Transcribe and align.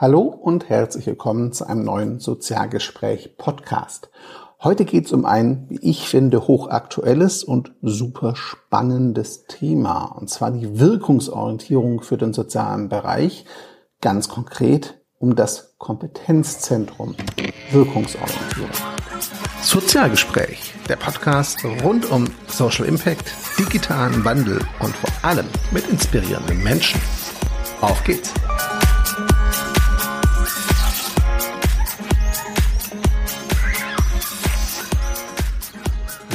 Hallo 0.00 0.20
und 0.20 0.70
herzlich 0.70 1.04
willkommen 1.06 1.52
zu 1.52 1.66
einem 1.66 1.84
neuen 1.84 2.20
Sozialgespräch 2.20 3.36
Podcast. 3.36 4.08
Heute 4.62 4.86
geht 4.86 5.04
es 5.04 5.12
um 5.12 5.26
ein, 5.26 5.66
wie 5.68 5.78
ich 5.82 6.08
finde, 6.08 6.46
hochaktuelles 6.46 7.44
und 7.44 7.72
super 7.82 8.34
spannendes 8.34 9.44
Thema, 9.44 10.04
und 10.06 10.30
zwar 10.30 10.52
die 10.52 10.80
Wirkungsorientierung 10.80 12.00
für 12.00 12.16
den 12.16 12.32
sozialen 12.32 12.88
Bereich, 12.88 13.44
ganz 14.00 14.30
konkret 14.30 15.02
um 15.18 15.36
das 15.36 15.74
Kompetenzzentrum 15.76 17.14
Wirkungsorientierung. 17.70 18.70
Sozialgespräch, 19.60 20.72
der 20.88 20.96
Podcast 20.96 21.58
rund 21.84 22.10
um 22.10 22.24
Social 22.46 22.86
Impact, 22.86 23.30
digitalen 23.58 24.24
Wandel 24.24 24.64
und 24.80 24.96
vor 24.96 25.10
allem 25.20 25.46
mit 25.72 25.86
inspirierenden 25.90 26.64
Menschen. 26.64 26.98
Auf 27.82 28.02
geht's! 28.04 28.32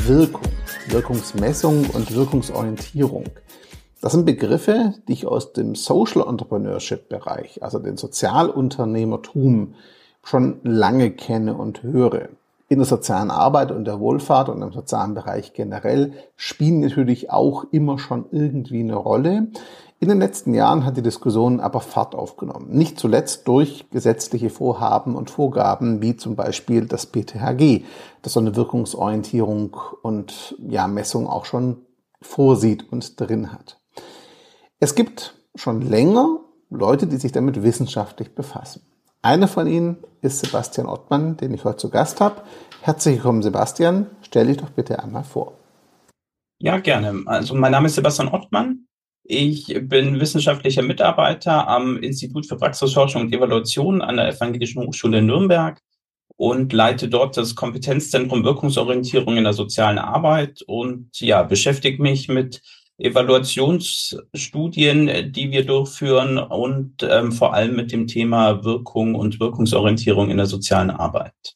Wirkung, 0.08 0.42
Wirkungsmessung 0.90 1.90
und 1.90 2.14
Wirkungsorientierung. 2.14 3.24
Das 4.02 4.12
sind 4.12 4.26
Begriffe, 4.26 4.94
die 5.08 5.14
ich 5.14 5.26
aus 5.26 5.54
dem 5.54 5.74
Social 5.74 6.28
Entrepreneurship 6.28 7.10
Bereich, 7.10 7.64
also 7.64 7.80
dem 7.80 7.98
Sozialunternehmertum, 7.98 9.74
schon 10.24 10.60
lange 10.62 11.10
kenne 11.10 11.56
und 11.56 11.82
höre. 11.82 12.30
In 12.68 12.78
der 12.78 12.86
sozialen 12.86 13.32
Arbeit 13.32 13.72
und 13.72 13.86
der 13.86 14.00
Wohlfahrt 14.00 14.50
und 14.50 14.62
im 14.62 14.72
sozialen 14.72 15.16
Bereich 15.16 15.54
generell 15.54 16.14
spielen 16.36 16.82
natürlich 16.82 17.32
auch 17.32 17.66
immer 17.72 17.98
schon 17.98 18.26
irgendwie 18.30 18.82
eine 18.82 18.96
Rolle. 18.96 19.48
In 20.00 20.10
den 20.10 20.20
letzten 20.20 20.54
Jahren 20.54 20.86
hat 20.86 20.98
die 20.98 21.02
Diskussion 21.02 21.62
aber 21.62 21.80
Fahrt 21.80 22.16
aufgenommen. 22.16 22.68
Nicht 22.70 23.00
zuletzt 23.00 23.48
durch 23.48 23.90
gesetzliche 23.92 24.50
Vorhaben 24.50 25.16
und 25.16 25.30
Vorgaben, 25.30 26.02
wie 26.02 26.18
zum 26.18 26.36
Beispiel 26.36 26.86
das 26.86 27.06
BTHG, 27.06 27.84
das 28.22 28.34
so 28.34 28.42
eine 28.42 28.56
Wirkungsorientierung 28.56 29.78
und 30.02 30.56
ja, 30.60 30.88
Messung 30.88 31.28
auch 31.28 31.46
schon 31.46 31.78
vorsieht 32.22 32.92
und 32.92 33.20
drin 33.20 33.54
hat. 33.54 33.80
Es 34.80 34.96
gibt 34.96 35.36
schon 35.56 35.82
länger 35.82 36.40
Leute, 36.70 37.08
die 37.08 37.18
sich 37.18 37.32
damit 37.32 37.64
wissenschaftlich 37.64 38.36
befassen. 38.36 38.82
Einer 39.22 39.48
von 39.48 39.66
ihnen 39.66 39.98
ist 40.22 40.40
Sebastian 40.40 40.88
Ottmann, 40.88 41.38
den 41.38 41.54
ich 41.54 41.64
heute 41.64 41.78
zu 41.78 41.90
Gast 41.90 42.20
habe. 42.20 42.42
Herzlich 42.82 43.16
willkommen, 43.16 43.42
Sebastian. 43.42 44.08
Stell 44.22 44.48
dich 44.48 44.58
doch 44.58 44.70
bitte 44.70 45.02
einmal 45.02 45.24
vor. 45.24 45.54
Ja, 46.60 46.80
gerne. 46.80 47.24
Also 47.26 47.56
mein 47.56 47.72
Name 47.72 47.88
ist 47.88 47.96
Sebastian 47.96 48.28
Ottmann. 48.28 48.85
Ich 49.28 49.76
bin 49.82 50.20
wissenschaftlicher 50.20 50.84
Mitarbeiter 50.84 51.68
am 51.68 51.98
Institut 51.98 52.46
für 52.46 52.58
Praxisforschung 52.58 53.24
und 53.24 53.34
Evaluation 53.34 54.04
an 54.04 54.18
der 54.18 54.28
Evangelischen 54.28 54.84
Hochschule 54.84 55.24
Nürnberg 55.24 55.82
und 56.38 56.72
leite 56.74 57.10
dort 57.10 57.36
das 57.36 57.56
Kompetenzzentrum 57.56 58.44
Wirkungsorientierung 58.44 59.38
in 59.38 59.46
der 59.46 59.54
sozialen 59.54 59.98
Arbeit 59.98 60.62
und 60.68 61.20
ja, 61.20 61.42
beschäftige 61.42 62.04
mich 62.04 62.28
mit 62.28 62.62
Evaluationsstudien, 63.00 65.32
die 65.32 65.52
wir 65.52 65.66
durchführen 65.66 66.38
und 66.38 67.02
ähm, 67.02 67.32
vor 67.32 67.56
allem 67.56 67.76
mit 67.76 67.92
dem 67.92 68.06
Thema 68.06 68.64
Wirkung 68.64 69.16
und 69.16 69.40
Wirkungsorientierung 69.40 70.30
in 70.30 70.38
der 70.38 70.46
sozialen 70.46 70.92
Arbeit. 70.92 71.56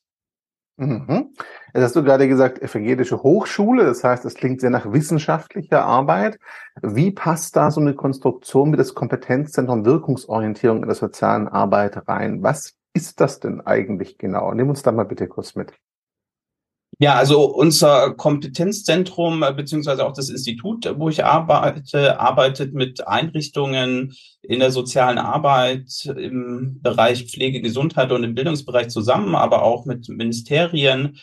Mhm. 0.78 1.36
Jetzt 1.74 1.84
hast 1.84 1.96
du 1.96 2.04
gerade 2.04 2.28
gesagt, 2.28 2.62
evangelische 2.62 3.22
Hochschule, 3.22 3.86
das 3.86 4.04
heißt, 4.04 4.26
es 4.26 4.34
klingt 4.34 4.62
sehr 4.62 4.72
nach 4.72 4.92
wissenschaftlicher 4.92 5.86
Arbeit. 5.86 6.40
Wie 6.82 7.12
passt 7.12 7.56
da 7.56 7.70
so 7.70 7.80
eine 7.80 7.94
Konstruktion 7.94 8.72
wie 8.74 8.78
das 8.78 8.96
Kompetenzzentrum 8.96 9.86
Wirkungsorientierung 9.86 10.82
in 10.82 10.88
der 10.88 10.96
sozialen 10.96 11.48
Arbeit 11.48 12.08
rein? 12.08 12.42
Was 12.42 12.74
ist 12.94 13.22
das 13.22 13.40
denn 13.40 13.62
eigentlich 13.62 14.18
genau? 14.18 14.54
Nimm 14.54 14.70
uns 14.70 14.82
da 14.82 14.92
mal 14.92 15.04
bitte 15.04 15.28
kurz 15.28 15.56
mit. 15.56 15.74
Ja, 17.02 17.16
also 17.16 17.46
unser 17.46 18.14
Kompetenzzentrum 18.16 19.44
äh, 19.44 19.54
beziehungsweise 19.54 20.06
auch 20.06 20.12
das 20.12 20.30
Institut, 20.30 20.92
wo 20.98 21.08
ich 21.08 21.24
arbeite, 21.24 22.20
arbeitet 22.20 22.74
mit 22.74 23.08
Einrichtungen 23.08 24.14
in 24.42 24.60
der 24.60 24.72
sozialen 24.72 25.18
Arbeit 25.18 26.06
im 26.18 26.82
Bereich 26.82 27.32
Pflege, 27.32 27.62
Gesundheit 27.62 28.12
und 28.12 28.24
im 28.24 28.36
Bildungsbereich 28.36 28.90
zusammen, 28.90 29.36
aber 29.36 29.64
auch 29.64 29.86
mit 29.86 30.10
Ministerien, 30.10 31.20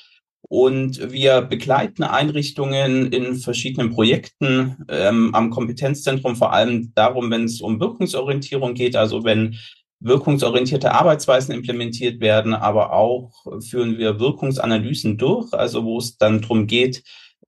und 0.49 1.13
wir 1.13 1.43
begleiten 1.43 2.05
Einrichtungen 2.05 3.11
in 3.13 3.35
verschiedenen 3.37 3.91
Projekten 3.91 4.77
ähm, 4.89 5.35
am 5.35 5.51
Kompetenzzentrum, 5.51 6.37
vor 6.37 6.53
allem 6.53 6.93
darum, 6.95 7.31
wenn 7.31 7.45
es 7.45 7.61
um 7.61 7.81
Wirkungsorientierung 7.81 8.75
geht, 8.75 8.95
also 8.95 9.25
wenn 9.25 9.57
wirkungsorientierte 9.99 10.93
Arbeitsweisen 10.93 11.55
implementiert 11.55 12.21
werden, 12.21 12.55
aber 12.55 12.93
auch 12.93 13.33
führen 13.61 13.99
wir 13.99 14.21
Wirkungsanalysen 14.21 15.17
durch, 15.17 15.53
also 15.53 15.85
wo 15.85 15.99
es 15.99 16.17
dann 16.19 16.43
darum 16.43 16.67
geht, 16.67 17.03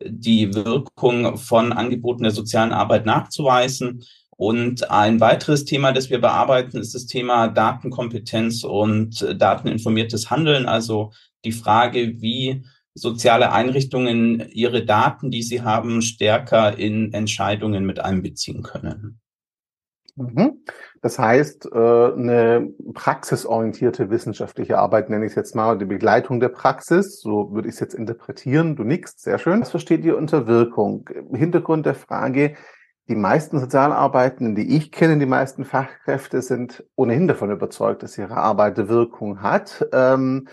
die 0.05 0.55
Wirkung 0.55 1.37
von 1.37 1.73
Angeboten 1.73 2.23
der 2.23 2.33
sozialen 2.33 2.73
Arbeit 2.73 3.07
nachzuweisen. 3.07 4.05
Und 4.31 4.91
ein 4.91 5.21
weiteres 5.21 5.65
Thema, 5.65 5.93
das 5.93 6.11
wir 6.11 6.21
bearbeiten, 6.21 6.79
ist 6.79 6.95
das 6.95 7.07
Thema 7.07 7.49
Datenkompetenz 7.49 8.65
und 8.65 9.27
dateninformiertes 9.37 10.31
Handeln, 10.31 10.67
also 10.67 11.13
die 11.45 11.53
Frage, 11.53 12.21
wie 12.21 12.63
soziale 13.01 13.53
Einrichtungen 13.53 14.49
ihre 14.51 14.85
Daten, 14.85 15.31
die 15.31 15.43
sie 15.43 15.63
haben, 15.63 16.03
stärker 16.03 16.79
in 16.79 17.13
Entscheidungen 17.13 17.85
mit 17.87 18.01
einbeziehen 18.01 18.63
können. 18.63 19.21
Mhm. 20.19 20.65
Das 21.01 21.19
heißt, 21.19 21.71
äh, 21.73 21.79
eine 21.79 22.73
praxisorientierte 22.93 24.11
wissenschaftliche 24.11 24.79
Arbeit 24.79 25.11
nenne 25.11 25.27
ich 25.27 25.33
es 25.33 25.37
jetzt 25.37 25.55
mal, 25.55 25.79
die 25.79 25.85
Begleitung 25.85 26.41
der 26.41 26.49
Praxis, 26.49 27.21
so 27.21 27.53
würde 27.53 27.69
ich 27.69 27.75
es 27.75 27.81
jetzt 27.81 27.95
interpretieren. 27.95 28.75
Du 28.75 28.83
nickst, 28.83 29.21
sehr 29.21 29.39
schön. 29.39 29.61
Was 29.61 29.71
versteht 29.71 30.05
ihr 30.05 30.17
unter 30.17 30.49
Wirkung? 30.49 31.09
Hintergrund 31.33 31.87
der 31.87 31.95
Frage, 31.95 32.57
die 33.09 33.15
meisten 33.15 33.59
Sozialarbeitenden, 33.61 34.55
die 34.55 34.77
ich 34.77 34.93
kenne, 34.93 35.19
die 35.19 35.27
meisten 35.27 35.65
Fachkräfte 35.65 36.43
sind 36.43 36.85
ohnehin 36.97 37.29
davon 37.29 37.51
überzeugt, 37.51 38.03
dass 38.03 38.19
ihre 38.19 38.37
Arbeit 38.37 38.89
Wirkung 38.89 39.41
hat. 39.41 39.87
Ähm, 39.93 40.49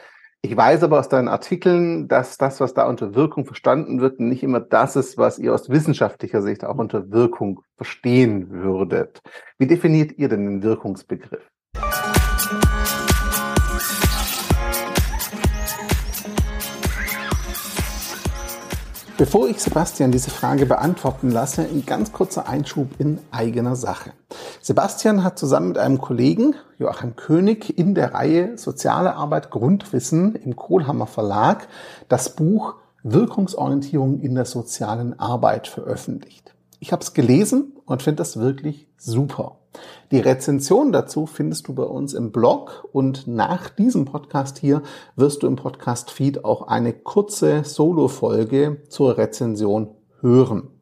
ich 0.45 0.56
weiß 0.56 0.83
aber 0.83 1.00
aus 1.00 1.09
deinen 1.09 1.28
Artikeln, 1.28 2.07
dass 2.07 2.38
das, 2.38 2.59
was 2.59 2.75
da 2.75 2.88
unter 2.88 3.16
Wirkung 3.16 3.45
verstanden 3.45 4.00
wird, 4.00 4.19
nicht 4.19 4.44
immer 4.44 4.59
das 4.59 4.95
ist, 4.95 5.17
was 5.17 5.39
ihr 5.39 5.51
aus 5.53 5.69
wissenschaftlicher 5.69 6.44
Sicht 6.44 6.63
auch 6.63 6.78
unter 6.78 7.09
Wirkung 7.11 7.61
verstehen 7.78 8.51
würdet. 8.51 9.22
Wie 9.57 9.66
definiert 9.66 10.11
ihr 10.19 10.29
denn 10.29 10.45
den 10.45 10.63
Wirkungsbegriff? 10.63 11.50
Bevor 19.18 19.48
ich 19.48 19.62
Sebastian 19.62 20.12
diese 20.12 20.30
Frage 20.30 20.66
beantworten 20.66 21.31
lasse, 21.31 21.62
ein 21.62 21.86
ganz 21.86 22.12
kurzer 22.12 22.50
Einschub 22.50 23.00
in 23.00 23.20
eigener 23.31 23.78
Sache. 23.78 24.12
Sebastian 24.62 25.24
hat 25.24 25.40
zusammen 25.40 25.70
mit 25.70 25.78
einem 25.78 26.02
Kollegen, 26.02 26.56
Joachim 26.80 27.16
König, 27.16 27.78
in 27.78 27.96
der 27.96 28.14
Reihe 28.14 28.58
Soziale 28.58 29.16
Arbeit 29.16 29.52
Grundwissen 29.52 30.36
im 30.36 30.58
Kohlhammer 30.58 31.08
Verlag 31.08 31.70
das 32.09 32.36
Buch 32.36 32.76
Wirkungsorientierung 33.03 34.20
in 34.20 34.36
der 34.36 34.46
sozialen 34.46 35.18
Arbeit 35.18 35.70
veröffentlicht. 35.70 36.54
Ich 36.80 36.91
habe 36.91 37.02
es 37.02 37.13
gelesen 37.13 37.74
und 37.86 38.03
finde 38.03 38.18
das 38.18 38.38
wirklich 38.38 38.88
super. 38.97 39.59
Die 40.12 40.19
Rezension 40.19 40.91
dazu 40.91 41.25
findest 41.25 41.68
du 41.68 41.74
bei 41.74 41.84
uns 41.84 42.13
im 42.13 42.31
Blog 42.31 42.88
und 42.91 43.28
nach 43.28 43.69
diesem 43.69 44.06
Podcast 44.06 44.58
hier 44.58 44.81
wirst 45.16 45.44
du 45.44 45.47
im 45.47 45.56
Podcast-Feed 45.56 46.46
auch 46.46 46.68
eine 46.68 46.94
kurze 46.94 47.64
Solo-Folge 47.64 48.84
zur 48.90 49.18
Rezension 49.18 49.96
hören. 50.22 50.75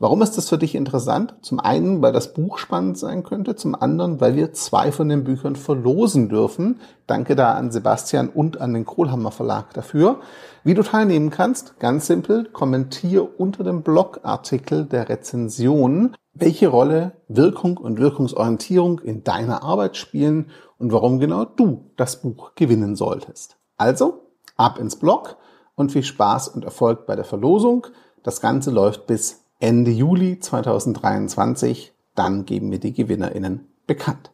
Warum 0.00 0.22
ist 0.22 0.38
das 0.38 0.48
für 0.48 0.58
dich 0.58 0.76
interessant? 0.76 1.34
Zum 1.42 1.58
einen, 1.58 2.00
weil 2.02 2.12
das 2.12 2.32
Buch 2.32 2.58
spannend 2.58 2.96
sein 2.96 3.24
könnte, 3.24 3.56
zum 3.56 3.74
anderen, 3.74 4.20
weil 4.20 4.36
wir 4.36 4.52
zwei 4.52 4.92
von 4.92 5.08
den 5.08 5.24
Büchern 5.24 5.56
verlosen 5.56 6.28
dürfen. 6.28 6.78
Danke 7.08 7.34
da 7.34 7.54
an 7.54 7.72
Sebastian 7.72 8.28
und 8.28 8.60
an 8.60 8.74
den 8.74 8.84
Kohlhammer 8.84 9.32
Verlag 9.32 9.74
dafür. 9.74 10.20
Wie 10.62 10.74
du 10.74 10.84
teilnehmen 10.84 11.30
kannst, 11.30 11.80
ganz 11.80 12.06
simpel, 12.06 12.44
kommentier 12.44 13.40
unter 13.40 13.64
dem 13.64 13.82
Blogartikel 13.82 14.84
der 14.84 15.08
Rezension, 15.08 16.14
welche 16.32 16.68
Rolle 16.68 17.14
Wirkung 17.26 17.76
und 17.76 17.98
Wirkungsorientierung 17.98 19.00
in 19.00 19.24
deiner 19.24 19.64
Arbeit 19.64 19.96
spielen 19.96 20.50
und 20.78 20.92
warum 20.92 21.18
genau 21.18 21.44
du 21.44 21.90
das 21.96 22.22
Buch 22.22 22.52
gewinnen 22.54 22.94
solltest. 22.94 23.56
Also, 23.76 24.28
ab 24.56 24.78
ins 24.78 24.94
Blog 24.94 25.38
und 25.74 25.90
viel 25.90 26.04
Spaß 26.04 26.46
und 26.46 26.64
Erfolg 26.64 27.04
bei 27.04 27.16
der 27.16 27.24
Verlosung. 27.24 27.88
Das 28.22 28.40
Ganze 28.40 28.70
läuft 28.70 29.08
bis 29.08 29.44
Ende 29.60 29.90
Juli 29.90 30.38
2023. 30.38 31.92
Dann 32.14 32.44
geben 32.44 32.70
wir 32.70 32.78
die 32.78 32.92
GewinnerInnen 32.92 33.66
bekannt. 33.86 34.30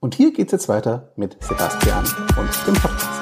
Und 0.00 0.14
hier 0.14 0.32
geht's 0.32 0.52
jetzt 0.52 0.68
weiter 0.68 1.12
mit 1.16 1.42
Sebastian 1.42 2.04
und 2.38 2.66
dem 2.66 2.74
Podcast. 2.74 3.13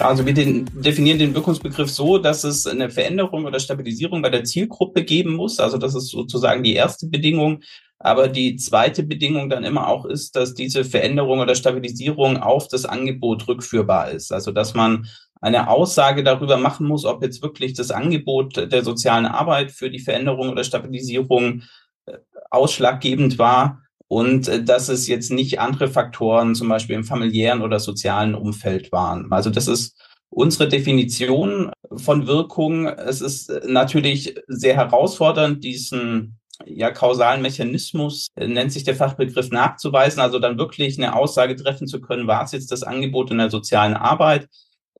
Also 0.00 0.24
wir 0.26 0.34
den, 0.34 0.66
definieren 0.74 1.18
den 1.18 1.34
Wirkungsbegriff 1.34 1.90
so, 1.90 2.18
dass 2.18 2.44
es 2.44 2.66
eine 2.66 2.90
Veränderung 2.90 3.44
oder 3.44 3.58
Stabilisierung 3.58 4.22
bei 4.22 4.30
der 4.30 4.44
Zielgruppe 4.44 5.04
geben 5.04 5.34
muss. 5.34 5.58
Also 5.58 5.78
das 5.78 5.94
ist 5.94 6.10
sozusagen 6.10 6.62
die 6.62 6.74
erste 6.74 7.06
Bedingung. 7.08 7.60
Aber 7.98 8.28
die 8.28 8.56
zweite 8.56 9.02
Bedingung 9.02 9.50
dann 9.50 9.64
immer 9.64 9.88
auch 9.88 10.04
ist, 10.04 10.36
dass 10.36 10.54
diese 10.54 10.84
Veränderung 10.84 11.40
oder 11.40 11.56
Stabilisierung 11.56 12.36
auf 12.36 12.68
das 12.68 12.84
Angebot 12.84 13.48
rückführbar 13.48 14.10
ist. 14.10 14.32
Also 14.32 14.52
dass 14.52 14.74
man 14.74 15.08
eine 15.40 15.68
Aussage 15.68 16.22
darüber 16.22 16.58
machen 16.58 16.86
muss, 16.86 17.04
ob 17.04 17.22
jetzt 17.22 17.42
wirklich 17.42 17.74
das 17.74 17.90
Angebot 17.90 18.56
der 18.72 18.84
sozialen 18.84 19.26
Arbeit 19.26 19.72
für 19.72 19.90
die 19.90 19.98
Veränderung 19.98 20.50
oder 20.50 20.64
Stabilisierung 20.64 21.62
äh, 22.06 22.18
ausschlaggebend 22.50 23.38
war 23.38 23.82
und 24.08 24.48
äh, 24.48 24.62
dass 24.62 24.88
es 24.88 25.06
jetzt 25.06 25.30
nicht 25.30 25.60
andere 25.60 25.88
Faktoren, 25.88 26.54
zum 26.54 26.68
Beispiel 26.68 26.96
im 26.96 27.04
familiären 27.04 27.62
oder 27.62 27.78
sozialen 27.78 28.34
Umfeld 28.34 28.90
waren. 28.90 29.30
Also 29.30 29.50
das 29.50 29.68
ist 29.68 29.96
unsere 30.30 30.68
Definition 30.68 31.70
von 31.96 32.26
Wirkung. 32.26 32.86
Es 32.86 33.20
ist 33.20 33.50
äh, 33.50 33.60
natürlich 33.66 34.34
sehr 34.48 34.76
herausfordernd, 34.76 35.62
diesen 35.62 36.38
ja, 36.66 36.90
kausalen 36.90 37.42
Mechanismus, 37.42 38.28
äh, 38.34 38.48
nennt 38.48 38.72
sich 38.72 38.84
der 38.84 38.96
Fachbegriff, 38.96 39.50
nachzuweisen, 39.50 40.20
also 40.20 40.38
dann 40.38 40.58
wirklich 40.58 40.98
eine 40.98 41.14
Aussage 41.14 41.54
treffen 41.56 41.86
zu 41.86 42.00
können, 42.00 42.26
war 42.26 42.44
es 42.44 42.52
jetzt 42.52 42.72
das 42.72 42.82
Angebot 42.82 43.30
in 43.30 43.38
der 43.38 43.50
sozialen 43.50 43.94
Arbeit, 43.94 44.48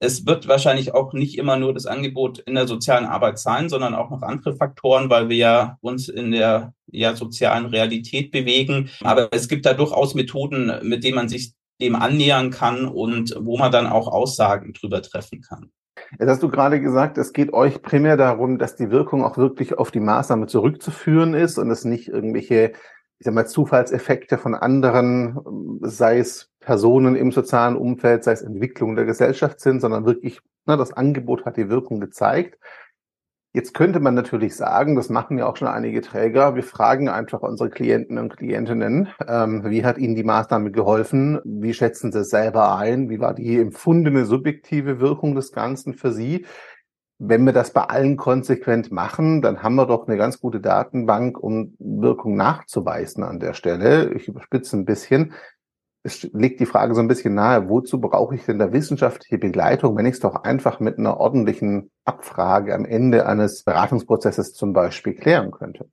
es 0.00 0.26
wird 0.26 0.46
wahrscheinlich 0.48 0.94
auch 0.94 1.12
nicht 1.12 1.38
immer 1.38 1.56
nur 1.56 1.74
das 1.74 1.86
Angebot 1.86 2.38
in 2.40 2.54
der 2.54 2.66
sozialen 2.66 3.06
Arbeit 3.06 3.38
sein, 3.38 3.68
sondern 3.68 3.94
auch 3.94 4.10
noch 4.10 4.22
andere 4.22 4.54
Faktoren, 4.54 5.10
weil 5.10 5.28
wir 5.28 5.36
ja 5.36 5.78
uns 5.80 6.08
in 6.08 6.30
der 6.32 6.72
ja, 6.86 7.16
sozialen 7.16 7.66
Realität 7.66 8.30
bewegen. 8.30 8.90
Aber 9.02 9.28
es 9.32 9.48
gibt 9.48 9.66
da 9.66 9.74
durchaus 9.74 10.14
Methoden, 10.14 10.72
mit 10.82 11.04
denen 11.04 11.16
man 11.16 11.28
sich 11.28 11.52
dem 11.80 11.94
annähern 11.94 12.50
kann 12.50 12.86
und 12.86 13.36
wo 13.40 13.58
man 13.58 13.72
dann 13.72 13.86
auch 13.86 14.08
Aussagen 14.08 14.72
drüber 14.72 15.02
treffen 15.02 15.40
kann. 15.40 15.70
Jetzt 16.18 16.28
hast 16.28 16.42
du 16.42 16.48
gerade 16.48 16.80
gesagt, 16.80 17.18
es 17.18 17.32
geht 17.32 17.52
euch 17.52 17.82
primär 17.82 18.16
darum, 18.16 18.58
dass 18.58 18.76
die 18.76 18.90
Wirkung 18.90 19.24
auch 19.24 19.36
wirklich 19.36 19.78
auf 19.78 19.90
die 19.90 20.00
Maßnahme 20.00 20.46
zurückzuführen 20.46 21.34
ist 21.34 21.58
und 21.58 21.70
es 21.70 21.84
nicht 21.84 22.08
irgendwelche, 22.08 22.72
ich 23.18 23.24
sag 23.24 23.34
mal, 23.34 23.46
Zufallseffekte 23.46 24.38
von 24.38 24.54
anderen, 24.54 25.80
sei 25.82 26.18
es 26.18 26.50
Personen 26.60 27.16
im 27.16 27.32
sozialen 27.32 27.76
Umfeld, 27.76 28.24
sei 28.24 28.32
es 28.32 28.42
Entwicklung 28.42 28.94
der 28.94 29.06
Gesellschaft 29.06 29.60
sind, 29.60 29.80
sondern 29.80 30.06
wirklich, 30.06 30.40
ne, 30.66 30.76
das 30.76 30.92
Angebot 30.92 31.44
hat 31.44 31.56
die 31.56 31.68
Wirkung 31.68 32.00
gezeigt. 32.00 32.58
Jetzt 33.54 33.72
könnte 33.72 33.98
man 33.98 34.14
natürlich 34.14 34.54
sagen, 34.54 34.94
das 34.94 35.08
machen 35.08 35.38
ja 35.38 35.46
auch 35.46 35.56
schon 35.56 35.68
einige 35.68 36.02
Träger, 36.02 36.54
wir 36.54 36.62
fragen 36.62 37.08
einfach 37.08 37.40
unsere 37.40 37.70
Klienten 37.70 38.18
und 38.18 38.36
Klientinnen, 38.36 39.08
ähm, 39.26 39.64
wie 39.64 39.84
hat 39.84 39.98
ihnen 39.98 40.14
die 40.14 40.22
Maßnahme 40.22 40.70
geholfen, 40.70 41.40
wie 41.44 41.72
schätzen 41.72 42.12
sie 42.12 42.20
es 42.20 42.28
selber 42.28 42.76
ein, 42.76 43.08
wie 43.08 43.20
war 43.20 43.34
die 43.34 43.58
empfundene 43.58 44.26
subjektive 44.26 45.00
Wirkung 45.00 45.34
des 45.34 45.50
Ganzen 45.50 45.94
für 45.94 46.12
sie. 46.12 46.44
Wenn 47.18 47.44
wir 47.44 47.52
das 47.52 47.72
bei 47.72 47.82
allen 47.82 48.16
konsequent 48.16 48.92
machen, 48.92 49.42
dann 49.42 49.62
haben 49.62 49.74
wir 49.74 49.86
doch 49.86 50.06
eine 50.06 50.16
ganz 50.16 50.40
gute 50.40 50.60
Datenbank, 50.60 51.38
um 51.38 51.74
Wirkung 51.78 52.36
nachzuweisen 52.36 53.24
an 53.24 53.40
der 53.40 53.54
Stelle. 53.54 54.12
Ich 54.14 54.28
überspitze 54.28 54.76
ein 54.76 54.84
bisschen 54.84 55.34
es 56.08 56.22
legt 56.32 56.60
die 56.60 56.66
Frage 56.66 56.94
so 56.94 57.00
ein 57.00 57.08
bisschen 57.08 57.34
nahe, 57.34 57.68
wozu 57.68 58.00
brauche 58.00 58.34
ich 58.34 58.44
denn 58.44 58.58
da 58.58 58.72
wissenschaftliche 58.72 59.38
Begleitung, 59.38 59.96
wenn 59.96 60.06
ich 60.06 60.14
es 60.14 60.20
doch 60.20 60.36
einfach 60.36 60.80
mit 60.80 60.98
einer 60.98 61.18
ordentlichen 61.18 61.90
Abfrage 62.04 62.74
am 62.74 62.84
Ende 62.84 63.26
eines 63.26 63.64
Beratungsprozesses 63.64 64.54
zum 64.54 64.72
Beispiel 64.72 65.14
klären 65.14 65.50
könnte? 65.50 65.90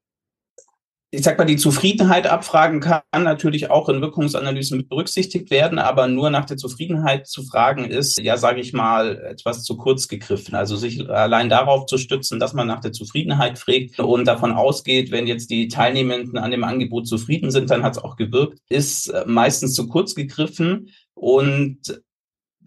Ich 1.15 1.23
sag 1.23 1.37
mal, 1.37 1.45
die 1.45 1.55
Zufriedenheit 1.55 2.27
abfragen 2.27 2.81
kann 2.81 3.01
natürlich 3.17 3.69
auch 3.69 3.87
in 3.89 4.01
Wirkungsanalysen 4.01 4.87
berücksichtigt 4.87 5.49
werden, 5.49 5.79
aber 5.79 6.07
nur 6.07 6.29
nach 6.29 6.45
der 6.45 6.57
Zufriedenheit 6.57 7.27
zu 7.27 7.43
fragen 7.43 7.85
ist, 7.85 8.19
ja, 8.19 8.37
sage 8.37 8.59
ich 8.59 8.73
mal, 8.73 9.17
etwas 9.17 9.63
zu 9.63 9.77
kurz 9.77 10.07
gegriffen. 10.07 10.55
Also 10.55 10.75
sich 10.75 11.09
allein 11.09 11.49
darauf 11.49 11.85
zu 11.85 11.97
stützen, 11.97 12.39
dass 12.39 12.53
man 12.53 12.67
nach 12.67 12.81
der 12.81 12.91
Zufriedenheit 12.91 13.57
fragt 13.57 13.99
und 13.99 14.25
davon 14.25 14.51
ausgeht, 14.51 15.11
wenn 15.11 15.27
jetzt 15.27 15.49
die 15.49 15.67
Teilnehmenden 15.69 16.37
an 16.37 16.51
dem 16.51 16.63
Angebot 16.63 17.07
zufrieden 17.07 17.49
sind, 17.49 17.69
dann 17.69 17.83
hat 17.83 17.93
es 17.93 18.03
auch 18.03 18.17
gewirkt, 18.17 18.59
ist 18.69 19.13
meistens 19.25 19.73
zu 19.73 19.87
kurz 19.87 20.15
gegriffen 20.15 20.89
und 21.13 22.01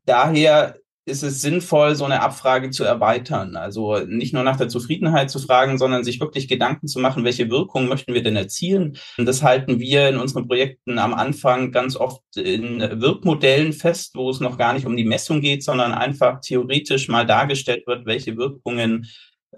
daher 0.07 0.78
ist 1.09 1.23
es 1.23 1.41
sinnvoll, 1.41 1.95
so 1.97 2.05
eine 2.05 2.23
Abfrage 2.23 2.71
zu 2.71 2.85
erweitern. 2.85 3.57
Also 3.57 3.99
nicht 4.07 4.33
nur 4.35 4.43
nach 4.43 4.57
der 4.57 4.69
Zufriedenheit 4.69 5.31
zu 5.31 5.39
fragen, 5.39 5.79
sondern 5.79 6.05
sich 6.05 6.21
wirklich 6.21 6.49
Gedanken 6.49 6.87
zu 6.87 7.01
machen, 7.01 7.25
welche 7.25 7.51
Wirkung 7.51 7.89
möchten 7.89 8.15
wir 8.15 8.23
denn 8.23 8.37
erzielen. 8.37 8.97
Und 9.17 9.27
das 9.27 9.43
halten 9.43 9.81
wir 9.81 10.09
in 10.09 10.17
unseren 10.17 10.47
Projekten 10.47 10.99
am 10.99 11.15
Anfang 11.15 11.73
ganz 11.73 11.97
oft 11.97 12.23
in 12.37 12.81
Wirkmodellen 12.81 13.73
fest, 13.73 14.13
wo 14.15 14.31
es 14.31 14.41
noch 14.41 14.59
gar 14.59 14.73
nicht 14.73 14.87
um 14.87 14.97
die 14.97 15.05
Messung 15.05 15.41
geht, 15.41 15.65
sondern 15.65 15.93
einfach 15.93 16.41
theoretisch 16.41 17.09
mal 17.09 17.27
dargestellt 17.27 17.87
wird, 17.87 18.07
welche 18.07 18.37
Wirkungen 18.37 19.07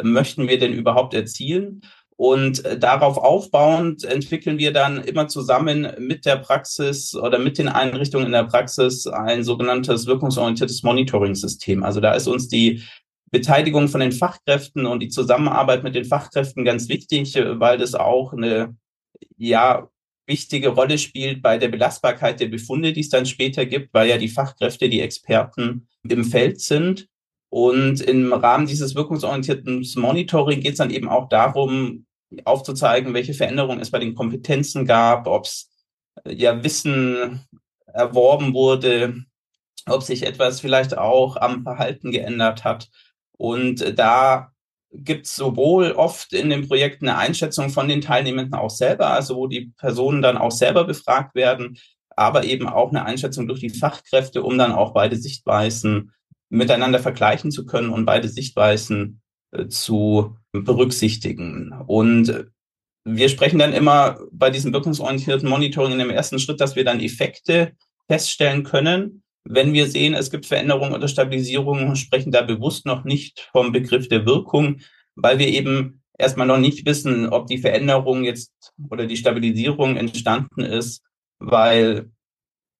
möchten 0.02 0.48
wir 0.48 0.58
denn 0.58 0.72
überhaupt 0.72 1.14
erzielen. 1.14 1.82
Und 2.20 2.66
äh, 2.66 2.78
darauf 2.78 3.16
aufbauend 3.16 4.04
entwickeln 4.04 4.58
wir 4.58 4.74
dann 4.74 5.02
immer 5.02 5.28
zusammen 5.28 5.90
mit 5.98 6.26
der 6.26 6.36
Praxis 6.36 7.14
oder 7.14 7.38
mit 7.38 7.56
den 7.56 7.66
Einrichtungen 7.68 8.26
in 8.26 8.32
der 8.32 8.44
Praxis 8.44 9.06
ein 9.06 9.42
sogenanntes 9.42 10.04
wirkungsorientiertes 10.04 10.82
Monitoring-System. 10.82 11.82
Also 11.82 12.00
da 12.00 12.12
ist 12.12 12.26
uns 12.26 12.48
die 12.48 12.82
Beteiligung 13.30 13.88
von 13.88 14.02
den 14.02 14.12
Fachkräften 14.12 14.84
und 14.84 15.00
die 15.00 15.08
Zusammenarbeit 15.08 15.82
mit 15.82 15.94
den 15.94 16.04
Fachkräften 16.04 16.62
ganz 16.62 16.90
wichtig, 16.90 17.36
weil 17.36 17.78
das 17.78 17.94
auch 17.94 18.34
eine, 18.34 18.76
ja, 19.38 19.88
wichtige 20.26 20.68
Rolle 20.68 20.98
spielt 20.98 21.40
bei 21.40 21.56
der 21.56 21.68
Belastbarkeit 21.68 22.38
der 22.38 22.48
Befunde, 22.48 22.92
die 22.92 23.00
es 23.00 23.08
dann 23.08 23.24
später 23.24 23.64
gibt, 23.64 23.94
weil 23.94 24.10
ja 24.10 24.18
die 24.18 24.28
Fachkräfte, 24.28 24.90
die 24.90 25.00
Experten 25.00 25.88
im 26.06 26.24
Feld 26.24 26.60
sind. 26.60 27.08
Und 27.48 28.02
im 28.02 28.34
Rahmen 28.34 28.66
dieses 28.66 28.94
wirkungsorientierten 28.94 29.84
Monitoring 29.96 30.60
geht 30.60 30.72
es 30.72 30.78
dann 30.78 30.90
eben 30.90 31.08
auch 31.08 31.30
darum, 31.30 32.04
aufzuzeigen, 32.44 33.14
welche 33.14 33.34
Veränderungen 33.34 33.80
es 33.80 33.90
bei 33.90 33.98
den 33.98 34.14
Kompetenzen 34.14 34.86
gab, 34.86 35.26
ob 35.26 35.44
es 35.44 35.70
äh, 36.24 36.34
ja 36.34 36.62
Wissen 36.62 37.40
erworben 37.86 38.54
wurde, 38.54 39.24
ob 39.86 40.02
sich 40.02 40.24
etwas 40.24 40.60
vielleicht 40.60 40.96
auch 40.96 41.36
am 41.36 41.62
Verhalten 41.62 42.10
geändert 42.10 42.64
hat. 42.64 42.88
Und 43.36 43.82
äh, 43.82 43.94
da 43.94 44.52
gibt 44.92 45.26
es 45.26 45.36
sowohl 45.36 45.92
oft 45.92 46.32
in 46.32 46.50
den 46.50 46.66
Projekten 46.66 47.08
eine 47.08 47.18
Einschätzung 47.18 47.70
von 47.70 47.88
den 47.88 48.00
Teilnehmenden 48.00 48.54
auch 48.54 48.70
selber, 48.70 49.08
also 49.08 49.36
wo 49.36 49.46
die 49.46 49.72
Personen 49.78 50.20
dann 50.22 50.36
auch 50.36 50.50
selber 50.50 50.84
befragt 50.84 51.34
werden, 51.34 51.78
aber 52.16 52.44
eben 52.44 52.68
auch 52.68 52.90
eine 52.90 53.04
Einschätzung 53.04 53.46
durch 53.46 53.60
die 53.60 53.70
Fachkräfte, 53.70 54.42
um 54.42 54.58
dann 54.58 54.72
auch 54.72 54.92
beide 54.92 55.16
Sichtweisen 55.16 56.12
miteinander 56.48 56.98
vergleichen 56.98 57.52
zu 57.52 57.64
können 57.64 57.90
und 57.90 58.04
beide 58.04 58.28
Sichtweisen 58.28 59.22
zu 59.68 60.36
berücksichtigen. 60.52 61.72
Und 61.86 62.50
wir 63.04 63.28
sprechen 63.28 63.58
dann 63.58 63.72
immer 63.72 64.18
bei 64.32 64.50
diesem 64.50 64.72
wirkungsorientierten 64.72 65.48
Monitoring 65.48 65.92
in 65.92 65.98
dem 65.98 66.10
ersten 66.10 66.38
Schritt, 66.38 66.60
dass 66.60 66.76
wir 66.76 66.84
dann 66.84 67.00
Effekte 67.00 67.72
feststellen 68.08 68.64
können. 68.64 69.22
Wenn 69.44 69.72
wir 69.72 69.88
sehen, 69.88 70.14
es 70.14 70.30
gibt 70.30 70.46
Veränderungen 70.46 70.92
oder 70.94 71.08
Stabilisierungen, 71.08 71.96
sprechen 71.96 72.30
da 72.30 72.42
bewusst 72.42 72.84
noch 72.84 73.04
nicht 73.04 73.48
vom 73.52 73.72
Begriff 73.72 74.08
der 74.08 74.26
Wirkung, 74.26 74.80
weil 75.14 75.38
wir 75.38 75.48
eben 75.48 76.02
erstmal 76.18 76.46
noch 76.46 76.58
nicht 76.58 76.84
wissen, 76.84 77.28
ob 77.28 77.46
die 77.46 77.58
Veränderung 77.58 78.24
jetzt 78.24 78.74
oder 78.90 79.06
die 79.06 79.16
Stabilisierung 79.16 79.96
entstanden 79.96 80.60
ist, 80.60 81.02
weil 81.38 82.10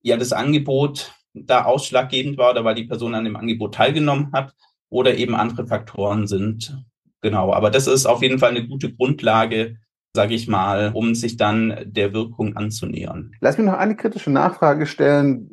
ja 0.03 0.17
das 0.17 0.33
Angebot 0.33 1.13
da 1.33 1.65
ausschlaggebend 1.65 2.37
war 2.37 2.51
oder 2.51 2.65
weil 2.65 2.75
die 2.75 2.85
Person 2.85 3.15
an 3.15 3.25
dem 3.25 3.37
Angebot 3.37 3.75
teilgenommen 3.75 4.33
hat 4.33 4.55
oder 4.91 5.15
eben 5.15 5.35
andere 5.35 5.67
Faktoren 5.67 6.27
sind. 6.27 6.77
Genau, 7.23 7.53
aber 7.53 7.71
das 7.71 7.87
ist 7.87 8.07
auf 8.07 8.23
jeden 8.23 8.39
Fall 8.39 8.51
eine 8.51 8.67
gute 8.67 8.93
Grundlage, 8.93 9.77
sage 10.15 10.35
ich 10.35 10.49
mal, 10.49 10.91
um 10.95 11.15
sich 11.15 11.37
dann 11.37 11.77
der 11.85 12.13
Wirkung 12.13 12.57
anzunähern. 12.57 13.33
Lass 13.41 13.59
mich 13.59 13.67
noch 13.67 13.79
eine 13.79 13.95
kritische 13.95 14.31
Nachfrage 14.31 14.87
stellen, 14.87 15.47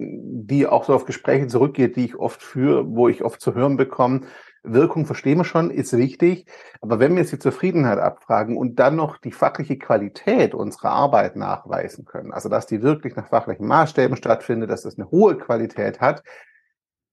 die 0.47 0.65
auch 0.65 0.85
so 0.85 0.93
auf 0.93 1.05
Gespräche 1.05 1.47
zurückgeht, 1.47 1.95
die 1.95 2.05
ich 2.05 2.15
oft 2.15 2.41
führe, 2.41 2.87
wo 2.87 3.07
ich 3.07 3.23
oft 3.23 3.39
zu 3.39 3.53
hören 3.53 3.77
bekomme. 3.77 4.21
Wirkung 4.63 5.05
verstehen 5.05 5.37
wir 5.37 5.45
schon, 5.45 5.69
ist 5.69 5.95
wichtig. 5.95 6.45
Aber 6.81 6.99
wenn 6.99 7.13
wir 7.13 7.21
jetzt 7.21 7.31
die 7.31 7.39
Zufriedenheit 7.39 7.99
abfragen 7.99 8.57
und 8.57 8.79
dann 8.79 8.95
noch 8.95 9.17
die 9.17 9.31
fachliche 9.31 9.77
Qualität 9.77 10.55
unserer 10.55 10.89
Arbeit 10.89 11.35
nachweisen 11.35 12.05
können, 12.05 12.33
also 12.33 12.49
dass 12.49 12.65
die 12.65 12.81
wirklich 12.81 13.15
nach 13.15 13.27
fachlichen 13.27 13.67
Maßstäben 13.67 14.17
stattfindet, 14.17 14.69
dass 14.69 14.81
das 14.81 14.97
eine 14.97 15.11
hohe 15.11 15.37
Qualität 15.37 16.01
hat, 16.01 16.23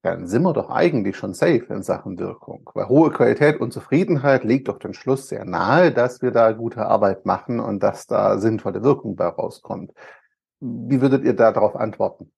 dann 0.04 0.26
sind 0.26 0.42
wir 0.42 0.52
doch 0.52 0.68
eigentlich 0.68 1.16
schon 1.16 1.32
safe 1.32 1.64
in 1.70 1.82
Sachen 1.82 2.18
Wirkung. 2.18 2.68
Weil 2.74 2.88
hohe 2.88 3.10
Qualität 3.10 3.58
und 3.58 3.72
Zufriedenheit 3.72 4.44
legt 4.44 4.68
doch 4.68 4.78
den 4.78 4.92
Schluss 4.92 5.28
sehr 5.28 5.46
nahe, 5.46 5.92
dass 5.92 6.20
wir 6.20 6.30
da 6.30 6.52
gute 6.52 6.84
Arbeit 6.84 7.24
machen 7.24 7.58
und 7.58 7.82
dass 7.82 8.06
da 8.06 8.38
sinnvolle 8.38 8.82
Wirkung 8.82 9.16
bei 9.16 9.26
rauskommt. 9.26 9.92
Wie 10.60 11.00
würdet 11.00 11.24
ihr 11.24 11.32
da 11.32 11.52
darauf 11.52 11.74
antworten? 11.74 12.30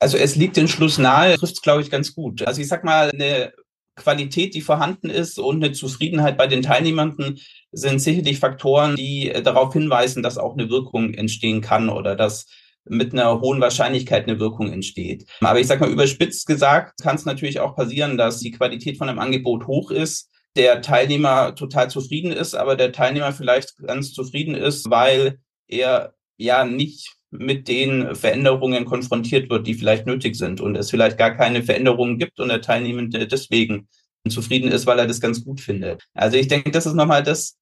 Also 0.00 0.18
es 0.18 0.34
liegt 0.34 0.56
den 0.56 0.66
Schluss 0.66 0.98
nahe, 0.98 1.36
trifft 1.36 1.54
es, 1.54 1.62
glaube 1.62 1.82
ich, 1.82 1.90
ganz 1.90 2.16
gut. 2.16 2.44
Also 2.44 2.60
ich 2.60 2.66
sag 2.66 2.82
mal, 2.82 3.10
eine 3.12 3.52
Qualität, 3.94 4.52
die 4.54 4.60
vorhanden 4.60 5.08
ist 5.08 5.38
und 5.38 5.62
eine 5.62 5.72
Zufriedenheit 5.72 6.36
bei 6.36 6.48
den 6.48 6.62
Teilnehmenden 6.62 7.38
sind 7.70 8.00
sicherlich 8.00 8.40
Faktoren, 8.40 8.96
die 8.96 9.32
darauf 9.44 9.72
hinweisen, 9.72 10.24
dass 10.24 10.36
auch 10.36 10.54
eine 10.54 10.68
Wirkung 10.68 11.14
entstehen 11.14 11.60
kann 11.60 11.88
oder 11.88 12.16
dass 12.16 12.46
mit 12.84 13.12
einer 13.12 13.40
hohen 13.40 13.60
Wahrscheinlichkeit 13.60 14.28
eine 14.28 14.40
Wirkung 14.40 14.72
entsteht. 14.72 15.26
Aber 15.40 15.60
ich 15.60 15.66
sage 15.66 15.80
mal 15.80 15.92
überspitzt 15.92 16.46
gesagt, 16.46 17.00
kann 17.00 17.16
es 17.16 17.24
natürlich 17.24 17.60
auch 17.60 17.76
passieren, 17.76 18.18
dass 18.18 18.40
die 18.40 18.50
Qualität 18.50 18.98
von 18.98 19.08
einem 19.08 19.18
Angebot 19.18 19.66
hoch 19.66 19.90
ist, 19.90 20.30
der 20.56 20.82
Teilnehmer 20.82 21.54
total 21.54 21.88
zufrieden 21.90 22.32
ist, 22.32 22.54
aber 22.54 22.76
der 22.76 22.92
Teilnehmer 22.92 23.32
vielleicht 23.32 23.76
ganz 23.78 24.12
zufrieden 24.12 24.54
ist, 24.54 24.90
weil 24.90 25.38
er 25.68 26.14
ja 26.36 26.64
nicht 26.64 27.14
mit 27.30 27.68
den 27.68 28.14
Veränderungen 28.14 28.84
konfrontiert 28.84 29.48
wird, 29.48 29.66
die 29.66 29.74
vielleicht 29.74 30.06
nötig 30.06 30.36
sind 30.36 30.60
und 30.60 30.76
es 30.76 30.90
vielleicht 30.90 31.16
gar 31.16 31.34
keine 31.34 31.62
Veränderungen 31.62 32.18
gibt 32.18 32.38
und 32.40 32.48
der 32.48 32.60
Teilnehmende 32.60 33.26
deswegen 33.26 33.88
zufrieden 34.28 34.70
ist, 34.70 34.86
weil 34.86 34.98
er 34.98 35.06
das 35.06 35.20
ganz 35.20 35.42
gut 35.44 35.60
findet. 35.60 36.04
Also 36.12 36.36
ich 36.36 36.48
denke, 36.48 36.70
das 36.70 36.86
ist 36.86 36.94
nochmal 36.94 37.22
das 37.22 37.56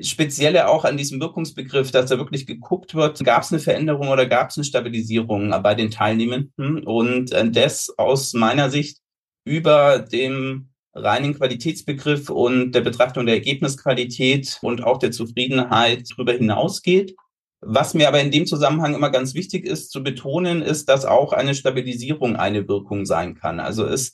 Spezielle 0.00 0.68
auch 0.68 0.84
an 0.84 0.96
diesem 0.96 1.20
Wirkungsbegriff, 1.20 1.90
dass 1.90 2.10
da 2.10 2.18
wirklich 2.18 2.46
geguckt 2.46 2.94
wird, 2.94 3.22
gab 3.24 3.42
es 3.42 3.52
eine 3.52 3.60
Veränderung 3.60 4.08
oder 4.08 4.26
gab 4.26 4.50
es 4.50 4.56
eine 4.56 4.64
Stabilisierung 4.64 5.50
bei 5.62 5.74
den 5.74 5.90
Teilnehmenden 5.90 6.84
und 6.84 7.32
äh, 7.32 7.50
das 7.50 7.92
aus 7.96 8.32
meiner 8.34 8.70
Sicht 8.70 8.98
über 9.44 9.98
dem 9.98 10.70
reinen 10.94 11.34
Qualitätsbegriff 11.34 12.30
und 12.30 12.72
der 12.72 12.80
Betrachtung 12.80 13.26
der 13.26 13.34
Ergebnisqualität 13.34 14.58
und 14.62 14.84
auch 14.84 14.98
der 14.98 15.10
Zufriedenheit 15.10 16.04
darüber 16.10 16.32
hinausgeht. 16.32 17.14
Was 17.60 17.94
mir 17.94 18.08
aber 18.08 18.20
in 18.20 18.30
dem 18.30 18.46
Zusammenhang 18.46 18.94
immer 18.94 19.10
ganz 19.10 19.34
wichtig 19.34 19.64
ist 19.64 19.90
zu 19.90 20.02
betonen, 20.02 20.62
ist, 20.62 20.88
dass 20.88 21.04
auch 21.04 21.32
eine 21.32 21.54
Stabilisierung 21.54 22.36
eine 22.36 22.68
Wirkung 22.68 23.06
sein 23.06 23.34
kann. 23.34 23.58
Also 23.58 23.86
es 23.86 24.12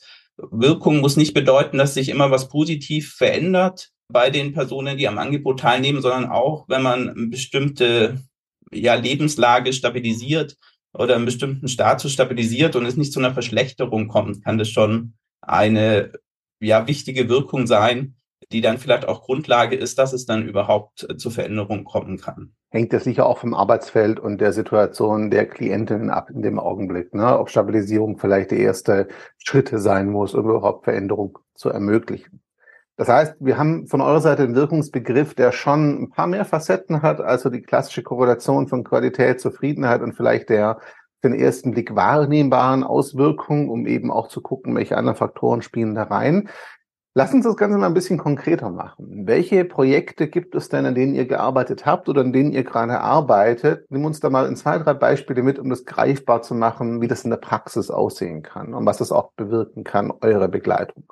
Wirkung 0.51 1.01
muss 1.01 1.17
nicht 1.17 1.35
bedeuten, 1.35 1.79
dass 1.79 1.95
sich 1.95 2.09
immer 2.09 2.31
was 2.31 2.49
positiv 2.49 3.13
verändert 3.13 3.91
bei 4.13 4.31
den 4.31 4.53
Personen, 4.53 4.97
die 4.97 5.09
am 5.09 5.19
Angebot 5.19 5.61
teilnehmen, 5.61 6.03
sondern 6.03 6.31
auch, 6.31 6.65
wenn 6.69 6.83
man 6.83 7.09
eine 7.09 7.27
bestimmte 7.29 8.21
ja, 8.73 8.95
Lebenslage 8.95 9.73
stabilisiert 9.73 10.57
oder 10.93 11.17
einen 11.17 11.25
bestimmten 11.25 11.69
Status 11.69 12.13
stabilisiert 12.13 12.77
und 12.77 12.87
es 12.87 12.97
nicht 12.97 13.13
zu 13.13 13.21
einer 13.21 13.35
Verschlechterung 13.35 14.09
kommt, 14.09 14.45
kann 14.45 14.59
das 14.59 14.69
schon 14.69 15.15
eine 15.41 16.13
ja, 16.61 16.87
wichtige 16.87 17.29
Wirkung 17.29 17.67
sein, 17.67 18.17
die 18.53 18.61
dann 18.61 18.79
vielleicht 18.79 19.07
auch 19.07 19.23
Grundlage 19.23 19.77
ist, 19.77 19.99
dass 19.99 20.13
es 20.13 20.27
dann 20.27 20.47
überhaupt 20.47 21.09
äh, 21.09 21.17
zur 21.17 21.33
Veränderung 21.33 21.85
kommen 21.85 22.19
kann. 22.19 22.53
Hängt 22.71 22.93
das 22.93 23.05
sicher 23.05 23.27
auch 23.27 23.39
vom 23.39 23.55
Arbeitsfeld 23.55 24.21
und 24.21 24.41
der 24.41 24.53
Situation 24.53 25.31
der 25.31 25.47
Klientinnen 25.47 26.11
ab 26.11 26.31
in 26.31 26.43
dem 26.43 26.59
Augenblick, 26.59 27.15
ne? 27.15 27.39
ob 27.39 27.51
Stabilisierung 27.51 28.19
vielleicht 28.19 28.53
die 28.53 28.61
erste 28.61 29.09
Schritte 29.39 29.79
sein 29.79 30.09
muss, 30.09 30.35
um 30.35 30.49
überhaupt 30.49 30.85
Veränderung 30.85 31.39
zu 31.55 31.69
ermöglichen. 31.69 32.43
Das 33.01 33.09
heißt, 33.09 33.37
wir 33.41 33.57
haben 33.57 33.87
von 33.87 34.03
eurer 34.03 34.21
Seite 34.21 34.43
einen 34.43 34.55
Wirkungsbegriff, 34.55 35.35
der 35.35 35.53
schon 35.53 36.03
ein 36.03 36.11
paar 36.11 36.27
mehr 36.27 36.45
Facetten 36.45 37.01
hat, 37.01 37.19
also 37.19 37.49
die 37.49 37.63
klassische 37.63 38.03
Korrelation 38.03 38.69
von 38.69 38.85
Qualität, 38.85 39.41
Zufriedenheit 39.41 40.03
und 40.03 40.13
vielleicht 40.13 40.51
der 40.51 40.81
für 41.23 41.31
den 41.31 41.41
ersten 41.41 41.71
Blick 41.71 41.97
wahrnehmbaren 41.97 42.85
Auswirkungen, 42.85 43.71
um 43.71 43.87
eben 43.87 44.11
auch 44.11 44.29
zu 44.29 44.43
gucken, 44.43 44.77
welche 44.77 44.99
anderen 44.99 45.17
Faktoren 45.17 45.63
spielen 45.63 45.95
da 45.95 46.03
rein. 46.03 46.51
Lass 47.15 47.33
uns 47.33 47.47
das 47.47 47.57
Ganze 47.57 47.79
mal 47.79 47.87
ein 47.87 47.95
bisschen 47.95 48.19
konkreter 48.19 48.69
machen. 48.69 49.27
Welche 49.27 49.65
Projekte 49.65 50.29
gibt 50.29 50.55
es 50.55 50.69
denn, 50.69 50.85
an 50.85 50.95
denen 50.95 51.15
ihr 51.15 51.25
gearbeitet 51.25 51.87
habt 51.87 52.07
oder 52.11 52.21
an 52.21 52.35
denen 52.35 52.53
ihr 52.53 52.65
gerade 52.65 53.01
arbeitet? 53.01 53.87
Nimm 53.89 54.05
uns 54.05 54.21
da 54.21 54.29
mal 54.29 54.47
in 54.47 54.57
zwei, 54.57 54.77
drei 54.77 54.93
Beispiele 54.93 55.43
mit, 55.43 55.59
um 55.59 55.71
das 55.71 55.87
greifbar 55.87 56.43
zu 56.43 56.55
machen, 56.55 57.01
wie 57.01 57.09
das 57.09 57.25
in 57.25 57.31
der 57.31 57.39
Praxis 57.39 57.91
aussehen 57.91 58.43
kann 58.43 58.75
und 58.75 58.85
was 58.85 58.99
das 58.99 59.11
auch 59.11 59.33
bewirken 59.37 59.85
kann, 59.85 60.13
eure 60.21 60.51
Begleitung. 60.51 61.05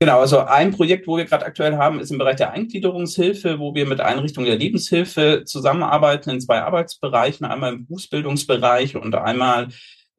Genau, 0.00 0.20
also 0.20 0.38
ein 0.38 0.70
Projekt, 0.70 1.08
wo 1.08 1.16
wir 1.16 1.24
gerade 1.24 1.44
aktuell 1.44 1.76
haben, 1.76 1.98
ist 1.98 2.12
im 2.12 2.18
Bereich 2.18 2.36
der 2.36 2.52
Eingliederungshilfe, 2.52 3.58
wo 3.58 3.74
wir 3.74 3.84
mit 3.84 4.00
Einrichtungen 4.00 4.46
der 4.46 4.56
Lebenshilfe 4.56 5.42
zusammenarbeiten 5.44 6.30
in 6.30 6.40
zwei 6.40 6.62
Arbeitsbereichen, 6.62 7.44
einmal 7.44 7.72
im 7.72 7.86
Berufsbildungsbereich 7.86 8.94
und 8.94 9.16
einmal 9.16 9.68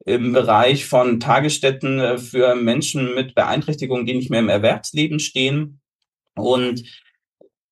im 0.04 0.34
Bereich 0.34 0.84
von 0.84 1.18
Tagesstätten 1.18 1.98
äh, 1.98 2.18
für 2.18 2.54
Menschen 2.56 3.14
mit 3.14 3.34
Beeinträchtigungen, 3.34 4.04
die 4.04 4.14
nicht 4.14 4.30
mehr 4.30 4.40
im 4.40 4.50
Erwerbsleben 4.50 5.18
stehen. 5.18 5.80
Und 6.36 6.84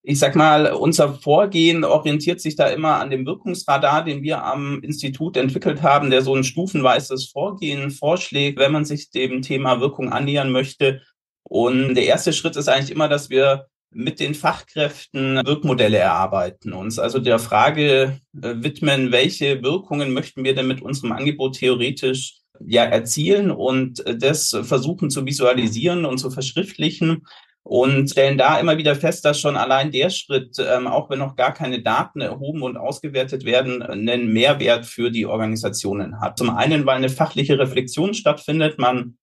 ich 0.03 0.19
sag 0.19 0.35
mal, 0.35 0.73
unser 0.73 1.13
Vorgehen 1.13 1.85
orientiert 1.85 2.41
sich 2.41 2.57
da 2.57 2.69
immer 2.69 3.01
an 3.01 3.11
dem 3.11 3.27
Wirkungsradar, 3.27 4.05
den 4.05 4.23
wir 4.23 4.45
am 4.45 4.81
Institut 4.83 5.37
entwickelt 5.37 5.83
haben, 5.83 6.09
der 6.09 6.23
so 6.23 6.35
ein 6.35 6.45
stufenweises 6.45 7.29
Vorgehen 7.29 7.91
vorschlägt, 7.91 8.59
wenn 8.59 8.73
man 8.73 8.87
sich 8.87 9.11
dem 9.11 9.43
Thema 9.43 9.81
Wirkung 9.81 10.11
annähern 10.11 10.51
möchte. 10.51 11.03
Und 11.49 11.95
der 11.95 12.05
erste 12.05 12.33
Schritt 12.33 12.57
ist 12.57 12.69
eigentlich 12.69 12.91
immer, 12.91 13.09
dass 13.09 13.31
wir 13.31 13.67
mit 13.91 14.21
den 14.21 14.35
Fachkräften 14.35 15.37
Wirkmodelle 15.47 15.97
erarbeiten, 15.97 16.75
uns 16.75 16.99
also 16.99 17.19
der 17.19 17.39
Frage 17.39 18.21
äh, 18.41 18.55
widmen, 18.57 19.13
welche 19.13 19.63
Wirkungen 19.63 20.13
möchten 20.13 20.45
wir 20.45 20.55
denn 20.55 20.67
mit 20.67 20.83
unserem 20.83 21.13
Angebot 21.13 21.57
theoretisch 21.57 22.35
ja 22.61 22.85
erzielen 22.85 23.51
und 23.51 24.05
äh, 24.07 24.17
das 24.19 24.55
versuchen 24.63 25.09
zu 25.09 25.25
visualisieren 25.25 26.05
und 26.05 26.19
zu 26.19 26.31
verschriftlichen 26.31 27.27
und 27.63 28.11
stellen 28.11 28.37
da 28.37 28.59
immer 28.59 28.77
wieder 28.77 28.95
fest, 28.95 29.25
dass 29.25 29.41
schon 29.41 29.57
allein 29.57 29.91
der 29.91 30.11
Schritt, 30.11 30.57
ähm, 30.59 30.87
auch 30.87 31.09
wenn 31.09 31.19
noch 31.19 31.37
gar 31.37 31.55
keine 31.55 31.83
Daten 31.83 32.21
erhoben 32.21 32.63
und 32.63 32.77
ausgewertet 32.77 33.45
werden, 33.45 33.83
einen 33.83 34.33
Mehrwert 34.33 34.85
für 34.85 35.11
die 35.11 35.27
Organisationen 35.27 36.21
hat. 36.21 36.39
Zum 36.39 36.51
einen, 36.51 36.85
weil 36.87 36.97
eine 36.97 37.11
fachliche 37.11 37.59
Reflexion 37.59 38.13
stattfindet, 38.13 38.79
man 38.79 39.17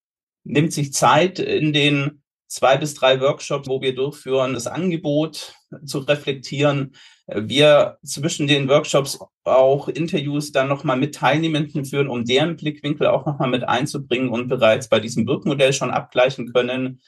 nimmt 0.45 0.71
sich 0.71 0.93
Zeit 0.93 1.39
in 1.39 1.73
den 1.73 2.21
zwei 2.47 2.77
bis 2.77 2.93
drei 2.93 3.19
Workshops, 3.19 3.67
wo 3.67 3.81
wir 3.81 3.93
durchführen, 3.95 4.53
das 4.53 4.67
Angebot 4.67 5.53
zu 5.83 5.99
reflektieren. 5.99 6.95
Wir 7.27 7.97
zwischen 8.03 8.47
den 8.47 8.69
Workshops 8.69 9.19
auch 9.43 9.87
Interviews 9.87 10.51
dann 10.51 10.69
nochmal 10.69 10.97
mit 10.97 11.15
Teilnehmenden 11.15 11.83
führen, 11.83 12.07
um 12.07 12.23
deren 12.23 12.55
Blickwinkel 12.55 13.07
auch 13.07 13.25
nochmal 13.25 13.49
mit 13.49 13.63
einzubringen 13.63 14.29
und 14.29 14.47
bereits 14.47 14.87
bei 14.87 14.99
diesem 14.99 15.27
Wirkmodell 15.27 15.73
schon 15.73 15.91
abgleichen 15.91 16.53
können. 16.53 17.01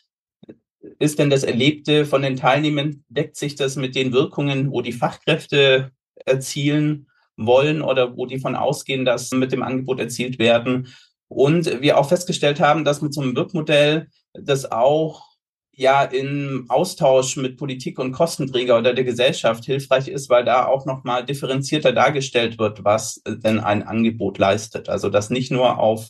Ist 0.99 1.19
denn 1.19 1.29
das 1.29 1.43
Erlebte 1.43 2.05
von 2.05 2.23
den 2.23 2.35
Teilnehmern, 2.35 3.03
deckt 3.09 3.37
sich 3.37 3.55
das 3.55 3.75
mit 3.75 3.95
den 3.95 4.11
Wirkungen, 4.11 4.71
wo 4.71 4.81
die 4.81 4.93
Fachkräfte 4.93 5.91
erzielen 6.25 7.07
wollen 7.35 7.83
oder 7.83 8.17
wo 8.17 8.25
die 8.25 8.39
von 8.39 8.55
ausgehen, 8.55 9.05
dass 9.05 9.31
mit 9.31 9.51
dem 9.51 9.61
Angebot 9.61 9.99
erzielt 9.99 10.39
werden? 10.39 10.87
Und 11.29 11.81
wir 11.81 11.97
auch 11.97 12.07
festgestellt 12.07 12.59
haben, 12.59 12.85
dass 12.85 13.01
mit 13.01 13.13
so 13.13 13.21
einem 13.21 13.35
Wirkmodell 13.35 14.07
das 14.33 14.71
auch 14.71 15.27
ja 15.73 16.03
im 16.03 16.65
Austausch 16.69 17.37
mit 17.37 17.57
Politik 17.57 17.99
und 17.99 18.11
Kostenträger 18.11 18.77
oder 18.79 18.93
der 18.93 19.03
Gesellschaft 19.03 19.65
hilfreich 19.65 20.07
ist, 20.07 20.29
weil 20.29 20.43
da 20.43 20.65
auch 20.65 20.85
nochmal 20.85 21.23
differenzierter 21.23 21.93
dargestellt 21.93 22.57
wird, 22.57 22.83
was 22.83 23.21
denn 23.27 23.59
ein 23.59 23.83
Angebot 23.83 24.39
leistet. 24.39 24.89
Also 24.89 25.09
dass 25.09 25.29
nicht 25.29 25.51
nur 25.51 25.77
auf 25.77 26.09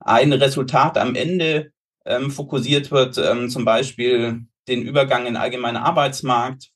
ein 0.00 0.32
Resultat 0.32 0.98
am 0.98 1.14
Ende 1.14 1.72
ähm, 2.04 2.30
fokussiert 2.30 2.90
wird, 2.90 3.18
ähm, 3.18 3.48
zum 3.48 3.64
Beispiel 3.64 4.46
den 4.68 4.82
Übergang 4.82 5.26
in 5.26 5.36
allgemeinen 5.36 5.76
Arbeitsmarkt, 5.76 6.70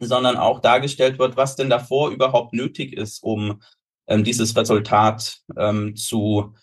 sondern 0.00 0.36
auch 0.36 0.60
dargestellt 0.60 1.18
wird, 1.18 1.36
was 1.36 1.56
denn 1.56 1.68
davor 1.68 2.10
überhaupt 2.10 2.54
nötig 2.54 2.94
ist, 2.94 3.22
um 3.22 3.60
ähm, 4.06 4.24
dieses 4.24 4.56
Resultat 4.56 5.40
ähm, 5.56 5.94
zu 5.94 6.54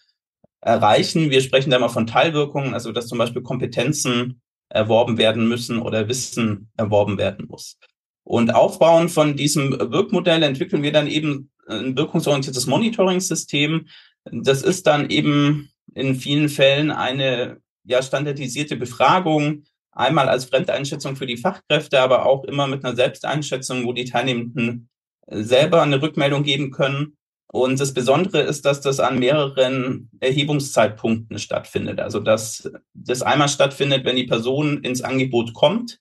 erreichen. 0.67 1.29
Wir 1.29 1.41
sprechen 1.41 1.71
da 1.71 1.77
immer 1.77 1.89
von 1.89 2.07
Teilwirkungen, 2.07 2.74
also 2.74 2.91
dass 2.91 3.07
zum 3.07 3.17
Beispiel 3.17 3.41
Kompetenzen 3.41 4.41
erworben 4.69 5.17
werden 5.17 5.47
müssen 5.47 5.81
oder 5.81 6.07
Wissen 6.07 6.69
erworben 6.75 7.17
werden 7.17 7.47
muss. 7.47 7.77
Und 8.24 8.53
aufbauen 8.53 9.07
von 9.07 9.38
diesem 9.38 9.71
Wirkmodell 9.71 10.43
entwickeln 10.43 10.83
wir 10.83 10.91
dann 10.91 11.07
eben 11.07 11.50
ein 11.67 11.97
wirkungsorientiertes 11.97 12.67
Monitoring-System. 12.67 13.88
Das 14.25 14.62
ist 14.62 14.86
dann 14.88 15.09
eben 15.09 15.69
in 15.95 16.15
vielen 16.15 16.50
Fällen 16.50 16.91
eine 16.91 17.62
ja, 17.86 18.01
standardisierte 18.01 18.75
Befragung, 18.75 19.63
einmal 19.91 20.27
als 20.27 20.45
Fremdeinschätzung 20.45 21.15
für 21.15 21.25
die 21.25 21.38
Fachkräfte, 21.38 22.01
aber 22.01 22.25
auch 22.25 22.43
immer 22.43 22.67
mit 22.67 22.83
einer 22.83 22.95
Selbsteinschätzung, 22.95 23.86
wo 23.86 23.93
die 23.93 24.05
Teilnehmenden 24.05 24.89
selber 25.27 25.81
eine 25.81 26.01
Rückmeldung 26.01 26.43
geben 26.43 26.71
können. 26.71 27.16
Und 27.49 27.79
das 27.79 27.93
Besondere 27.93 28.41
ist, 28.41 28.65
dass 28.65 28.81
das 28.81 28.99
an 28.99 29.19
mehreren 29.19 30.09
Erhebungszeitpunkten 30.19 31.39
stattfindet. 31.39 31.99
Also 31.99 32.19
dass 32.19 32.69
das 32.93 33.21
einmal 33.21 33.47
stattfindet, 33.47 34.03
wenn 34.03 34.17
die 34.17 34.25
Person 34.25 34.83
ins 34.83 35.01
Angebot 35.01 35.53
kommt, 35.53 35.99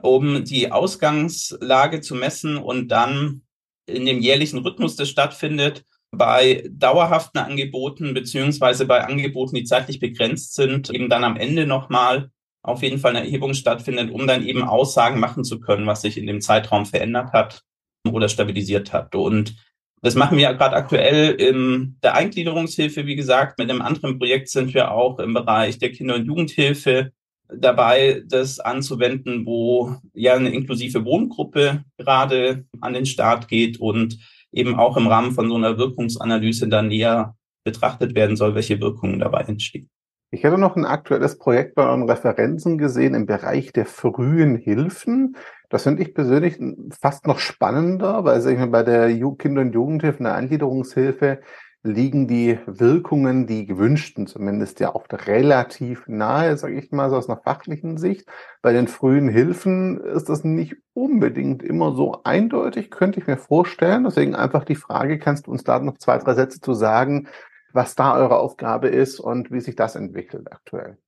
um 0.00 0.44
die 0.44 0.72
Ausgangslage 0.72 2.00
zu 2.00 2.14
messen 2.14 2.56
und 2.56 2.88
dann 2.88 3.42
in 3.86 4.06
dem 4.06 4.20
jährlichen 4.20 4.58
Rhythmus, 4.58 4.96
das 4.96 5.08
stattfindet, 5.08 5.84
bei 6.10 6.66
dauerhaften 6.70 7.38
Angeboten 7.38 8.14
beziehungsweise 8.14 8.86
bei 8.86 9.04
Angeboten, 9.04 9.56
die 9.56 9.64
zeitlich 9.64 10.00
begrenzt 10.00 10.54
sind, 10.54 10.88
eben 10.90 11.10
dann 11.10 11.24
am 11.24 11.36
Ende 11.36 11.66
nochmal 11.66 12.30
auf 12.62 12.82
jeden 12.82 12.98
Fall 12.98 13.14
eine 13.14 13.24
Erhebung 13.24 13.54
stattfindet, 13.54 14.10
um 14.10 14.26
dann 14.26 14.44
eben 14.44 14.62
Aussagen 14.62 15.20
machen 15.20 15.44
zu 15.44 15.60
können, 15.60 15.86
was 15.86 16.02
sich 16.02 16.16
in 16.16 16.26
dem 16.26 16.40
Zeitraum 16.40 16.86
verändert 16.86 17.32
hat 17.32 17.62
oder 18.10 18.28
stabilisiert 18.28 18.92
hat. 18.92 19.14
Und 19.14 19.54
das 20.02 20.14
machen 20.14 20.36
wir 20.36 20.44
ja 20.44 20.52
gerade 20.52 20.76
aktuell 20.76 21.34
in 21.34 21.96
der 22.02 22.14
Eingliederungshilfe. 22.14 23.06
Wie 23.06 23.16
gesagt, 23.16 23.58
mit 23.58 23.70
einem 23.70 23.82
anderen 23.82 24.18
Projekt 24.18 24.48
sind 24.48 24.74
wir 24.74 24.92
auch 24.92 25.18
im 25.18 25.34
Bereich 25.34 25.78
der 25.78 25.92
Kinder- 25.92 26.14
und 26.14 26.26
Jugendhilfe 26.26 27.12
dabei, 27.48 28.22
das 28.26 28.60
anzuwenden, 28.60 29.46
wo 29.46 29.96
ja 30.12 30.34
eine 30.34 30.50
inklusive 30.50 31.04
Wohngruppe 31.04 31.84
gerade 31.96 32.64
an 32.80 32.92
den 32.92 33.06
Start 33.06 33.48
geht 33.48 33.80
und 33.80 34.18
eben 34.52 34.78
auch 34.78 34.96
im 34.96 35.06
Rahmen 35.06 35.32
von 35.32 35.48
so 35.48 35.56
einer 35.56 35.78
Wirkungsanalyse 35.78 36.68
dann 36.68 36.88
näher 36.88 37.34
betrachtet 37.64 38.14
werden 38.14 38.36
soll, 38.36 38.54
welche 38.54 38.80
Wirkungen 38.80 39.18
dabei 39.18 39.42
entstehen. 39.42 39.90
Ich 40.30 40.42
hätte 40.42 40.58
noch 40.58 40.76
ein 40.76 40.84
aktuelles 40.84 41.38
Projekt 41.38 41.74
bei 41.74 41.84
euren 41.84 42.08
Referenzen 42.08 42.76
gesehen 42.76 43.14
im 43.14 43.24
Bereich 43.24 43.72
der 43.72 43.86
frühen 43.86 44.56
Hilfen. 44.56 45.36
Das 45.68 45.82
finde 45.82 46.02
ich 46.02 46.14
persönlich 46.14 46.58
fast 47.00 47.26
noch 47.26 47.38
spannender, 47.38 48.24
weil 48.24 48.40
sag 48.40 48.52
ich 48.52 48.58
mal, 48.58 48.68
bei 48.68 48.82
der 48.82 49.08
Kinder- 49.36 49.60
und 49.60 49.74
Jugendhilfe, 49.74 50.22
der 50.22 50.34
Eingliederungshilfe, 50.34 51.40
liegen 51.82 52.26
die 52.26 52.58
Wirkungen, 52.66 53.46
die 53.46 53.64
gewünschten 53.66 54.26
zumindest 54.26 54.80
ja 54.80 54.94
oft 54.94 55.26
relativ 55.28 56.06
nahe, 56.08 56.56
sage 56.56 56.78
ich 56.78 56.90
mal, 56.90 57.08
so 57.10 57.16
aus 57.16 57.28
einer 57.28 57.40
fachlichen 57.40 57.98
Sicht. 57.98 58.28
Bei 58.62 58.72
den 58.72 58.88
frühen 58.88 59.28
Hilfen 59.28 60.00
ist 60.00 60.28
das 60.28 60.44
nicht 60.44 60.76
unbedingt 60.92 61.62
immer 61.62 61.94
so 61.94 62.22
eindeutig, 62.24 62.90
könnte 62.90 63.20
ich 63.20 63.26
mir 63.26 63.36
vorstellen. 63.36 64.04
Deswegen 64.04 64.34
einfach 64.34 64.64
die 64.64 64.74
Frage, 64.74 65.18
kannst 65.18 65.46
du 65.46 65.52
uns 65.52 65.64
da 65.64 65.78
noch 65.78 65.98
zwei, 65.98 66.18
drei 66.18 66.34
Sätze 66.34 66.60
zu 66.60 66.74
sagen, 66.74 67.28
was 67.72 67.94
da 67.94 68.16
eure 68.16 68.38
Aufgabe 68.38 68.88
ist 68.88 69.20
und 69.20 69.52
wie 69.52 69.60
sich 69.60 69.76
das 69.76 69.94
entwickelt 69.94 70.50
aktuell? 70.52 70.98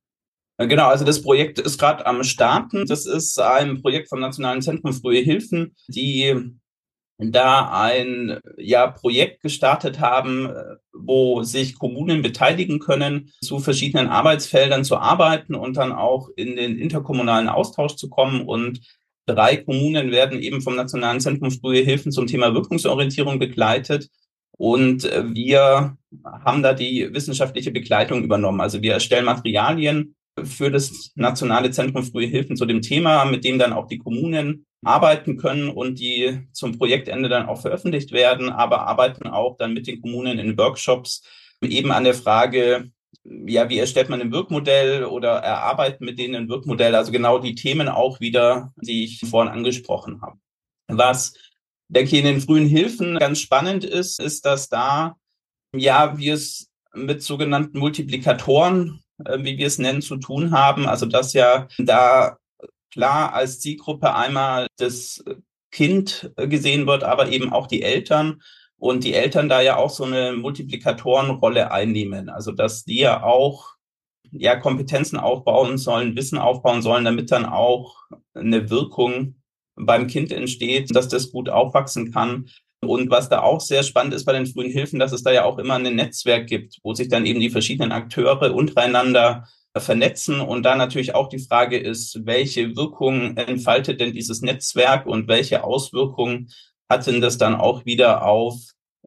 Genau, 0.69 0.89
also 0.89 1.07
das 1.07 1.23
Projekt 1.23 1.59
ist 1.59 1.79
gerade 1.79 2.05
am 2.05 2.23
Starten. 2.23 2.85
Das 2.85 3.07
ist 3.07 3.41
ein 3.41 3.81
Projekt 3.81 4.11
vom 4.11 4.21
Nationalen 4.21 4.61
Zentrum 4.61 4.93
Frühe 4.93 5.21
Hilfen, 5.21 5.75
die 5.89 6.35
da 7.17 7.71
ein 7.73 8.39
ja, 8.59 8.89
Projekt 8.89 9.43
gestartet 9.43 10.01
haben, 10.01 10.51
wo 10.93 11.43
sich 11.45 11.79
Kommunen 11.79 12.21
beteiligen 12.21 12.79
können, 12.79 13.31
zu 13.43 13.59
verschiedenen 13.59 14.09
Arbeitsfeldern 14.09 14.85
zu 14.85 14.99
arbeiten 14.99 15.55
und 15.55 15.79
dann 15.79 15.93
auch 15.93 16.29
in 16.37 16.57
den 16.57 16.79
interkommunalen 16.79 17.49
Austausch 17.49 17.97
zu 17.97 18.11
kommen. 18.11 18.43
Und 18.43 18.81
drei 19.25 19.57
Kommunen 19.57 20.11
werden 20.11 20.41
eben 20.41 20.61
vom 20.61 20.77
Nationalen 20.77 21.21
Zentrum 21.21 21.51
Frühe 21.51 21.81
Hilfen 21.81 22.13
zum 22.13 22.27
Thema 22.27 22.53
Wirkungsorientierung 22.53 23.39
begleitet. 23.39 24.11
Und 24.59 25.05
wir 25.05 25.97
haben 26.23 26.63
da 26.63 26.75
die 26.75 27.09
wissenschaftliche 27.15 27.71
Begleitung 27.71 28.23
übernommen. 28.23 28.61
Also 28.61 28.83
wir 28.83 28.93
erstellen 28.93 29.25
Materialien 29.25 30.17
für 30.45 30.71
das 30.71 31.13
Nationale 31.15 31.71
Zentrum 31.71 32.05
Frühe 32.05 32.27
Hilfen 32.27 32.57
zu 32.57 32.67
dem 32.67 32.83
Thema, 32.83 33.25
mit 33.25 33.45
dem 33.45 33.59
dann 33.59 33.73
auch 33.73 33.87
die 33.87 33.99
Kommunen 33.99 34.67
arbeiten 34.83 35.37
können 35.37 35.69
und 35.69 35.99
die 35.99 36.47
zum 36.53 36.79
Projektende 36.79 37.29
dann 37.29 37.47
auch 37.47 37.61
veröffentlicht 37.61 38.13
werden, 38.13 38.49
aber 38.49 38.87
arbeiten 38.87 39.27
auch 39.27 39.57
dann 39.59 39.75
mit 39.75 39.87
den 39.87 40.01
Kommunen 40.01 40.39
in 40.39 40.57
Workshops 40.57 41.23
eben 41.63 41.93
an 41.93 42.05
der 42.05 42.15
Frage, 42.15 42.91
ja, 43.25 43.69
wie 43.69 43.79
erstellt 43.79 44.09
man 44.09 44.21
ein 44.21 44.33
Wirkmodell 44.33 45.05
oder 45.05 45.37
erarbeiten 45.39 46.05
mit 46.05 46.19
denen 46.19 46.35
ein 46.35 46.49
Wirkmodell? 46.49 46.95
Also 46.95 47.13
genau 47.13 47.39
die 47.39 47.55
Themen 47.55 47.89
auch 47.89 48.21
wieder, 48.21 48.73
die 48.77 49.05
ich 49.05 49.21
vorhin 49.21 49.53
angesprochen 49.53 50.23
habe. 50.23 50.39
Was, 50.89 51.35
denke 51.89 52.17
ich, 52.17 52.25
in 52.25 52.25
den 52.25 52.41
frühen 52.41 52.67
Hilfen 52.67 53.19
ganz 53.19 53.41
spannend 53.41 53.85
ist, 53.85 54.21
ist, 54.21 54.47
dass 54.47 54.69
da, 54.69 55.17
ja, 55.77 56.17
wir 56.17 56.35
es 56.35 56.71
mit 56.95 57.23
sogenannten 57.23 57.79
Multiplikatoren, 57.79 59.01
wie 59.39 59.59
wir 59.59 59.67
es 59.67 59.79
nennen, 59.79 60.03
zu 60.03 60.17
tun 60.17 60.53
haben. 60.53 60.87
Also 60.87 61.07
dass 61.07 61.33
ja 61.33 61.69
da 61.79 62.39
klar 62.93 63.35
als 63.35 63.61
Zielgruppe 63.61 64.15
einmal 64.15 64.67
das 64.79 65.25
Kind 65.71 66.33
gesehen 66.37 66.87
wird, 66.87 67.05
aber 67.05 67.29
eben 67.29 67.53
auch 67.53 67.67
die 67.67 67.83
Eltern 67.83 68.43
und 68.77 69.05
die 69.05 69.15
Eltern 69.15 69.49
da 69.49 69.61
ja 69.61 69.77
auch 69.77 69.91
so 69.91 70.05
eine 70.05 70.33
Multiplikatorenrolle 70.33 71.71
einnehmen. 71.71 72.29
Also 72.29 72.53
dass 72.53 72.85
die 72.85 73.01
ja 73.01 73.23
auch 73.23 73.75
ja 74.33 74.57
Kompetenzen 74.57 75.19
aufbauen 75.19 75.79
sollen, 75.79 76.17
Wissen 76.17 76.39
aufbauen 76.39 76.83
sollen, 76.83 77.05
damit 77.05 77.31
dann 77.31 77.45
auch 77.45 77.97
eine 78.35 78.71
Wirkung 78.71 79.37
beim 79.77 80.07
Kind 80.07 80.33
entsteht, 80.33 80.95
dass 80.95 81.09
das 81.09 81.31
gut 81.31 81.49
aufwachsen 81.49 82.13
kann. 82.13 82.49
Und 82.83 83.11
was 83.11 83.29
da 83.29 83.43
auch 83.43 83.61
sehr 83.61 83.83
spannend 83.83 84.15
ist 84.15 84.25
bei 84.25 84.33
den 84.33 84.47
frühen 84.47 84.71
Hilfen, 84.71 84.99
dass 84.99 85.13
es 85.13 85.23
da 85.23 85.31
ja 85.31 85.45
auch 85.45 85.59
immer 85.59 85.75
ein 85.75 85.95
Netzwerk 85.95 86.47
gibt, 86.47 86.79
wo 86.83 86.95
sich 86.95 87.09
dann 87.09 87.27
eben 87.27 87.41
die 87.41 87.51
verschiedenen 87.51 87.93
Akteure 87.93 88.55
untereinander 88.55 89.47
vernetzen. 89.77 90.41
Und 90.41 90.65
da 90.65 90.77
natürlich 90.77 91.15
auch 91.15 91.29
die 91.29 91.39
Frage 91.39 91.79
ist, 91.79 92.25
welche 92.25 92.77
Wirkung 92.77 93.37
entfaltet 93.37 94.01
denn 94.01 94.13
dieses 94.13 94.41
Netzwerk 94.41 95.07
und 95.07 95.29
welche 95.29 95.63
Auswirkungen 95.63 96.51
hat 96.89 97.07
denn 97.07 97.21
das 97.21 97.39
dann 97.39 97.55
auch 97.55 97.85
wieder 97.85 98.27
auf 98.27 98.57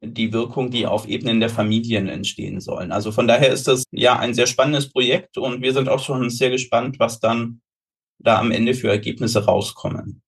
die 0.01 0.33
Wirkung, 0.33 0.69
die 0.69 0.85
auf 0.85 1.07
Ebenen 1.07 1.39
der 1.39 1.49
Familien 1.49 2.07
entstehen 2.07 2.59
sollen. 2.61 2.91
Also 2.91 3.11
von 3.11 3.27
daher 3.27 3.51
ist 3.51 3.67
das 3.67 3.83
ja 3.91 4.19
ein 4.19 4.33
sehr 4.33 4.47
spannendes 4.47 4.89
Projekt 4.89 5.37
und 5.37 5.61
wir 5.61 5.73
sind 5.73 5.89
auch 5.89 5.99
schon 5.99 6.29
sehr 6.29 6.49
gespannt, 6.49 6.99
was 6.99 7.19
dann 7.19 7.61
da 8.19 8.39
am 8.39 8.51
Ende 8.51 8.73
für 8.73 8.89
Ergebnisse 8.89 9.45
rauskommen. 9.45 10.22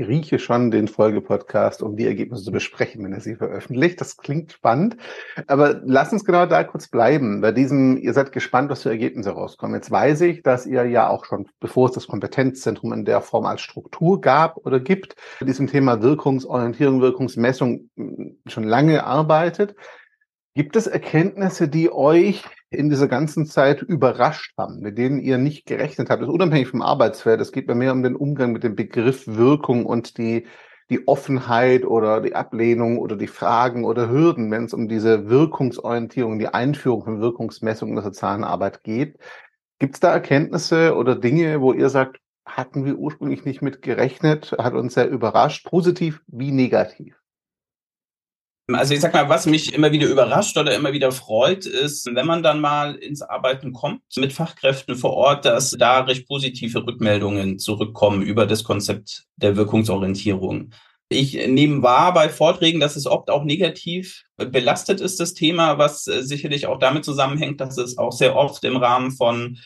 Ich 0.00 0.06
rieche 0.06 0.38
schon 0.38 0.70
den 0.70 0.86
Folgepodcast, 0.86 1.82
um 1.82 1.96
die 1.96 2.06
Ergebnisse 2.06 2.44
zu 2.44 2.52
besprechen, 2.52 3.02
wenn 3.02 3.12
er 3.12 3.20
sie 3.20 3.34
veröffentlicht. 3.34 4.00
Das 4.00 4.16
klingt 4.16 4.52
spannend. 4.52 4.96
Aber 5.48 5.80
lass 5.84 6.12
uns 6.12 6.24
genau 6.24 6.46
da 6.46 6.62
kurz 6.62 6.86
bleiben. 6.86 7.40
Bei 7.40 7.50
diesem, 7.50 7.96
ihr 7.96 8.12
seid 8.12 8.30
gespannt, 8.30 8.70
was 8.70 8.84
für 8.84 8.90
Ergebnisse 8.90 9.30
rauskommen. 9.30 9.74
Jetzt 9.74 9.90
weiß 9.90 10.20
ich, 10.20 10.44
dass 10.44 10.66
ihr 10.66 10.84
ja 10.84 11.08
auch 11.08 11.24
schon, 11.24 11.48
bevor 11.58 11.88
es 11.88 11.94
das 11.96 12.06
Kompetenzzentrum 12.06 12.92
in 12.92 13.04
der 13.06 13.20
Form 13.22 13.44
als 13.44 13.60
Struktur 13.60 14.20
gab 14.20 14.58
oder 14.58 14.78
gibt, 14.78 15.16
mit 15.40 15.48
diesem 15.48 15.66
Thema 15.66 16.00
Wirkungsorientierung, 16.00 17.00
Wirkungsmessung 17.00 17.90
schon 18.46 18.64
lange 18.64 19.02
arbeitet. 19.02 19.74
Gibt 20.54 20.76
es 20.76 20.86
Erkenntnisse, 20.86 21.66
die 21.66 21.90
euch 21.90 22.44
in 22.70 22.90
dieser 22.90 23.08
ganzen 23.08 23.46
Zeit 23.46 23.82
überrascht 23.82 24.52
haben, 24.58 24.80
mit 24.80 24.98
denen 24.98 25.20
ihr 25.20 25.38
nicht 25.38 25.66
gerechnet 25.66 26.10
habt? 26.10 26.22
Das 26.22 26.28
ist 26.28 26.34
unabhängig 26.34 26.68
vom 26.68 26.82
Arbeitsfeld. 26.82 27.40
Es 27.40 27.52
geht 27.52 27.66
bei 27.66 27.74
mir 27.74 27.92
um 27.92 28.02
den 28.02 28.16
Umgang 28.16 28.52
mit 28.52 28.64
dem 28.64 28.76
Begriff 28.76 29.26
Wirkung 29.26 29.86
und 29.86 30.18
die, 30.18 30.46
die 30.90 31.06
Offenheit 31.08 31.84
oder 31.84 32.20
die 32.20 32.34
Ablehnung 32.34 32.98
oder 32.98 33.16
die 33.16 33.26
Fragen 33.26 33.84
oder 33.84 34.10
Hürden, 34.10 34.50
wenn 34.50 34.64
es 34.64 34.74
um 34.74 34.88
diese 34.88 35.28
Wirkungsorientierung, 35.28 36.38
die 36.38 36.48
Einführung 36.48 37.04
von 37.04 37.20
Wirkungsmessungen 37.20 37.92
in 37.92 38.02
der 38.02 38.04
sozialen 38.04 38.44
Arbeit 38.44 38.82
geht. 38.84 39.18
Gibt 39.78 39.94
es 39.94 40.00
da 40.00 40.12
Erkenntnisse 40.12 40.96
oder 40.96 41.14
Dinge, 41.14 41.60
wo 41.60 41.72
ihr 41.72 41.88
sagt, 41.88 42.18
hatten 42.44 42.84
wir 42.84 42.96
ursprünglich 42.96 43.44
nicht 43.44 43.62
mit 43.62 43.82
gerechnet, 43.82 44.54
hat 44.58 44.74
uns 44.74 44.94
sehr 44.94 45.08
überrascht, 45.08 45.66
positiv 45.66 46.22
wie 46.26 46.50
negativ? 46.50 47.17
Also 48.70 48.92
ich 48.92 49.00
sag 49.00 49.14
mal, 49.14 49.30
was 49.30 49.46
mich 49.46 49.72
immer 49.72 49.92
wieder 49.92 50.06
überrascht 50.06 50.58
oder 50.58 50.74
immer 50.74 50.92
wieder 50.92 51.10
freut, 51.10 51.64
ist, 51.64 52.06
wenn 52.14 52.26
man 52.26 52.42
dann 52.42 52.60
mal 52.60 52.96
ins 52.96 53.22
Arbeiten 53.22 53.72
kommt 53.72 54.02
mit 54.16 54.34
Fachkräften 54.34 54.94
vor 54.94 55.14
Ort, 55.14 55.46
dass 55.46 55.70
da 55.70 56.00
recht 56.00 56.28
positive 56.28 56.86
Rückmeldungen 56.86 57.58
zurückkommen 57.58 58.20
über 58.20 58.44
das 58.44 58.64
Konzept 58.64 59.24
der 59.36 59.56
Wirkungsorientierung. 59.56 60.70
Ich 61.08 61.32
nehme 61.32 61.82
wahr 61.82 62.12
bei 62.12 62.28
Vorträgen, 62.28 62.80
dass 62.80 62.94
es 62.94 63.06
oft 63.06 63.30
auch 63.30 63.44
negativ 63.44 64.24
belastet 64.36 65.00
ist, 65.00 65.18
das 65.18 65.32
Thema, 65.32 65.78
was 65.78 66.04
sicherlich 66.04 66.66
auch 66.66 66.78
damit 66.78 67.06
zusammenhängt, 67.06 67.62
dass 67.62 67.78
es 67.78 67.96
auch 67.96 68.12
sehr 68.12 68.36
oft 68.36 68.62
im 68.64 68.76
Rahmen 68.76 69.12
von 69.12 69.56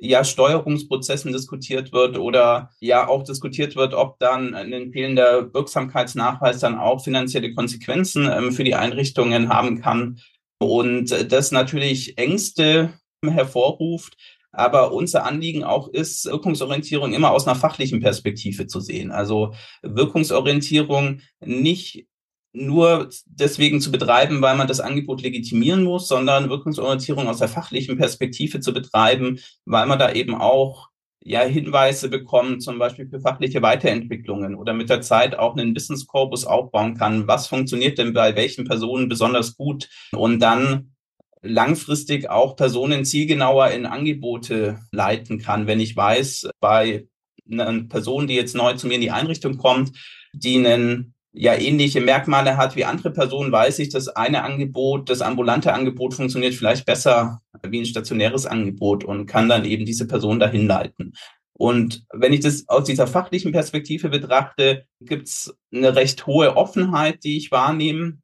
ja 0.00 0.24
Steuerungsprozessen 0.24 1.32
diskutiert 1.32 1.92
wird 1.92 2.18
oder 2.18 2.70
ja 2.80 3.06
auch 3.06 3.22
diskutiert 3.22 3.76
wird, 3.76 3.94
ob 3.94 4.18
dann 4.18 4.54
ein 4.54 4.92
fehlender 4.92 5.52
Wirksamkeitsnachweis 5.52 6.60
dann 6.60 6.78
auch 6.78 7.04
finanzielle 7.04 7.54
Konsequenzen 7.54 8.28
ähm, 8.32 8.52
für 8.52 8.64
die 8.64 8.74
Einrichtungen 8.74 9.48
haben 9.50 9.80
kann 9.80 10.20
und 10.58 11.32
das 11.32 11.52
natürlich 11.52 12.18
Ängste 12.18 12.94
hervorruft. 13.24 14.16
Aber 14.52 14.92
unser 14.92 15.24
Anliegen 15.24 15.62
auch 15.62 15.88
ist, 15.88 16.24
Wirkungsorientierung 16.26 17.12
immer 17.12 17.30
aus 17.30 17.46
einer 17.46 17.54
fachlichen 17.54 18.00
Perspektive 18.00 18.66
zu 18.66 18.80
sehen. 18.80 19.12
Also 19.12 19.54
Wirkungsorientierung 19.82 21.20
nicht 21.40 22.06
nur 22.52 23.10
deswegen 23.26 23.80
zu 23.80 23.92
betreiben, 23.92 24.42
weil 24.42 24.56
man 24.56 24.68
das 24.68 24.80
Angebot 24.80 25.22
legitimieren 25.22 25.84
muss, 25.84 26.08
sondern 26.08 26.50
Wirkungsorientierung 26.50 27.28
aus 27.28 27.38
der 27.38 27.48
fachlichen 27.48 27.96
Perspektive 27.96 28.60
zu 28.60 28.72
betreiben, 28.72 29.38
weil 29.64 29.86
man 29.86 29.98
da 29.98 30.12
eben 30.12 30.34
auch 30.34 30.88
ja, 31.22 31.42
Hinweise 31.42 32.08
bekommt, 32.08 32.62
zum 32.62 32.78
Beispiel 32.78 33.08
für 33.08 33.20
fachliche 33.20 33.62
Weiterentwicklungen 33.62 34.54
oder 34.54 34.72
mit 34.72 34.88
der 34.88 35.02
Zeit 35.02 35.38
auch 35.38 35.56
einen 35.56 35.74
Wissenskorpus 35.74 36.46
aufbauen 36.46 36.96
kann. 36.96 37.28
Was 37.28 37.46
funktioniert 37.46 37.98
denn 37.98 38.14
bei 38.14 38.34
welchen 38.36 38.64
Personen 38.64 39.08
besonders 39.08 39.56
gut? 39.56 39.88
Und 40.12 40.40
dann 40.40 40.94
langfristig 41.42 42.28
auch 42.30 42.56
Personen 42.56 43.04
zielgenauer 43.04 43.68
in 43.68 43.86
Angebote 43.86 44.80
leiten 44.92 45.38
kann. 45.38 45.66
Wenn 45.66 45.80
ich 45.80 45.96
weiß, 45.96 46.50
bei 46.60 47.06
einer 47.50 47.82
Person, 47.84 48.26
die 48.26 48.34
jetzt 48.34 48.54
neu 48.54 48.74
zu 48.74 48.86
mir 48.86 48.94
in 48.94 49.00
die 49.00 49.10
Einrichtung 49.10 49.56
kommt, 49.56 49.92
die 50.32 50.58
einen 50.58 51.14
ja 51.32 51.54
ähnliche 51.54 52.00
Merkmale 52.00 52.56
hat 52.56 52.76
wie 52.76 52.84
andere 52.84 53.10
Personen, 53.10 53.52
weiß 53.52 53.78
ich, 53.78 53.90
das 53.90 54.08
eine 54.08 54.42
Angebot, 54.42 55.08
das 55.08 55.22
ambulante 55.22 55.72
Angebot 55.72 56.14
funktioniert 56.14 56.54
vielleicht 56.54 56.86
besser 56.86 57.40
wie 57.62 57.80
ein 57.80 57.86
stationäres 57.86 58.46
Angebot 58.46 59.04
und 59.04 59.26
kann 59.26 59.48
dann 59.48 59.64
eben 59.64 59.84
diese 59.84 60.06
Person 60.06 60.40
dahin 60.40 60.66
leiten. 60.66 61.12
Und 61.52 62.04
wenn 62.12 62.32
ich 62.32 62.40
das 62.40 62.66
aus 62.68 62.84
dieser 62.84 63.06
fachlichen 63.06 63.52
Perspektive 63.52 64.08
betrachte, 64.08 64.86
gibt 65.00 65.28
es 65.28 65.54
eine 65.72 65.94
recht 65.94 66.26
hohe 66.26 66.56
Offenheit, 66.56 67.22
die 67.22 67.36
ich 67.36 67.50
wahrnehme. 67.50 68.18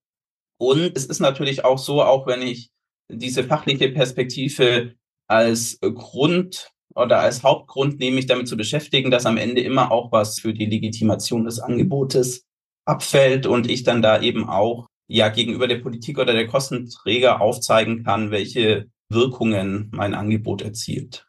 Und 0.59 0.97
es 0.97 1.05
ist 1.05 1.21
natürlich 1.21 1.62
auch 1.62 1.79
so, 1.79 2.03
auch 2.03 2.27
wenn 2.27 2.40
ich 2.40 2.71
diese 3.11 3.45
fachliche 3.45 3.90
Perspektive 3.90 4.95
als 5.29 5.79
Grund 5.81 6.73
oder 6.95 7.21
als 7.21 7.42
Hauptgrund 7.42 7.99
nehme, 7.99 8.16
mich 8.16 8.27
damit 8.27 8.49
zu 8.49 8.57
beschäftigen, 8.57 9.11
dass 9.11 9.27
am 9.27 9.37
Ende 9.37 9.61
immer 9.61 9.92
auch 9.92 10.12
was 10.12 10.40
für 10.40 10.55
die 10.55 10.66
Legitimation 10.66 11.45
des 11.45 11.61
Angebotes 11.61 12.47
abfällt 12.87 13.46
und 13.46 13.68
ich 13.68 13.83
dann 13.83 14.01
da 14.01 14.20
eben 14.20 14.49
auch 14.49 14.87
ja 15.09 15.29
gegenüber 15.29 15.68
der 15.68 15.81
Politik 15.81 16.18
oder 16.18 16.33
der 16.33 16.46
Kostenträger 16.46 17.40
aufzeigen 17.40 18.05
kann, 18.05 18.31
welche 18.31 18.87
Wirkungen 19.09 19.90
mein 19.92 20.14
Angebot 20.14 20.62
erzielt. 20.62 21.27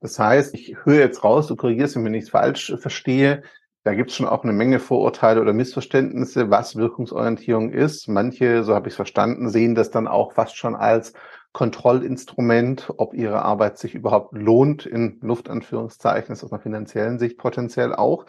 Das 0.00 0.18
heißt, 0.18 0.54
ich 0.54 0.76
höre 0.84 0.98
jetzt 0.98 1.24
raus, 1.24 1.46
du 1.46 1.56
korrigierst, 1.56 1.96
wenn 1.96 2.04
ich 2.06 2.10
nichts 2.10 2.30
falsch 2.30 2.74
verstehe. 2.78 3.42
Da 3.84 3.94
gibt 3.94 4.10
es 4.10 4.16
schon 4.16 4.26
auch 4.26 4.44
eine 4.44 4.52
Menge 4.52 4.78
Vorurteile 4.78 5.40
oder 5.40 5.52
Missverständnisse, 5.52 6.50
was 6.50 6.76
Wirkungsorientierung 6.76 7.70
ist. 7.70 8.08
Manche, 8.08 8.62
so 8.62 8.74
habe 8.74 8.88
ich 8.88 8.92
es 8.92 8.96
verstanden, 8.96 9.48
sehen 9.48 9.74
das 9.74 9.90
dann 9.90 10.06
auch 10.06 10.32
fast 10.32 10.56
schon 10.56 10.76
als 10.76 11.14
Kontrollinstrument, 11.52 12.92
ob 12.96 13.12
ihre 13.12 13.42
Arbeit 13.42 13.78
sich 13.78 13.94
überhaupt 13.94 14.32
lohnt, 14.32 14.86
in 14.86 15.18
Luftanführungszeichen, 15.20 16.32
ist 16.32 16.42
aus 16.42 16.52
einer 16.52 16.62
finanziellen 16.62 17.18
Sicht 17.18 17.36
potenziell 17.36 17.94
auch. 17.94 18.24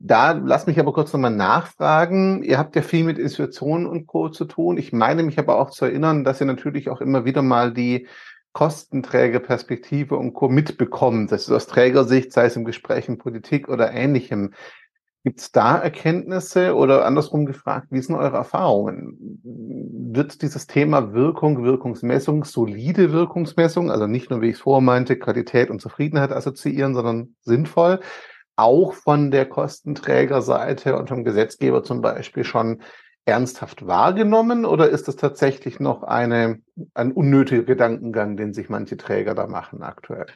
Da 0.00 0.32
lass 0.32 0.66
mich 0.66 0.80
aber 0.80 0.92
kurz 0.92 1.12
nochmal 1.12 1.30
nachfragen. 1.30 2.42
Ihr 2.42 2.58
habt 2.58 2.74
ja 2.74 2.82
viel 2.82 3.04
mit 3.04 3.18
Institutionen 3.18 3.86
und 3.86 4.08
Co. 4.08 4.30
zu 4.30 4.46
tun. 4.46 4.78
Ich 4.78 4.92
meine 4.92 5.22
mich 5.22 5.38
aber 5.38 5.60
auch 5.60 5.70
zu 5.70 5.84
erinnern, 5.84 6.24
dass 6.24 6.40
ihr 6.40 6.46
natürlich 6.46 6.90
auch 6.90 7.00
immer 7.00 7.24
wieder 7.24 7.42
mal 7.42 7.72
die 7.72 8.08
Kostenträgerperspektive 8.52 10.16
und 10.16 10.32
Co. 10.32 10.48
mitbekommt. 10.48 11.30
Das 11.30 11.42
ist 11.42 11.52
aus 11.52 11.66
Trägersicht, 11.68 12.32
sei 12.32 12.46
es 12.46 12.56
im 12.56 12.64
Gespräch 12.64 13.06
in 13.06 13.18
Politik 13.18 13.68
oder 13.68 13.92
ähnlichem. 13.92 14.54
Gibt 15.26 15.40
es 15.40 15.50
da 15.50 15.76
Erkenntnisse 15.76 16.76
oder 16.76 17.04
andersrum 17.04 17.46
gefragt, 17.46 17.88
wie 17.90 18.00
sind 18.00 18.14
eure 18.14 18.36
Erfahrungen? 18.36 19.40
Wird 19.42 20.40
dieses 20.40 20.68
Thema 20.68 21.14
Wirkung, 21.14 21.64
Wirkungsmessung, 21.64 22.44
solide 22.44 23.10
Wirkungsmessung, 23.10 23.90
also 23.90 24.06
nicht 24.06 24.30
nur, 24.30 24.40
wie 24.40 24.50
ich 24.50 24.54
es 24.54 24.60
vorher 24.60 24.82
meinte, 24.82 25.18
Qualität 25.18 25.68
und 25.68 25.80
Zufriedenheit 25.80 26.30
assoziieren, 26.30 26.94
sondern 26.94 27.34
sinnvoll, 27.40 27.98
auch 28.54 28.94
von 28.94 29.32
der 29.32 29.46
Kostenträgerseite 29.46 30.96
und 30.96 31.08
vom 31.08 31.24
Gesetzgeber 31.24 31.82
zum 31.82 32.02
Beispiel 32.02 32.44
schon 32.44 32.80
ernsthaft 33.24 33.84
wahrgenommen 33.84 34.64
oder 34.64 34.90
ist 34.90 35.08
das 35.08 35.16
tatsächlich 35.16 35.80
noch 35.80 36.04
eine, 36.04 36.60
ein 36.94 37.10
unnötiger 37.10 37.64
Gedankengang, 37.64 38.36
den 38.36 38.54
sich 38.54 38.68
manche 38.68 38.96
Träger 38.96 39.34
da 39.34 39.48
machen 39.48 39.82
aktuell? 39.82 40.28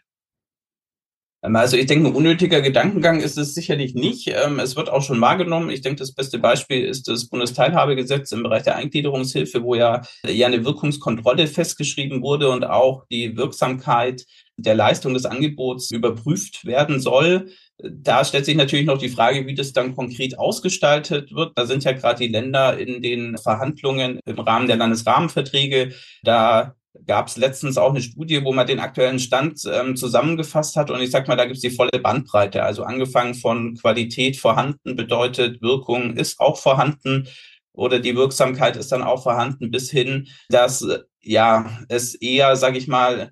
Ähm, 1.43 1.57
also 1.57 1.77
ich 1.77 1.87
denke, 1.87 2.09
ein 2.09 2.15
unnötiger 2.15 2.61
Gedankengang 2.61 3.21
ist 3.21 3.39
es 3.39 3.55
sicherlich 3.55 3.95
nicht. 3.95 4.29
Ähm, 4.29 4.59
es 4.59 4.77
wird 4.77 4.91
auch 4.91 5.03
schon 5.03 5.21
wahrgenommen. 5.21 5.71
Ich 5.71 5.81
denke, 5.81 5.99
das 5.99 6.13
beste 6.13 6.39
Beispiel 6.39 6.85
ist 6.85 7.09
das 7.09 7.29
Bundesteilhabegesetz 7.29 8.33
im 8.33 8.43
Bereich 8.43 8.63
der 8.63 8.77
Eingliederungshilfe, 8.77 9.63
wo 9.63 9.75
ja, 9.75 10.03
ja 10.27 10.47
eine 10.47 10.65
Wirkungskontrolle 10.65 11.47
festgeschrieben 11.47 12.23
wurde 12.23 12.51
und 12.51 12.65
auch 12.65 13.05
die 13.11 13.37
Wirksamkeit 13.37 14.25
der 14.57 14.75
Leistung 14.75 15.15
des 15.15 15.25
Angebots 15.25 15.91
überprüft 15.91 16.65
werden 16.67 17.01
soll. 17.01 17.51
Da 17.83 18.25
stellt 18.27 18.45
sich 18.45 18.57
natürlich 18.57 18.85
noch 18.85 18.99
die 18.99 19.09
Frage, 19.09 19.47
wie 19.47 19.55
das 19.55 19.73
dann 19.73 19.97
konkret 19.97 20.39
ausgestaltet 20.39 21.35
wird. 21.35 21.53
Da 21.57 21.65
sind 21.65 21.83
ja 21.85 21.93
gerade 21.93 22.19
die 22.19 22.29
Länder 22.29 22.79
in 22.79 23.01
den 23.01 23.39
Verhandlungen 23.39 24.21
im 24.27 24.39
Rahmen 24.39 24.67
der 24.67 24.77
Landesrahmenverträge. 24.77 25.95
Da 26.23 26.75
gab 27.07 27.29
es 27.29 27.37
letztens 27.37 27.79
auch 27.79 27.91
eine 27.91 28.03
Studie, 28.03 28.45
wo 28.45 28.53
man 28.53 28.67
den 28.67 28.81
aktuellen 28.81 29.19
Stand 29.19 29.63
ähm, 29.71 29.97
zusammengefasst 29.97 30.77
hat. 30.77 30.91
Und 30.91 31.01
ich 31.01 31.11
sag 31.11 31.29
mal, 31.29 31.37
da 31.37 31.45
gibt 31.45 31.57
es 31.57 31.63
die 31.63 31.71
volle 31.71 31.99
Bandbreite. 32.03 32.63
Also 32.63 32.85
angefangen 32.85 33.35
von 33.35 33.75
Qualität 33.77 34.37
vorhanden 34.37 34.97
bedeutet, 34.97 35.63
Wirkung 35.63 36.17
ist 36.17 36.41
auch 36.41 36.59
vorhanden 36.59 37.29
oder 37.73 38.01
die 38.01 38.17
Wirksamkeit 38.17 38.77
ist 38.77 38.93
dann 38.93 39.03
auch 39.03 39.23
vorhanden, 39.23 39.71
bis 39.71 39.91
hin, 39.91 40.29
dass 40.49 40.87
ja 41.23 41.71
es 41.89 42.15
eher, 42.15 42.57
sage 42.57 42.79
ich 42.79 42.89
mal, 42.89 43.31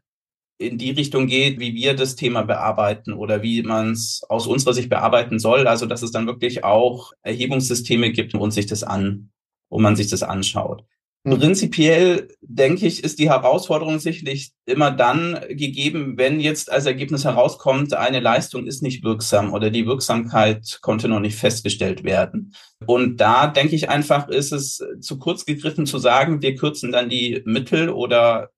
in 0.58 0.76
die 0.76 0.90
Richtung 0.90 1.26
geht, 1.26 1.60
wie 1.60 1.74
wir 1.74 1.94
das 1.94 2.16
Thema 2.16 2.42
bearbeiten 2.42 3.12
oder 3.12 3.42
wie 3.42 3.62
man 3.62 3.92
es 3.92 4.22
aus 4.28 4.46
unserer 4.46 4.74
Sicht 4.74 4.88
bearbeiten 4.88 5.38
soll. 5.38 5.68
Also 5.68 5.86
dass 5.86 6.02
es 6.02 6.10
dann 6.10 6.26
wirklich 6.26 6.64
auch 6.64 7.12
Erhebungssysteme 7.22 8.10
gibt 8.10 8.34
und 8.34 8.50
sich 8.50 8.66
das 8.66 8.82
an, 8.82 9.30
wo 9.70 9.78
man 9.78 9.94
sich 9.96 10.08
das 10.08 10.22
anschaut. 10.22 10.84
Mhm. 11.28 11.38
Prinzipiell 11.38 12.28
denke 12.40 12.86
ich, 12.86 13.04
ist 13.04 13.18
die 13.18 13.30
Herausforderung 13.30 13.98
sicherlich 13.98 14.52
immer 14.66 14.90
dann 14.90 15.38
gegeben, 15.48 16.16
wenn 16.16 16.40
jetzt 16.40 16.70
als 16.70 16.86
Ergebnis 16.86 17.24
herauskommt, 17.24 17.94
eine 17.94 18.20
Leistung 18.20 18.66
ist 18.66 18.82
nicht 18.82 19.04
wirksam 19.04 19.52
oder 19.52 19.70
die 19.70 19.86
Wirksamkeit 19.86 20.78
konnte 20.82 21.08
noch 21.08 21.20
nicht 21.20 21.36
festgestellt 21.36 22.04
werden. 22.04 22.54
Und 22.86 23.18
da 23.18 23.46
denke 23.46 23.74
ich 23.74 23.88
einfach, 23.88 24.28
ist 24.28 24.52
es 24.52 24.82
zu 25.00 25.18
kurz 25.18 25.44
gegriffen 25.44 25.86
zu 25.86 25.98
sagen, 25.98 26.42
wir 26.42 26.54
kürzen 26.54 26.92
dann 26.92 27.08
die 27.08 27.42
Mittel 27.44 27.90
oder 27.90 28.50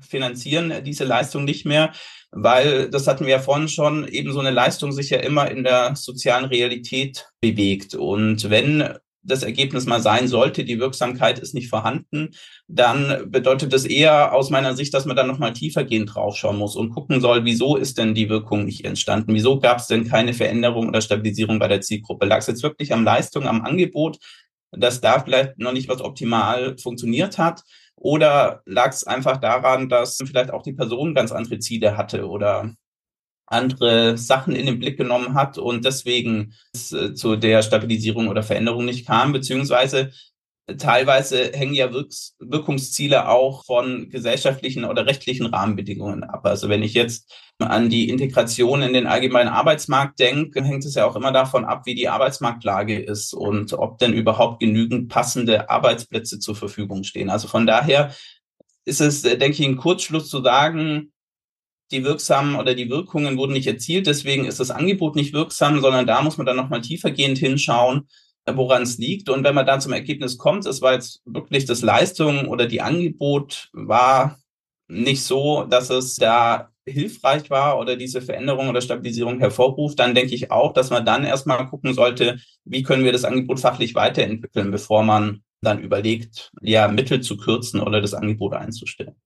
finanzieren 0.00 0.72
diese 0.84 1.04
Leistung 1.04 1.44
nicht 1.44 1.64
mehr, 1.64 1.92
weil 2.30 2.90
das 2.90 3.06
hatten 3.06 3.24
wir 3.24 3.32
ja 3.32 3.38
vorhin 3.38 3.68
schon, 3.68 4.06
eben 4.08 4.32
so 4.32 4.40
eine 4.40 4.50
Leistung 4.50 4.92
sich 4.92 5.10
ja 5.10 5.18
immer 5.18 5.50
in 5.50 5.64
der 5.64 5.96
sozialen 5.96 6.44
Realität 6.44 7.28
bewegt. 7.40 7.94
Und 7.94 8.50
wenn 8.50 8.98
das 9.26 9.42
Ergebnis 9.42 9.86
mal 9.86 10.00
sein 10.00 10.28
sollte, 10.28 10.64
die 10.64 10.78
Wirksamkeit 10.78 11.38
ist 11.38 11.54
nicht 11.54 11.68
vorhanden, 11.68 12.30
dann 12.68 13.30
bedeutet 13.30 13.72
das 13.72 13.84
eher 13.84 14.32
aus 14.32 14.50
meiner 14.50 14.74
Sicht, 14.74 14.94
dass 14.94 15.04
man 15.04 15.16
da 15.16 15.24
nochmal 15.24 15.52
tiefergehend 15.52 16.14
draufschauen 16.14 16.56
muss 16.56 16.76
und 16.76 16.90
gucken 16.90 17.20
soll, 17.20 17.44
wieso 17.44 17.76
ist 17.76 17.98
denn 17.98 18.14
die 18.14 18.28
Wirkung 18.28 18.64
nicht 18.64 18.84
entstanden? 18.84 19.34
Wieso 19.34 19.58
gab 19.58 19.78
es 19.78 19.86
denn 19.86 20.08
keine 20.08 20.32
Veränderung 20.32 20.88
oder 20.88 21.00
Stabilisierung 21.00 21.58
bei 21.58 21.68
der 21.68 21.80
Zielgruppe? 21.80 22.26
Lag 22.26 22.38
es 22.38 22.46
jetzt 22.46 22.62
wirklich 22.62 22.92
am 22.92 23.04
Leistung, 23.04 23.46
am 23.46 23.62
Angebot, 23.62 24.18
dass 24.72 25.00
da 25.00 25.20
vielleicht 25.20 25.58
noch 25.58 25.72
nicht 25.72 25.88
was 25.88 26.00
optimal 26.00 26.76
funktioniert 26.78 27.38
hat? 27.38 27.62
Oder 27.96 28.62
lag 28.66 28.90
es 28.90 29.04
einfach 29.04 29.38
daran, 29.38 29.88
dass 29.88 30.18
vielleicht 30.24 30.52
auch 30.52 30.62
die 30.62 30.74
Person 30.74 31.14
ganz 31.14 31.32
andere 31.32 31.58
Ziele 31.58 31.96
hatte 31.96 32.28
oder 32.28 32.74
andere 33.46 34.18
Sachen 34.18 34.54
in 34.54 34.66
den 34.66 34.78
Blick 34.78 34.96
genommen 34.96 35.34
hat 35.34 35.58
und 35.58 35.84
deswegen 35.84 36.54
es, 36.74 36.92
äh, 36.92 37.14
zu 37.14 37.36
der 37.36 37.62
Stabilisierung 37.62 38.28
oder 38.28 38.42
Veränderung 38.42 38.84
nicht 38.84 39.06
kam, 39.06 39.32
beziehungsweise 39.32 40.10
teilweise 40.78 41.52
hängen 41.52 41.74
ja 41.74 41.92
Wirks 41.92 42.34
Wirkungsziele 42.40 43.28
auch 43.28 43.64
von 43.64 44.08
gesellschaftlichen 44.10 44.84
oder 44.84 45.06
rechtlichen 45.06 45.46
Rahmenbedingungen 45.46 46.24
ab. 46.24 46.44
Also 46.44 46.68
wenn 46.68 46.82
ich 46.82 46.94
jetzt 46.94 47.32
an 47.58 47.88
die 47.88 48.08
Integration 48.08 48.82
in 48.82 48.92
den 48.92 49.06
allgemeinen 49.06 49.48
Arbeitsmarkt 49.48 50.18
denke, 50.18 50.62
hängt 50.64 50.84
es 50.84 50.96
ja 50.96 51.06
auch 51.06 51.16
immer 51.16 51.32
davon 51.32 51.64
ab, 51.64 51.86
wie 51.86 51.94
die 51.94 52.08
Arbeitsmarktlage 52.08 52.98
ist 52.98 53.32
und 53.32 53.72
ob 53.74 53.98
denn 53.98 54.12
überhaupt 54.12 54.60
genügend 54.60 55.08
passende 55.08 55.70
Arbeitsplätze 55.70 56.40
zur 56.40 56.56
Verfügung 56.56 57.04
stehen. 57.04 57.30
Also 57.30 57.46
von 57.46 57.66
daher 57.66 58.12
ist 58.84 59.00
es, 59.00 59.24
äh, 59.24 59.38
denke 59.38 59.62
ich, 59.62 59.68
ein 59.68 59.76
Kurzschluss 59.76 60.28
zu 60.28 60.42
sagen, 60.42 61.12
die 61.90 62.04
wirksamen 62.04 62.56
oder 62.56 62.74
die 62.74 62.90
Wirkungen 62.90 63.36
wurden 63.38 63.52
nicht 63.52 63.66
erzielt, 63.66 64.06
deswegen 64.06 64.44
ist 64.44 64.60
das 64.60 64.70
Angebot 64.70 65.16
nicht 65.16 65.32
wirksam, 65.32 65.80
sondern 65.80 66.06
da 66.06 66.22
muss 66.22 66.36
man 66.36 66.46
dann 66.46 66.56
nochmal 66.56 66.80
tiefergehend 66.80 67.38
hinschauen, 67.38 68.08
äh, 68.44 68.56
woran 68.56 68.82
es 68.82 68.98
liegt. 68.98 69.28
Und 69.28 69.44
wenn 69.44 69.54
man 69.54 69.66
dann 69.66 69.80
zum 69.80 69.92
Ergebnis 69.92 70.38
kommt, 70.38 70.66
es 70.66 70.82
war 70.82 70.94
jetzt 70.94 71.22
wirklich 71.24 71.64
das 71.64 71.82
Leistung 71.82 72.48
oder 72.48 72.66
die 72.66 72.80
Angebot 72.80 73.68
war 73.72 74.38
nicht 74.88 75.22
so, 75.22 75.64
dass 75.64 75.90
es 75.90 76.16
da 76.16 76.70
hilfreich 76.86 77.50
war 77.50 77.78
oder 77.78 77.96
diese 77.96 78.22
Veränderung 78.22 78.68
oder 78.68 78.80
Stabilisierung 78.80 79.40
hervorruft, 79.40 79.98
dann 79.98 80.14
denke 80.14 80.34
ich 80.34 80.50
auch, 80.52 80.72
dass 80.72 80.90
man 80.90 81.04
dann 81.04 81.24
erstmal 81.24 81.66
gucken 81.66 81.94
sollte, 81.94 82.38
wie 82.64 82.82
können 82.82 83.04
wir 83.04 83.12
das 83.12 83.24
Angebot 83.24 83.60
fachlich 83.60 83.94
weiterentwickeln, 83.94 84.70
bevor 84.70 85.02
man 85.02 85.42
dann 85.62 85.80
überlegt, 85.80 86.52
ja, 86.60 86.86
Mittel 86.88 87.20
zu 87.22 87.36
kürzen 87.36 87.80
oder 87.80 88.00
das 88.00 88.14
Angebot 88.14 88.54
einzustellen. 88.54 89.16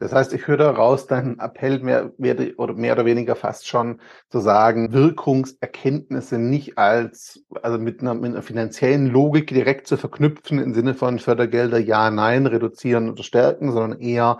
Das 0.00 0.12
heißt, 0.12 0.32
ich 0.32 0.46
höre 0.46 0.58
daraus 0.58 1.06
deinen 1.08 1.40
Appell 1.40 1.80
mehr, 1.80 2.12
mehr, 2.18 2.36
oder 2.56 2.74
mehr 2.74 2.92
oder 2.92 3.04
weniger 3.04 3.34
fast 3.34 3.66
schon 3.66 4.00
zu 4.30 4.38
sagen, 4.38 4.92
Wirkungserkenntnisse 4.92 6.38
nicht 6.38 6.78
als, 6.78 7.44
also 7.62 7.78
mit 7.78 8.00
einer, 8.00 8.14
mit 8.14 8.32
einer 8.32 8.42
finanziellen 8.42 9.08
Logik 9.08 9.48
direkt 9.48 9.88
zu 9.88 9.96
verknüpfen 9.96 10.60
im 10.60 10.72
Sinne 10.72 10.94
von 10.94 11.18
Fördergelder 11.18 11.78
ja, 11.78 12.10
nein, 12.10 12.46
reduzieren 12.46 13.10
oder 13.10 13.24
stärken, 13.24 13.72
sondern 13.72 14.00
eher 14.00 14.38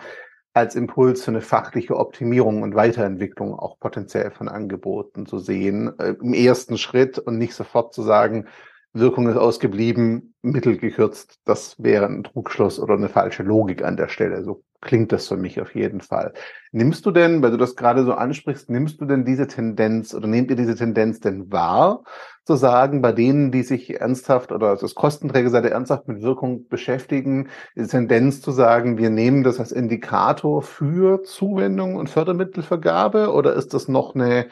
als 0.54 0.76
Impuls 0.76 1.24
für 1.24 1.30
eine 1.32 1.40
fachliche 1.40 1.96
Optimierung 1.96 2.62
und 2.62 2.74
Weiterentwicklung 2.74 3.54
auch 3.54 3.78
potenziell 3.78 4.30
von 4.30 4.48
Angeboten 4.48 5.26
zu 5.26 5.38
sehen, 5.38 5.98
äh, 5.98 6.14
im 6.20 6.34
ersten 6.34 6.78
Schritt 6.78 7.18
und 7.18 7.38
nicht 7.38 7.54
sofort 7.54 7.94
zu 7.94 8.02
sagen, 8.02 8.46
Wirkung 8.92 9.28
ist 9.28 9.36
ausgeblieben, 9.36 10.34
Mittel 10.42 10.76
gekürzt. 10.78 11.40
Das 11.44 11.76
wäre 11.82 12.06
ein 12.06 12.24
Trugschluss 12.24 12.80
oder 12.80 12.94
eine 12.94 13.08
falsche 13.08 13.42
Logik 13.42 13.84
an 13.84 13.96
der 13.96 14.08
Stelle. 14.08 14.42
So 14.42 14.64
klingt 14.80 15.12
das 15.12 15.28
für 15.28 15.36
mich 15.36 15.60
auf 15.60 15.74
jeden 15.74 16.00
Fall. 16.00 16.32
Nimmst 16.72 17.04
du 17.06 17.10
denn, 17.10 17.42
weil 17.42 17.50
du 17.50 17.56
das 17.56 17.76
gerade 17.76 18.04
so 18.04 18.14
ansprichst, 18.14 18.70
nimmst 18.70 19.00
du 19.00 19.06
denn 19.06 19.24
diese 19.24 19.46
Tendenz 19.46 20.14
oder 20.14 20.26
nehmt 20.26 20.50
ihr 20.50 20.56
diese 20.56 20.76
Tendenz 20.76 21.20
denn 21.20 21.50
wahr, 21.50 22.04
zu 22.44 22.56
sagen, 22.56 23.02
bei 23.02 23.12
denen, 23.12 23.50
die 23.50 23.62
sich 23.62 24.00
ernsthaft 24.00 24.52
oder 24.52 24.76
das 24.76 24.94
Kostenträgerseite 24.94 25.70
ernsthaft 25.70 26.08
mit 26.08 26.22
Wirkung 26.22 26.68
beschäftigen, 26.68 27.48
die 27.76 27.86
Tendenz 27.86 28.40
zu 28.40 28.52
sagen, 28.52 28.98
wir 28.98 29.10
nehmen 29.10 29.42
das 29.42 29.60
als 29.60 29.72
Indikator 29.72 30.62
für 30.62 31.22
Zuwendung 31.22 31.96
und 31.96 32.08
Fördermittelvergabe 32.08 33.32
oder 33.32 33.54
ist 33.54 33.74
das 33.74 33.88
noch 33.88 34.14
eine 34.14 34.48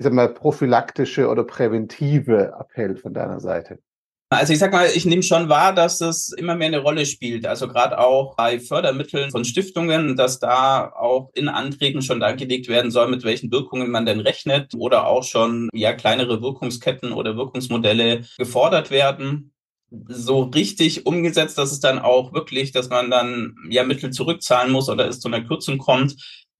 ich 0.00 0.04
sag 0.04 0.14
mal, 0.14 0.32
prophylaktische 0.32 1.28
oder 1.28 1.44
präventive 1.44 2.54
Appell 2.58 2.96
von 2.96 3.12
deiner 3.12 3.38
Seite? 3.38 3.80
Also 4.32 4.52
ich 4.52 4.60
sag 4.60 4.70
mal, 4.70 4.88
ich 4.94 5.04
nehme 5.06 5.24
schon 5.24 5.48
wahr, 5.48 5.74
dass 5.74 6.00
es 6.00 6.32
immer 6.32 6.54
mehr 6.54 6.68
eine 6.68 6.78
Rolle 6.78 7.04
spielt. 7.04 7.46
Also 7.46 7.66
gerade 7.66 7.98
auch 7.98 8.36
bei 8.36 8.60
Fördermitteln 8.60 9.32
von 9.32 9.44
Stiftungen, 9.44 10.14
dass 10.14 10.38
da 10.38 10.92
auch 10.92 11.32
in 11.34 11.48
Anträgen 11.48 12.00
schon 12.00 12.20
dargelegt 12.20 12.68
werden 12.68 12.92
soll, 12.92 13.08
mit 13.08 13.24
welchen 13.24 13.50
Wirkungen 13.50 13.90
man 13.90 14.06
denn 14.06 14.20
rechnet 14.20 14.72
oder 14.76 15.08
auch 15.08 15.24
schon 15.24 15.68
ja 15.72 15.92
kleinere 15.94 16.42
Wirkungsketten 16.42 17.12
oder 17.12 17.36
Wirkungsmodelle 17.36 18.24
gefordert 18.38 18.92
werden. 18.92 19.52
So 20.06 20.42
richtig 20.42 21.06
umgesetzt, 21.06 21.58
dass 21.58 21.72
es 21.72 21.80
dann 21.80 21.98
auch 21.98 22.32
wirklich, 22.32 22.70
dass 22.70 22.88
man 22.88 23.10
dann 23.10 23.56
ja 23.68 23.82
Mittel 23.82 24.12
zurückzahlen 24.12 24.70
muss 24.70 24.88
oder 24.88 25.08
es 25.08 25.18
zu 25.18 25.26
einer 25.26 25.42
Kürzung 25.42 25.78
kommt, 25.78 26.14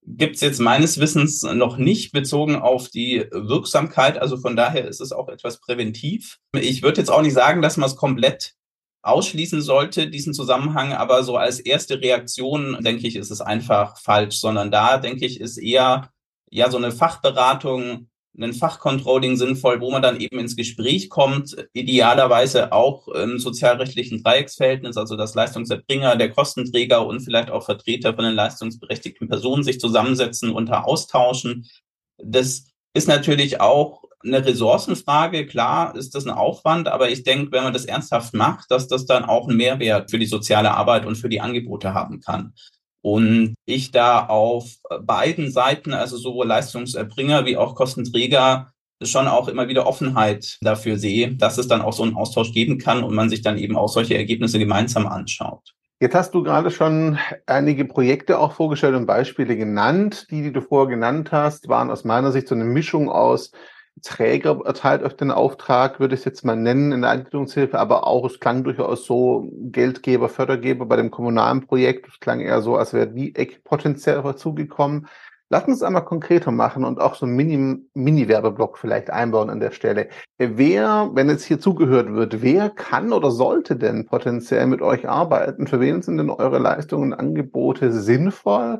gibt 0.05 0.35
es 0.35 0.41
jetzt 0.41 0.59
meines 0.59 0.99
Wissens 0.99 1.43
noch 1.43 1.77
nicht 1.77 2.11
bezogen 2.11 2.55
auf 2.55 2.89
die 2.89 3.25
Wirksamkeit. 3.31 4.17
Also 4.17 4.37
von 4.37 4.55
daher 4.55 4.87
ist 4.87 4.99
es 4.99 5.11
auch 5.11 5.29
etwas 5.29 5.59
präventiv. 5.59 6.37
Ich 6.55 6.81
würde 6.81 6.99
jetzt 6.99 7.09
auch 7.09 7.21
nicht 7.21 7.33
sagen, 7.33 7.61
dass 7.61 7.77
man 7.77 7.89
es 7.89 7.95
komplett 7.95 8.53
ausschließen 9.03 9.61
sollte, 9.61 10.09
diesen 10.09 10.33
Zusammenhang, 10.33 10.93
aber 10.93 11.23
so 11.23 11.35
als 11.37 11.59
erste 11.59 12.01
Reaktion, 12.01 12.77
denke 12.81 13.07
ich, 13.07 13.15
ist 13.15 13.31
es 13.31 13.41
einfach 13.41 13.99
falsch, 13.99 14.39
sondern 14.39 14.69
da, 14.69 14.97
denke 14.97 15.25
ich, 15.25 15.41
ist 15.41 15.57
eher 15.57 16.11
ja 16.51 16.69
so 16.69 16.77
eine 16.77 16.91
Fachberatung 16.91 18.10
ein 18.37 18.53
Fachcontrolling 18.53 19.35
sinnvoll, 19.35 19.81
wo 19.81 19.91
man 19.91 20.01
dann 20.01 20.19
eben 20.19 20.39
ins 20.39 20.55
Gespräch 20.55 21.09
kommt, 21.09 21.55
idealerweise 21.73 22.71
auch 22.71 23.07
im 23.09 23.39
sozialrechtlichen 23.39 24.23
Dreiecksverhältnis, 24.23 24.97
also 24.97 25.17
das 25.17 25.35
Leistungserbringer, 25.35 26.15
der 26.15 26.31
Kostenträger 26.31 27.05
und 27.05 27.19
vielleicht 27.21 27.51
auch 27.51 27.65
Vertreter 27.65 28.13
von 28.13 28.23
den 28.23 28.35
leistungsberechtigten 28.35 29.27
Personen 29.27 29.63
sich 29.63 29.79
zusammensetzen 29.79 30.51
und 30.51 30.69
da 30.69 30.81
austauschen. 30.83 31.67
Das 32.17 32.65
ist 32.93 33.07
natürlich 33.07 33.59
auch 33.59 34.03
eine 34.23 34.45
Ressourcenfrage. 34.45 35.45
Klar 35.47 35.95
ist 35.95 36.15
das 36.15 36.25
ein 36.25 36.31
Aufwand, 36.31 36.87
aber 36.87 37.09
ich 37.09 37.23
denke, 37.23 37.51
wenn 37.51 37.63
man 37.63 37.73
das 37.73 37.85
ernsthaft 37.85 38.33
macht, 38.33 38.71
dass 38.71 38.87
das 38.87 39.05
dann 39.05 39.25
auch 39.25 39.47
einen 39.47 39.57
Mehrwert 39.57 40.11
für 40.11 40.19
die 40.19 40.25
soziale 40.25 40.71
Arbeit 40.71 41.05
und 41.05 41.15
für 41.15 41.29
die 41.29 41.41
Angebote 41.41 41.93
haben 41.93 42.21
kann. 42.21 42.53
Und 43.01 43.55
ich 43.65 43.91
da 43.91 44.25
auf 44.27 44.75
beiden 45.01 45.51
Seiten, 45.51 45.93
also 45.93 46.17
sowohl 46.17 46.47
Leistungserbringer 46.47 47.45
wie 47.45 47.57
auch 47.57 47.75
Kostenträger, 47.75 48.71
schon 49.03 49.27
auch 49.27 49.47
immer 49.47 49.67
wieder 49.67 49.87
Offenheit 49.87 50.59
dafür 50.61 50.97
sehe, 50.97 51.33
dass 51.35 51.57
es 51.57 51.67
dann 51.67 51.81
auch 51.81 51.93
so 51.93 52.03
einen 52.03 52.15
Austausch 52.15 52.53
geben 52.53 52.77
kann 52.77 53.03
und 53.03 53.15
man 53.15 53.29
sich 53.29 53.41
dann 53.41 53.57
eben 53.57 53.75
auch 53.75 53.89
solche 53.89 54.15
Ergebnisse 54.15 54.59
gemeinsam 54.59 55.07
anschaut. 55.07 55.73
Jetzt 55.99 56.15
hast 56.15 56.33
du 56.33 56.41
gerade 56.41 56.71
schon 56.71 57.19
einige 57.45 57.85
Projekte 57.85 58.39
auch 58.39 58.53
vorgestellt 58.53 58.95
und 58.95 59.05
Beispiele 59.05 59.55
genannt. 59.55 60.25
Die, 60.31 60.41
die 60.41 60.51
du 60.51 60.61
vorher 60.61 60.89
genannt 60.89 61.31
hast, 61.31 61.67
waren 61.67 61.91
aus 61.91 62.03
meiner 62.03 62.31
Sicht 62.31 62.47
so 62.47 62.55
eine 62.55 62.63
Mischung 62.63 63.09
aus 63.09 63.51
Träger 64.03 64.59
erteilt 64.65 65.03
euch 65.03 65.15
den 65.15 65.31
Auftrag, 65.31 65.99
würde 65.99 66.15
ich 66.15 66.21
es 66.21 66.25
jetzt 66.25 66.43
mal 66.43 66.55
nennen, 66.55 66.91
in 66.91 67.01
der 67.01 67.11
Eingliederungshilfe, 67.11 67.77
aber 67.77 68.07
auch, 68.07 68.25
es 68.25 68.39
klang 68.39 68.63
durchaus 68.63 69.05
so, 69.05 69.47
Geldgeber, 69.51 70.29
Fördergeber 70.29 70.85
bei 70.85 70.95
dem 70.95 71.11
kommunalen 71.11 71.67
Projekt, 71.67 72.07
es 72.07 72.19
klang 72.19 72.39
eher 72.39 72.61
so, 72.61 72.77
als 72.77 72.93
wäre 72.93 73.07
die 73.07 73.35
Eck 73.35 73.63
potenziell 73.63 74.21
dazugekommen. 74.23 75.07
Lass 75.49 75.67
uns 75.67 75.83
einmal 75.83 76.05
konkreter 76.05 76.51
machen 76.51 76.85
und 76.85 77.01
auch 77.01 77.13
so 77.13 77.25
einen 77.25 77.89
Mini-Werbeblock 77.93 78.77
vielleicht 78.77 79.09
einbauen 79.09 79.49
an 79.49 79.59
der 79.59 79.71
Stelle. 79.71 80.07
Wer, 80.37 81.11
wenn 81.13 81.27
jetzt 81.27 81.43
hier 81.43 81.59
zugehört 81.59 82.13
wird, 82.13 82.41
wer 82.41 82.69
kann 82.69 83.11
oder 83.11 83.31
sollte 83.31 83.75
denn 83.75 84.05
potenziell 84.05 84.65
mit 84.67 84.81
euch 84.81 85.09
arbeiten? 85.09 85.67
Für 85.67 85.81
wen 85.81 86.01
sind 86.01 86.17
denn 86.19 86.29
eure 86.29 86.57
Leistungen 86.57 87.11
und 87.11 87.19
Angebote 87.19 87.91
sinnvoll? 87.91 88.79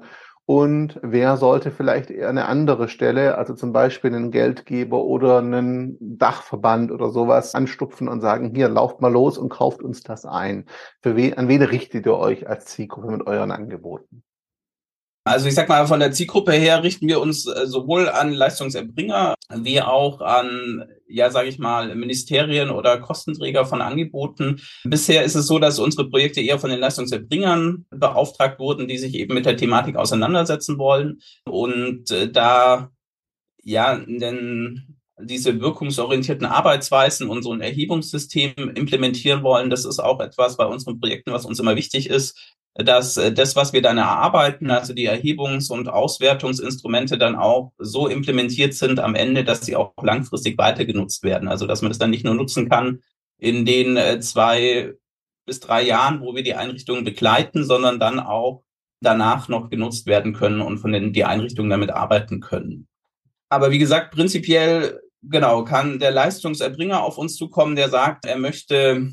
Und 0.52 1.00
wer 1.02 1.38
sollte 1.38 1.72
vielleicht 1.72 2.12
eher 2.12 2.28
eine 2.28 2.46
andere 2.46 2.90
Stelle, 2.90 3.38
also 3.38 3.54
zum 3.54 3.72
Beispiel 3.72 4.14
einen 4.14 4.32
Geldgeber 4.32 5.02
oder 5.06 5.38
einen 5.38 5.96
Dachverband 6.18 6.92
oder 6.92 7.10
sowas 7.10 7.56
anstupfen 7.56 8.10
und 8.10 8.20
sagen, 8.20 8.54
hier, 8.54 8.68
lauft 8.68 9.00
mal 9.00 9.14
los 9.14 9.38
und 9.38 9.48
kauft 9.48 9.82
uns 9.82 10.04
das 10.04 10.26
ein. 10.26 10.66
Für 11.02 11.16
wen, 11.16 11.38
an 11.38 11.48
wen 11.48 11.62
richtet 11.62 12.06
ihr 12.06 12.18
euch 12.18 12.50
als 12.50 12.66
Zielgruppe 12.66 13.12
mit 13.12 13.28
euren 13.28 13.52
Angeboten? 13.52 14.24
Also 15.24 15.48
ich 15.48 15.54
sag 15.54 15.70
mal, 15.70 15.86
von 15.86 16.00
der 16.00 16.12
Zielgruppe 16.12 16.52
her 16.54 16.82
richten 16.82 17.08
wir 17.08 17.22
uns 17.22 17.46
äh, 17.46 17.68
sowohl 17.68 18.10
an 18.10 18.34
Leistungserbringer 18.34 19.36
wie 19.54 19.82
auch 19.82 20.22
an, 20.22 20.86
ja, 21.08 21.30
sage 21.30 21.50
ich 21.50 21.60
mal, 21.60 21.94
Ministerien 21.96 22.72
oder 22.72 23.00
Kostenträger 23.00 23.66
von 23.66 23.82
Angeboten. 23.82 24.62
Bisher 24.84 25.24
ist 25.24 25.36
es 25.36 25.46
so, 25.46 25.60
dass 25.60 25.78
unsere 25.78 26.10
Projekte 26.10 26.42
eher 26.42 26.58
von 26.58 26.72
den 26.72 26.80
Leistungserbringern 26.80 27.86
beauftragt 27.92 28.60
wurden, 28.60 28.88
die 28.88 28.98
sich 28.98 29.14
eben 29.14 29.36
mit 29.36 29.46
der 29.46 29.58
Thematik 29.58 29.96
auseinandersetzen 29.96 30.80
wollen 30.80 31.22
und 31.46 32.10
äh, 32.10 32.32
da 32.32 32.90
ja, 33.64 33.96
denn 33.96 35.01
diese 35.24 35.60
wirkungsorientierten 35.60 36.46
Arbeitsweisen 36.46 37.30
und 37.30 37.44
so 37.44 37.54
ein 37.54 37.62
Erhebungssystem 37.62 38.54
implementieren 38.76 39.44
wollen. 39.44 39.70
Das 39.70 39.86
ist 39.86 40.00
auch 40.00 40.20
etwas 40.20 40.58
bei 40.58 40.66
unseren 40.66 41.00
Projekten, 41.00 41.32
was 41.32 41.46
uns 41.46 41.60
immer 41.60 41.76
wichtig 41.76 42.10
ist, 42.10 42.56
dass 42.76 43.18
äh, 43.18 43.32
das, 43.32 43.56
was 43.56 43.74
wir 43.74 43.82
dann 43.82 43.98
erarbeiten, 43.98 44.72
also 44.72 44.94
die 44.94 45.08
Erhebungs- 45.08 45.72
und 45.72 45.90
Auswertungsinstrumente 45.90 47.18
dann 47.18 47.36
auch 47.36 47.74
so 47.78 48.08
implementiert 48.08 48.74
sind 48.74 49.00
am 49.00 49.16
Ende, 49.16 49.44
dass 49.44 49.66
sie 49.66 49.76
auch 49.76 49.94
langfristig 50.02 50.58
weiter 50.58 50.86
genutzt 50.86 51.24
werden. 51.24 51.48
Also 51.48 51.68
dass 51.68 51.82
man 51.82 51.92
das 51.92 51.98
dann 51.98 52.12
nicht 52.12 52.26
nur 52.26 52.36
nutzen 52.36 52.70
kann 52.70 53.02
in 53.38 53.66
den 53.66 53.98
äh, 53.98 54.20
zwei 54.20 54.94
bis 55.46 55.60
drei 55.60 55.84
Jahren, 55.84 56.22
wo 56.22 56.36
wir 56.36 56.44
die 56.44 56.56
Einrichtungen 56.56 57.04
begleiten, 57.04 57.66
sondern 57.66 58.00
dann 58.00 58.20
auch 58.20 58.64
danach 59.02 59.50
noch 59.50 59.70
genutzt 59.70 60.06
werden 60.06 60.34
können 60.34 60.62
und 60.62 60.78
von 60.78 60.92
den 60.92 61.12
die 61.12 61.26
Einrichtungen 61.26 61.72
damit 61.72 61.90
arbeiten 61.90 62.40
können. 62.40 62.88
Aber 63.50 63.72
wie 63.72 63.80
gesagt, 63.80 64.14
prinzipiell 64.14 65.02
genau 65.22 65.64
kann 65.64 66.00
der 66.00 66.12
Leistungserbringer 66.12 67.04
auf 67.04 67.18
uns 67.18 67.36
zukommen, 67.36 67.76
der 67.76 67.90
sagt, 67.90 68.26
er 68.26 68.38
möchte 68.38 69.12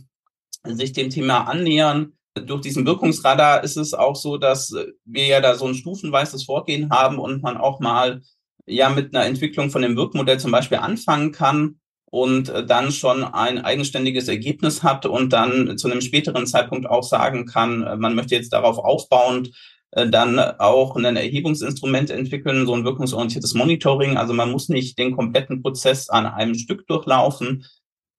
sich 0.64 0.92
dem 0.92 1.10
Thema 1.10 1.48
annähern. 1.48 2.12
Durch 2.34 2.60
diesen 2.60 2.86
Wirkungsradar 2.86 3.64
ist 3.64 3.76
es 3.76 3.94
auch 3.94 4.16
so, 4.16 4.36
dass 4.36 4.74
wir 5.04 5.26
ja 5.26 5.40
da 5.40 5.54
so 5.54 5.66
ein 5.66 5.74
stufenweises 5.74 6.44
Vorgehen 6.44 6.90
haben 6.90 7.18
und 7.18 7.42
man 7.42 7.56
auch 7.56 7.80
mal 7.80 8.22
ja 8.66 8.90
mit 8.90 9.14
einer 9.14 9.26
Entwicklung 9.26 9.70
von 9.70 9.82
dem 9.82 9.96
Wirkmodell 9.96 10.38
zum 10.38 10.52
Beispiel 10.52 10.78
anfangen 10.78 11.32
kann 11.32 11.80
und 12.10 12.48
dann 12.66 12.92
schon 12.92 13.24
ein 13.24 13.58
eigenständiges 13.58 14.28
Ergebnis 14.28 14.82
hat 14.82 15.04
und 15.04 15.32
dann 15.32 15.76
zu 15.78 15.90
einem 15.90 16.00
späteren 16.00 16.46
Zeitpunkt 16.46 16.86
auch 16.86 17.02
sagen 17.02 17.46
kann, 17.46 17.80
man 17.98 18.14
möchte 18.14 18.34
jetzt 18.34 18.52
darauf 18.52 18.78
aufbauend 18.78 19.50
dann 19.90 20.38
auch 20.38 20.96
ein 20.96 21.16
Erhebungsinstrument 21.16 22.10
entwickeln, 22.10 22.66
so 22.66 22.74
ein 22.74 22.84
wirkungsorientiertes 22.84 23.54
Monitoring. 23.54 24.16
Also 24.16 24.34
man 24.34 24.50
muss 24.50 24.68
nicht 24.68 24.98
den 24.98 25.16
kompletten 25.16 25.62
Prozess 25.62 26.08
an 26.10 26.26
einem 26.26 26.54
Stück 26.54 26.86
durchlaufen, 26.86 27.64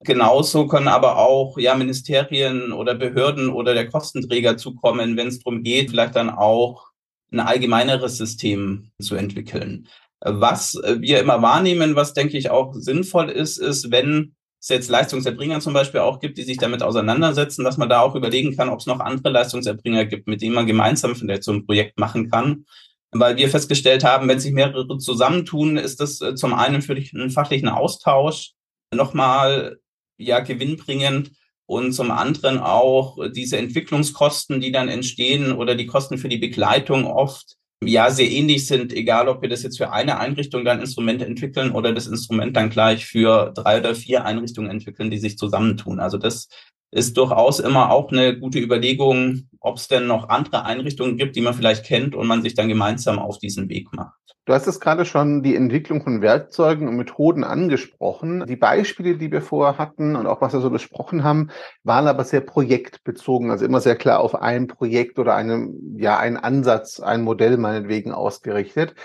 Genauso 0.02 0.66
können 0.68 0.88
aber 0.88 1.18
auch 1.18 1.58
ja 1.58 1.76
Ministerien 1.76 2.72
oder 2.72 2.96
Behörden 2.96 3.50
oder 3.50 3.74
der 3.74 3.90
Kostenträger 3.90 4.56
zukommen, 4.56 5.18
wenn 5.18 5.28
es 5.28 5.40
darum 5.40 5.62
geht, 5.62 5.90
vielleicht 5.90 6.16
dann 6.16 6.30
auch 6.30 6.88
ein 7.32 7.42
allgemeineres 7.42 8.18
System 8.18 8.92
zu 9.02 9.16
entwickeln. 9.16 9.88
Was 10.22 10.76
wir 11.00 11.20
immer 11.20 11.42
wahrnehmen, 11.42 11.96
was 11.96 12.14
denke 12.14 12.38
ich 12.38 12.50
auch 12.50 12.74
sinnvoll 12.74 13.30
ist, 13.30 13.58
ist, 13.58 13.92
wenn 13.92 14.36
es 14.60 14.70
jetzt 14.70 14.90
Leistungserbringer 14.90 15.60
zum 15.62 15.74
Beispiel 15.74 16.02
auch 16.02 16.20
gibt, 16.20 16.38
die 16.38 16.44
sich 16.44 16.58
damit 16.58 16.84
auseinandersetzen, 16.84 17.64
dass 17.64 17.78
man 17.78 17.90
da 17.90 18.02
auch 18.02 18.16
überlegen 18.16 18.56
kann, 18.56 18.70
ob 18.70 18.80
es 18.80 18.86
noch 18.86 19.00
andere 19.00 19.30
Leistungserbringer 19.30 20.06
gibt, 20.06 20.28
mit 20.28 20.42
denen 20.42 20.56
man 20.56 20.68
gemeinsam 20.68 21.16
vielleicht 21.16 21.44
so 21.44 21.54
ein 21.54 21.66
Projekt 21.66 21.98
machen 21.98 22.30
kann. 22.30 22.66
Weil 23.12 23.38
wir 23.38 23.50
festgestellt 23.50 24.04
haben, 24.04 24.28
wenn 24.28 24.40
sich 24.40 24.52
mehrere 24.52 24.98
zusammentun, 24.98 25.78
ist 25.78 26.00
das 26.00 26.22
äh, 26.22 26.36
zum 26.36 26.54
einen 26.54 26.82
für 26.82 26.96
den 26.96 27.32
fachlichen 27.32 27.70
Austausch 27.70 28.52
nochmal 28.94 29.80
ja 30.18 30.40
gewinnbringend 30.40 31.32
und 31.66 31.94
zum 31.94 32.12
anderen 32.12 32.60
auch 32.60 33.18
diese 33.32 33.58
Entwicklungskosten, 33.58 34.60
die 34.60 34.72
dann 34.72 34.90
entstehen 34.90 35.54
oder 35.54 35.76
die 35.76 35.86
Kosten 35.86 36.18
für 36.18 36.30
die 36.30 36.38
Begleitung 36.38 37.06
oft 37.06 37.59
ja 37.84 38.12
sehr 38.12 38.30
ähnlich 38.30 38.68
sind, 38.68 38.94
egal 38.94 39.28
ob 39.30 39.42
wir 39.42 39.50
das 39.50 39.64
jetzt 39.64 39.78
für 39.78 39.92
eine 39.92 40.20
Einrichtung 40.20 40.66
dann 40.66 40.82
Instrumente 40.82 41.26
entwickeln 41.26 41.72
oder 41.72 41.94
das 41.94 42.08
Instrument 42.08 42.56
dann 42.56 42.70
gleich 42.70 43.06
für 43.06 43.52
drei 43.56 43.80
oder 43.80 43.96
vier 43.96 44.26
Einrichtungen 44.26 44.70
entwickeln, 44.70 45.10
die 45.10 45.18
sich 45.18 45.38
zusammentun. 45.38 46.00
Also 46.00 46.18
das 46.18 46.50
ist 46.92 47.18
durchaus 47.18 47.60
immer 47.60 47.92
auch 47.92 48.12
eine 48.12 48.38
gute 48.38 48.60
Überlegung, 48.60 49.50
ob 49.60 49.78
es 49.78 49.88
denn 49.88 50.08
noch 50.08 50.30
andere 50.30 50.66
Einrichtungen 50.66 51.18
gibt, 51.18 51.36
die 51.36 51.42
man 51.42 51.54
vielleicht 51.54 51.86
kennt 51.86 52.16
und 52.16 52.28
man 52.28 52.42
sich 52.42 52.56
dann 52.56 52.68
gemeinsam 52.68 53.20
auf 53.20 53.38
diesen 53.38 53.70
Weg 53.70 53.94
macht. 53.94 54.14
Du 54.46 54.56
hast 54.56 54.66
es 54.66 54.80
gerade 54.80 55.06
schon 55.06 55.44
die 55.44 55.56
Entwicklung 55.56 56.02
von 56.02 56.24
Werkzeugen 56.24 56.88
und 56.88 56.96
Methoden 56.96 57.44
angesprochen. 57.44 58.46
Die 58.48 58.56
Beispiele, 58.56 59.16
die 59.16 59.32
wir 59.32 59.44
vorher 59.44 59.78
hatten 59.78 60.16
und 60.16 60.26
auch 60.26 60.42
was 60.42 60.54
wir 60.54 60.60
so 60.60 60.72
besprochen 60.72 61.24
haben, 61.24 61.52
waren 61.84 62.08
aber 62.08 62.24
sehr 62.24 62.42
projektbezogen, 62.42 63.52
also 63.52 63.64
immer 63.64 63.80
sehr 63.80 63.96
klar 63.96 64.22
auf 64.22 64.34
ein 64.34 64.66
Projekt 64.66 65.20
oder 65.20 65.36
einem, 65.36 65.96
ja, 66.00 66.18
einen 66.18 66.38
Ansatz, 66.38 67.00
ein 67.00 67.22
Modell 67.22 67.58
meinetwegen 67.58 68.12
ausgerichtet. 68.12 68.96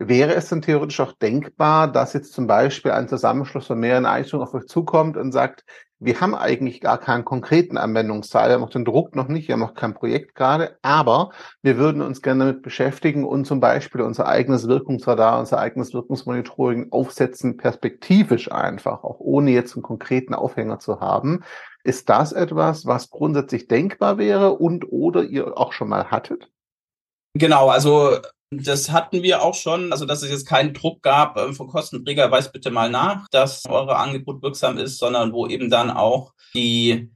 Wäre 0.00 0.34
es 0.34 0.48
denn 0.48 0.62
theoretisch 0.62 0.98
auch 0.98 1.12
denkbar, 1.12 1.86
dass 1.86 2.12
jetzt 2.12 2.32
zum 2.32 2.48
Beispiel 2.48 2.90
ein 2.90 3.06
Zusammenschluss 3.06 3.68
von 3.68 3.78
mehreren 3.78 4.06
Einrichtungen 4.06 4.42
auf 4.42 4.54
euch 4.54 4.66
zukommt 4.66 5.16
und 5.16 5.30
sagt, 5.30 5.62
wir 6.00 6.20
haben 6.20 6.34
eigentlich 6.34 6.80
gar 6.80 6.98
keinen 6.98 7.26
konkreten 7.26 7.76
Anwendungsfall, 7.76 8.48
wir 8.48 8.54
haben 8.54 8.64
auch 8.64 8.70
den 8.70 8.86
Druck 8.86 9.14
noch 9.14 9.28
nicht, 9.28 9.48
wir 9.48 9.52
haben 9.52 9.62
auch 9.62 9.74
kein 9.74 9.92
Projekt 9.92 10.34
gerade, 10.34 10.78
aber 10.80 11.30
wir 11.62 11.76
würden 11.76 12.00
uns 12.00 12.22
gerne 12.22 12.46
damit 12.46 12.62
beschäftigen 12.62 13.24
und 13.24 13.46
zum 13.46 13.60
Beispiel 13.60 14.00
unser 14.00 14.26
eigenes 14.26 14.66
Wirkungsradar, 14.66 15.38
unser 15.38 15.58
eigenes 15.58 15.92
Wirkungsmonitoring 15.92 16.90
aufsetzen, 16.90 17.58
perspektivisch 17.58 18.50
einfach, 18.50 19.04
auch 19.04 19.20
ohne 19.20 19.50
jetzt 19.50 19.74
einen 19.74 19.82
konkreten 19.82 20.32
Aufhänger 20.32 20.78
zu 20.78 21.00
haben. 21.00 21.44
Ist 21.84 22.08
das 22.08 22.32
etwas, 22.32 22.86
was 22.86 23.10
grundsätzlich 23.10 23.68
denkbar 23.68 24.16
wäre 24.16 24.52
und 24.52 24.90
oder 24.90 25.22
ihr 25.24 25.58
auch 25.58 25.74
schon 25.74 25.90
mal 25.90 26.10
hattet? 26.10 26.50
Genau, 27.34 27.68
also 27.68 28.16
das 28.50 28.90
hatten 28.90 29.22
wir 29.22 29.42
auch 29.42 29.54
schon, 29.54 29.92
also 29.92 30.06
dass 30.06 30.22
es 30.22 30.30
jetzt 30.30 30.46
keinen 30.46 30.74
Druck 30.74 31.02
gab 31.02 31.36
äh, 31.36 31.52
von 31.52 31.68
Kostenträger, 31.68 32.30
weiß 32.30 32.52
bitte 32.52 32.70
mal 32.70 32.90
nach, 32.90 33.28
dass 33.30 33.64
eure 33.66 33.96
Angebot 33.96 34.42
wirksam 34.42 34.76
ist, 34.76 34.98
sondern 34.98 35.32
wo 35.32 35.46
eben 35.46 35.70
dann 35.70 35.90
auch 35.90 36.34
die 36.54 37.10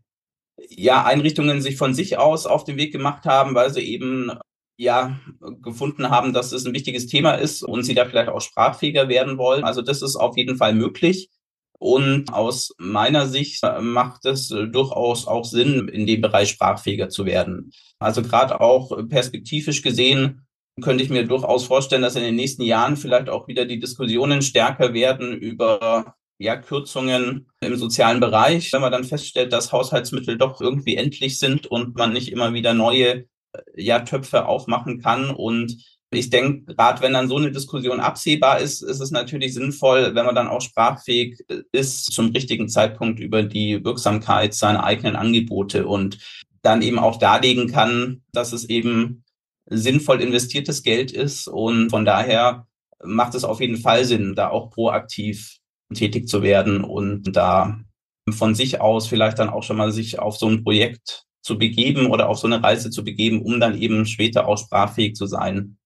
ja, 0.57 1.05
Einrichtungen 1.05 1.61
sich 1.61 1.77
von 1.77 1.93
sich 1.93 2.19
aus 2.19 2.47
auf 2.47 2.63
den 2.65 2.77
Weg 2.77 2.93
gemacht 2.93 3.25
haben, 3.25 3.55
weil 3.57 3.73
sie 3.73 3.81
eben 3.81 4.31
ja 4.77 5.19
gefunden 5.63 6.11
haben, 6.11 6.33
dass 6.33 6.53
es 6.53 6.67
ein 6.67 6.75
wichtiges 6.75 7.07
Thema 7.07 7.33
ist 7.35 7.63
und 7.63 7.83
sie 7.83 7.95
da 7.95 8.07
vielleicht 8.07 8.29
auch 8.29 8.41
sprachfähiger 8.41 9.09
werden 9.09 9.37
wollen. 9.37 9.65
Also 9.65 9.83
das 9.83 10.03
ist 10.03 10.17
auf 10.17 10.37
jeden 10.37 10.57
Fall 10.57 10.75
möglich. 10.75 11.31
Und 11.79 12.33
aus 12.33 12.73
meiner 12.79 13.27
Sicht 13.27 13.63
macht 13.81 14.25
es 14.25 14.49
durchaus 14.49 15.27
auch 15.27 15.45
Sinn, 15.45 15.89
in 15.89 16.07
dem 16.07 16.21
Bereich 16.21 16.51
sprachfähiger 16.51 17.09
zu 17.09 17.27
werden. 17.27 17.73
Also 17.99 18.23
gerade 18.23 18.61
auch 18.61 18.97
perspektivisch 19.09 19.83
gesehen 19.83 20.47
könnte 20.83 21.05
ich 21.05 21.11
mir 21.11 21.27
durchaus 21.27 21.67
vorstellen, 21.67 22.03
dass 22.03 22.17
in 22.17 22.23
den 22.23 22.37
nächsten 22.37 22.63
Jahren 22.63 22.97
vielleicht 22.97 23.29
auch 23.29 23.47
wieder 23.49 23.65
die 23.65 23.79
Diskussionen 23.79 24.43
stärker 24.43 24.93
werden 24.93 25.33
über 25.33 26.17
ja, 26.39 26.57
Kürzungen 26.57 27.49
im 27.61 27.77
sozialen 27.77 28.21
Bereich, 28.21 28.73
wenn 28.73 28.81
man 28.81 28.93
dann 28.93 29.05
feststellt, 29.05 29.53
dass 29.53 29.73
Haushaltsmittel 29.73 30.37
doch 30.37 30.61
irgendwie 30.61 30.97
endlich 30.97 31.39
sind 31.39 31.67
und 31.67 31.97
man 31.97 32.13
nicht 32.13 32.33
immer 32.33 32.53
wieder 32.53 32.75
neue 32.75 33.27
ja, 33.77 34.01
Töpfe 34.01 34.47
aufmachen 34.47 35.01
kann. 35.01 35.31
Und 35.31 35.77
ich 36.11 36.31
denke, 36.31 36.75
gerade 36.75 37.03
wenn 37.03 37.13
dann 37.13 37.29
so 37.29 37.37
eine 37.37 37.53
Diskussion 37.53 38.01
absehbar 38.01 38.61
ist, 38.61 38.83
ist 38.83 39.01
es 39.01 39.11
natürlich 39.11 39.55
sinnvoll, 39.55 40.15
wenn 40.15 40.27
man 40.27 40.35
dann 40.35 40.49
auch 40.49 40.61
sprachfähig 40.61 41.39
ist, 41.73 42.13
zum 42.13 42.31
richtigen 42.31 42.69
Zeitpunkt 42.69 43.21
über 43.21 43.43
die 43.43 43.85
Wirksamkeit 43.85 44.55
seiner 44.55 44.85
eigenen 44.85 45.17
Angebote 45.17 45.87
und 45.87 46.19
dann 46.63 46.83
eben 46.83 46.99
auch 46.99 47.19
darlegen 47.19 47.69
kann, 47.69 48.23
dass 48.33 48.53
es 48.53 48.69
eben 48.69 49.24
sinnvoll 49.67 50.21
investiertes 50.21 50.83
Geld 50.83 51.13
ist. 51.13 51.49
Und 51.49 51.91
von 51.91 52.05
daher 52.05 52.67
macht 53.03 53.35
es 53.35 53.45
auf 53.45 53.61
jeden 53.61 53.77
Fall 53.77 54.05
Sinn, 54.05 54.35
da 54.35 54.51
auch 54.51 54.71
proaktiv 54.71 55.59
tätig 55.95 56.29
zu 56.29 56.43
werden 56.43 56.83
und 56.83 57.37
da 57.37 57.79
von 58.31 58.55
sich 58.55 58.81
aus 58.81 59.07
vielleicht 59.07 59.39
dann 59.39 59.51
auch 59.51 59.63
schon 59.63 59.77
mal 59.77 59.93
sich 59.93 60.19
auf 60.19 60.37
so 60.37 60.49
ein 60.49 60.65
Projekt 60.65 61.25
zu 61.43 61.59
begeben 61.59 62.07
oder 62.07 62.29
auf 62.29 62.39
so 62.39 62.47
eine 62.47 62.63
Reise 62.63 62.91
zu 62.91 63.05
begeben, 63.05 63.43
um 63.43 63.61
dann 63.61 63.77
eben 63.81 64.07
später 64.07 64.49
auch 64.49 64.57
sprachfähig 64.57 65.15
zu 65.15 65.27
sein. 65.27 65.77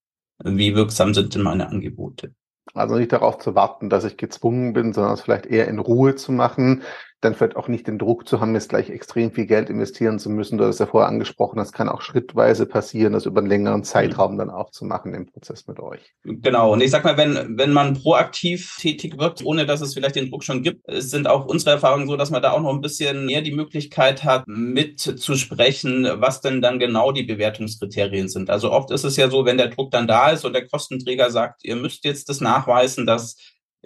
Wie 0.44 0.76
wirksam 0.76 1.14
sind 1.14 1.34
denn 1.34 1.42
meine 1.42 1.68
Angebote? 1.68 2.32
Also 2.74 2.96
nicht 2.96 3.12
darauf 3.12 3.38
zu 3.38 3.56
warten, 3.56 3.90
dass 3.90 4.04
ich 4.04 4.16
gezwungen 4.16 4.72
bin, 4.72 4.92
sondern 4.92 5.14
es 5.14 5.20
vielleicht 5.20 5.46
eher 5.46 5.66
in 5.66 5.80
Ruhe 5.80 6.14
zu 6.14 6.30
machen, 6.30 6.82
dann 7.20 7.34
vielleicht 7.34 7.56
auch 7.56 7.66
nicht 7.66 7.86
den 7.88 7.98
Druck 7.98 8.28
zu 8.28 8.40
haben, 8.40 8.54
jetzt 8.54 8.68
gleich 8.68 8.90
extrem 8.90 9.32
viel 9.32 9.46
Geld 9.46 9.70
investieren 9.70 10.20
zu 10.20 10.30
müssen. 10.30 10.56
Du 10.56 10.64
hast 10.64 10.78
ja 10.78 10.86
vorher 10.86 11.08
angesprochen, 11.08 11.56
das 11.56 11.72
kann 11.72 11.88
auch 11.88 12.00
schrittweise 12.00 12.64
passieren, 12.64 13.12
das 13.12 13.26
über 13.26 13.40
einen 13.40 13.48
längeren 13.48 13.82
Zeitraum 13.82 14.38
dann 14.38 14.50
auch 14.50 14.70
zu 14.70 14.84
machen 14.84 15.14
im 15.14 15.26
Prozess 15.26 15.66
mit 15.66 15.80
euch. 15.80 16.00
Genau. 16.22 16.72
Und 16.72 16.80
ich 16.80 16.92
sag 16.92 17.04
mal, 17.04 17.16
wenn, 17.16 17.58
wenn 17.58 17.72
man 17.72 17.94
proaktiv 17.94 18.76
tätig 18.78 19.18
wird, 19.18 19.44
ohne 19.44 19.66
dass 19.66 19.80
es 19.80 19.94
vielleicht 19.94 20.14
den 20.14 20.30
Druck 20.30 20.44
schon 20.44 20.62
gibt, 20.62 20.84
sind 20.88 21.26
auch 21.26 21.46
unsere 21.46 21.72
Erfahrungen 21.72 22.06
so, 22.06 22.16
dass 22.16 22.30
man 22.30 22.40
da 22.40 22.52
auch 22.52 22.60
noch 22.60 22.72
ein 22.72 22.80
bisschen 22.80 23.26
mehr 23.26 23.42
die 23.42 23.54
Möglichkeit 23.54 24.22
hat, 24.22 24.44
mitzusprechen, 24.46 26.08
was 26.16 26.40
denn 26.40 26.62
dann 26.62 26.78
genau 26.78 27.10
die 27.10 27.24
Bewertungskriterien 27.24 28.28
sind. 28.28 28.48
Also 28.48 28.70
oft 28.70 28.92
ist 28.92 29.04
es 29.04 29.16
ja 29.16 29.28
so, 29.28 29.44
wenn 29.44 29.58
der 29.58 29.68
Druck 29.68 29.90
dann 29.90 30.06
da 30.06 30.30
ist 30.30 30.44
und 30.44 30.52
der 30.52 30.68
Kostenträger 30.68 31.30
sagt, 31.30 31.64
ihr 31.64 31.74
müsst 31.74 32.04
jetzt 32.04 32.28
das 32.28 32.40
nachweisen, 32.40 33.06
dass 33.06 33.36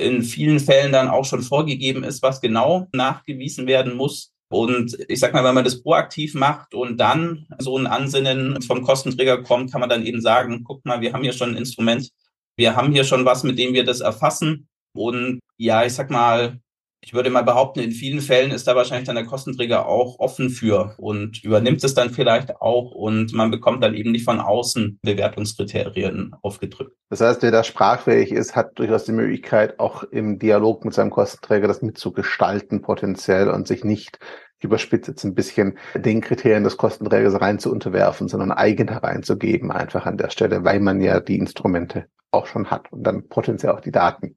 in 0.03 0.23
vielen 0.23 0.61
Fällen 0.61 0.93
dann 0.93 1.09
auch 1.09 1.25
schon 1.25 1.43
vorgegeben 1.43 2.05
ist, 2.05 2.23
was 2.23 2.41
genau 2.41 2.89
nachgewiesen 2.93 3.67
werden 3.67 3.95
muss. 3.95 4.33
Und 4.51 4.99
ich 5.09 5.19
sag 5.19 5.33
mal, 5.33 5.45
wenn 5.45 5.55
man 5.55 5.65
das 5.65 5.83
proaktiv 5.83 6.35
macht 6.35 6.75
und 6.75 6.99
dann 6.99 7.47
so 7.59 7.79
ein 7.79 7.87
Ansinnen 7.87 8.61
vom 8.61 8.83
Kostenträger 8.83 9.43
kommt, 9.43 9.73
kann 9.73 9.81
man 9.81 9.89
dann 9.89 10.05
eben 10.05 10.21
sagen, 10.21 10.63
guck 10.63 10.85
mal, 10.85 11.01
wir 11.01 11.15
haben 11.15 11.23
hier 11.23 11.33
schon 11.33 11.51
ein 11.51 11.57
Instrument, 11.57 12.11
wir 12.57 12.77
haben 12.77 12.93
hier 12.93 13.05
schon 13.05 13.25
was, 13.25 13.45
mit 13.45 13.59
dem 13.59 13.73
wir 13.73 13.85
das 13.85 14.01
erfassen. 14.01 14.69
Und 14.95 15.41
ja, 15.57 15.87
ich 15.87 15.95
sag 15.95 16.11
mal, 16.11 16.61
ich 17.05 17.13
würde 17.13 17.31
mal 17.31 17.43
behaupten, 17.43 17.81
in 17.81 17.91
vielen 17.91 18.21
Fällen 18.21 18.53
ist 18.53 18.69
da 18.69 18.77
wahrscheinlich 18.77 19.07
dann 19.07 19.17
der 19.17 19.27
Kostenträger 19.27 19.87
auch 19.87 20.21
offen 20.21 20.51
für 20.51 20.95
und 20.99 21.43
übernimmt 21.43 21.83
es 21.83 21.95
dann 21.95 22.11
vielleicht 22.11 22.61
auch 22.61 22.93
und 22.93 23.33
man 23.33 23.51
bekommt 23.51 23.83
dann 23.83 23.95
eben 23.95 24.13
nicht 24.13 24.25
von 24.25 24.39
außen 24.39 25.01
Bewertungskriterien 25.03 26.35
aufgedrückt. 26.43 26.97
Das 27.11 27.21
heißt, 27.21 27.43
wer 27.43 27.51
da 27.51 27.65
sprachfähig 27.65 28.31
ist, 28.31 28.55
hat 28.55 28.79
durchaus 28.79 29.05
die 29.05 29.13
Möglichkeit, 29.13 29.81
auch 29.81 30.05
im 30.05 30.39
Dialog 30.39 30.85
mit 30.85 30.95
seinem 30.95 31.11
Kostenträger 31.11 31.67
das 31.67 31.83
mitzugestalten 31.83 32.83
potenziell 32.83 33.51
und 33.51 33.67
sich 33.67 33.83
nicht 33.83 34.21
überspitzt 34.61 35.09
jetzt 35.09 35.25
ein 35.25 35.35
bisschen 35.35 35.79
den 35.97 36.21
Kriterien 36.21 36.63
des 36.63 36.77
Kostenträgers 36.77 37.41
rein 37.41 37.59
zu 37.59 37.73
unterwerfen, 37.73 38.29
sondern 38.29 38.53
eigen 38.53 38.87
hereinzugeben, 38.87 39.73
einfach 39.73 40.07
an 40.07 40.19
der 40.19 40.31
Stelle, 40.31 40.63
weil 40.63 40.79
man 40.79 41.01
ja 41.01 41.19
die 41.19 41.37
Instrumente 41.37 42.07
auch 42.31 42.47
schon 42.47 42.71
hat 42.71 42.93
und 42.93 43.03
dann 43.03 43.29
potenziell 43.29 43.73
auch 43.73 43.81
die 43.81 43.91
Daten. 43.91 44.37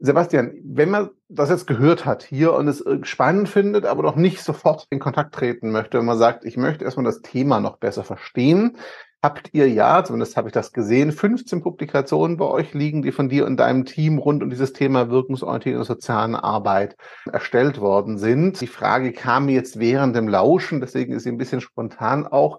Sebastian, 0.00 0.58
wenn 0.64 0.90
man 0.90 1.10
das 1.28 1.50
jetzt 1.50 1.66
gehört 1.66 2.04
hat 2.04 2.22
hier 2.24 2.52
und 2.52 2.68
es 2.68 2.84
spannend 3.02 3.48
findet, 3.48 3.86
aber 3.86 4.02
noch 4.02 4.16
nicht 4.16 4.42
sofort 4.42 4.86
in 4.90 4.98
Kontakt 4.98 5.34
treten 5.34 5.70
möchte, 5.70 5.98
wenn 5.98 6.04
man 6.04 6.18
sagt, 6.18 6.44
ich 6.44 6.56
möchte 6.56 6.84
erstmal 6.84 7.04
das 7.04 7.22
Thema 7.22 7.60
noch 7.60 7.78
besser 7.78 8.04
verstehen, 8.04 8.76
habt 9.24 9.54
ihr 9.54 9.70
ja, 9.70 10.04
zumindest 10.04 10.36
habe 10.36 10.48
ich 10.48 10.52
das 10.52 10.72
gesehen, 10.74 11.10
15 11.10 11.62
Publikationen 11.62 12.36
bei 12.36 12.44
euch 12.44 12.74
liegen, 12.74 13.00
die 13.00 13.12
von 13.12 13.30
dir 13.30 13.46
und 13.46 13.56
deinem 13.56 13.86
Team 13.86 14.18
rund 14.18 14.42
um 14.42 14.50
dieses 14.50 14.74
Thema 14.74 15.08
wirkungsorientierte 15.08 15.82
sozialen 15.84 16.34
Arbeit 16.34 16.96
erstellt 17.32 17.80
worden 17.80 18.18
sind. 18.18 18.60
Die 18.60 18.66
Frage 18.66 19.12
kam 19.12 19.48
jetzt 19.48 19.78
während 19.78 20.14
dem 20.14 20.28
Lauschen, 20.28 20.82
deswegen 20.82 21.14
ist 21.14 21.22
sie 21.22 21.30
ein 21.30 21.38
bisschen 21.38 21.62
spontan 21.62 22.26
auch. 22.26 22.58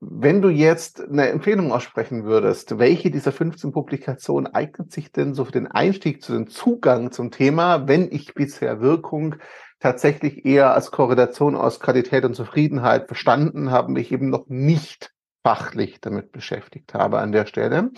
Wenn 0.00 0.42
du 0.42 0.48
jetzt 0.48 1.00
eine 1.00 1.28
Empfehlung 1.28 1.72
aussprechen 1.72 2.24
würdest, 2.24 2.78
welche 2.78 3.10
dieser 3.10 3.32
15 3.32 3.72
Publikationen 3.72 4.46
eignet 4.46 4.92
sich 4.92 5.10
denn 5.10 5.34
so 5.34 5.44
für 5.44 5.52
den 5.52 5.66
Einstieg 5.66 6.22
zu 6.22 6.32
den 6.32 6.46
Zugang 6.46 7.10
zum 7.10 7.32
Thema, 7.32 7.88
wenn 7.88 8.10
ich 8.12 8.34
bisher 8.34 8.80
Wirkung 8.80 9.36
tatsächlich 9.80 10.44
eher 10.44 10.72
als 10.72 10.92
Korrelation 10.92 11.56
aus 11.56 11.80
Qualität 11.80 12.24
und 12.24 12.36
Zufriedenheit 12.36 13.08
verstanden 13.08 13.72
habe, 13.72 13.90
mich 13.90 14.12
eben 14.12 14.30
noch 14.30 14.48
nicht 14.48 15.12
fachlich 15.42 16.00
damit 16.00 16.30
beschäftigt 16.30 16.94
habe 16.94 17.18
an 17.18 17.32
der 17.32 17.46
Stelle. 17.46 17.90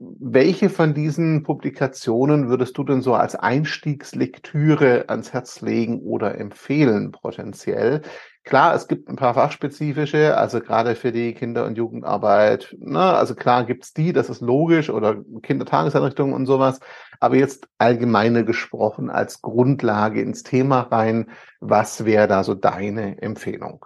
Welche 0.00 0.70
von 0.70 0.94
diesen 0.94 1.44
Publikationen 1.44 2.48
würdest 2.48 2.78
du 2.78 2.84
denn 2.84 3.02
so 3.02 3.14
als 3.14 3.34
Einstiegslektüre 3.34 5.08
ans 5.08 5.32
Herz 5.32 5.60
legen 5.60 6.00
oder 6.00 6.38
empfehlen 6.38 7.12
potenziell? 7.12 8.02
Klar, 8.48 8.74
es 8.74 8.88
gibt 8.88 9.10
ein 9.10 9.16
paar 9.16 9.34
fachspezifische, 9.34 10.34
also 10.34 10.60
gerade 10.60 10.94
für 10.94 11.12
die 11.12 11.34
Kinder- 11.34 11.66
und 11.66 11.76
Jugendarbeit. 11.76 12.74
Ne? 12.80 12.98
Also 12.98 13.34
klar 13.34 13.66
gibt's 13.66 13.92
die, 13.92 14.14
das 14.14 14.30
ist 14.30 14.40
logisch, 14.40 14.88
oder 14.88 15.22
Kindertageseinrichtungen 15.42 16.34
und 16.34 16.46
sowas. 16.46 16.80
Aber 17.20 17.36
jetzt 17.36 17.68
allgemeine 17.76 18.46
gesprochen 18.46 19.10
als 19.10 19.42
Grundlage 19.42 20.22
ins 20.22 20.44
Thema 20.44 20.80
rein, 20.80 21.28
was 21.60 22.06
wäre 22.06 22.26
da 22.26 22.42
so 22.42 22.54
deine 22.54 23.20
Empfehlung? 23.20 23.84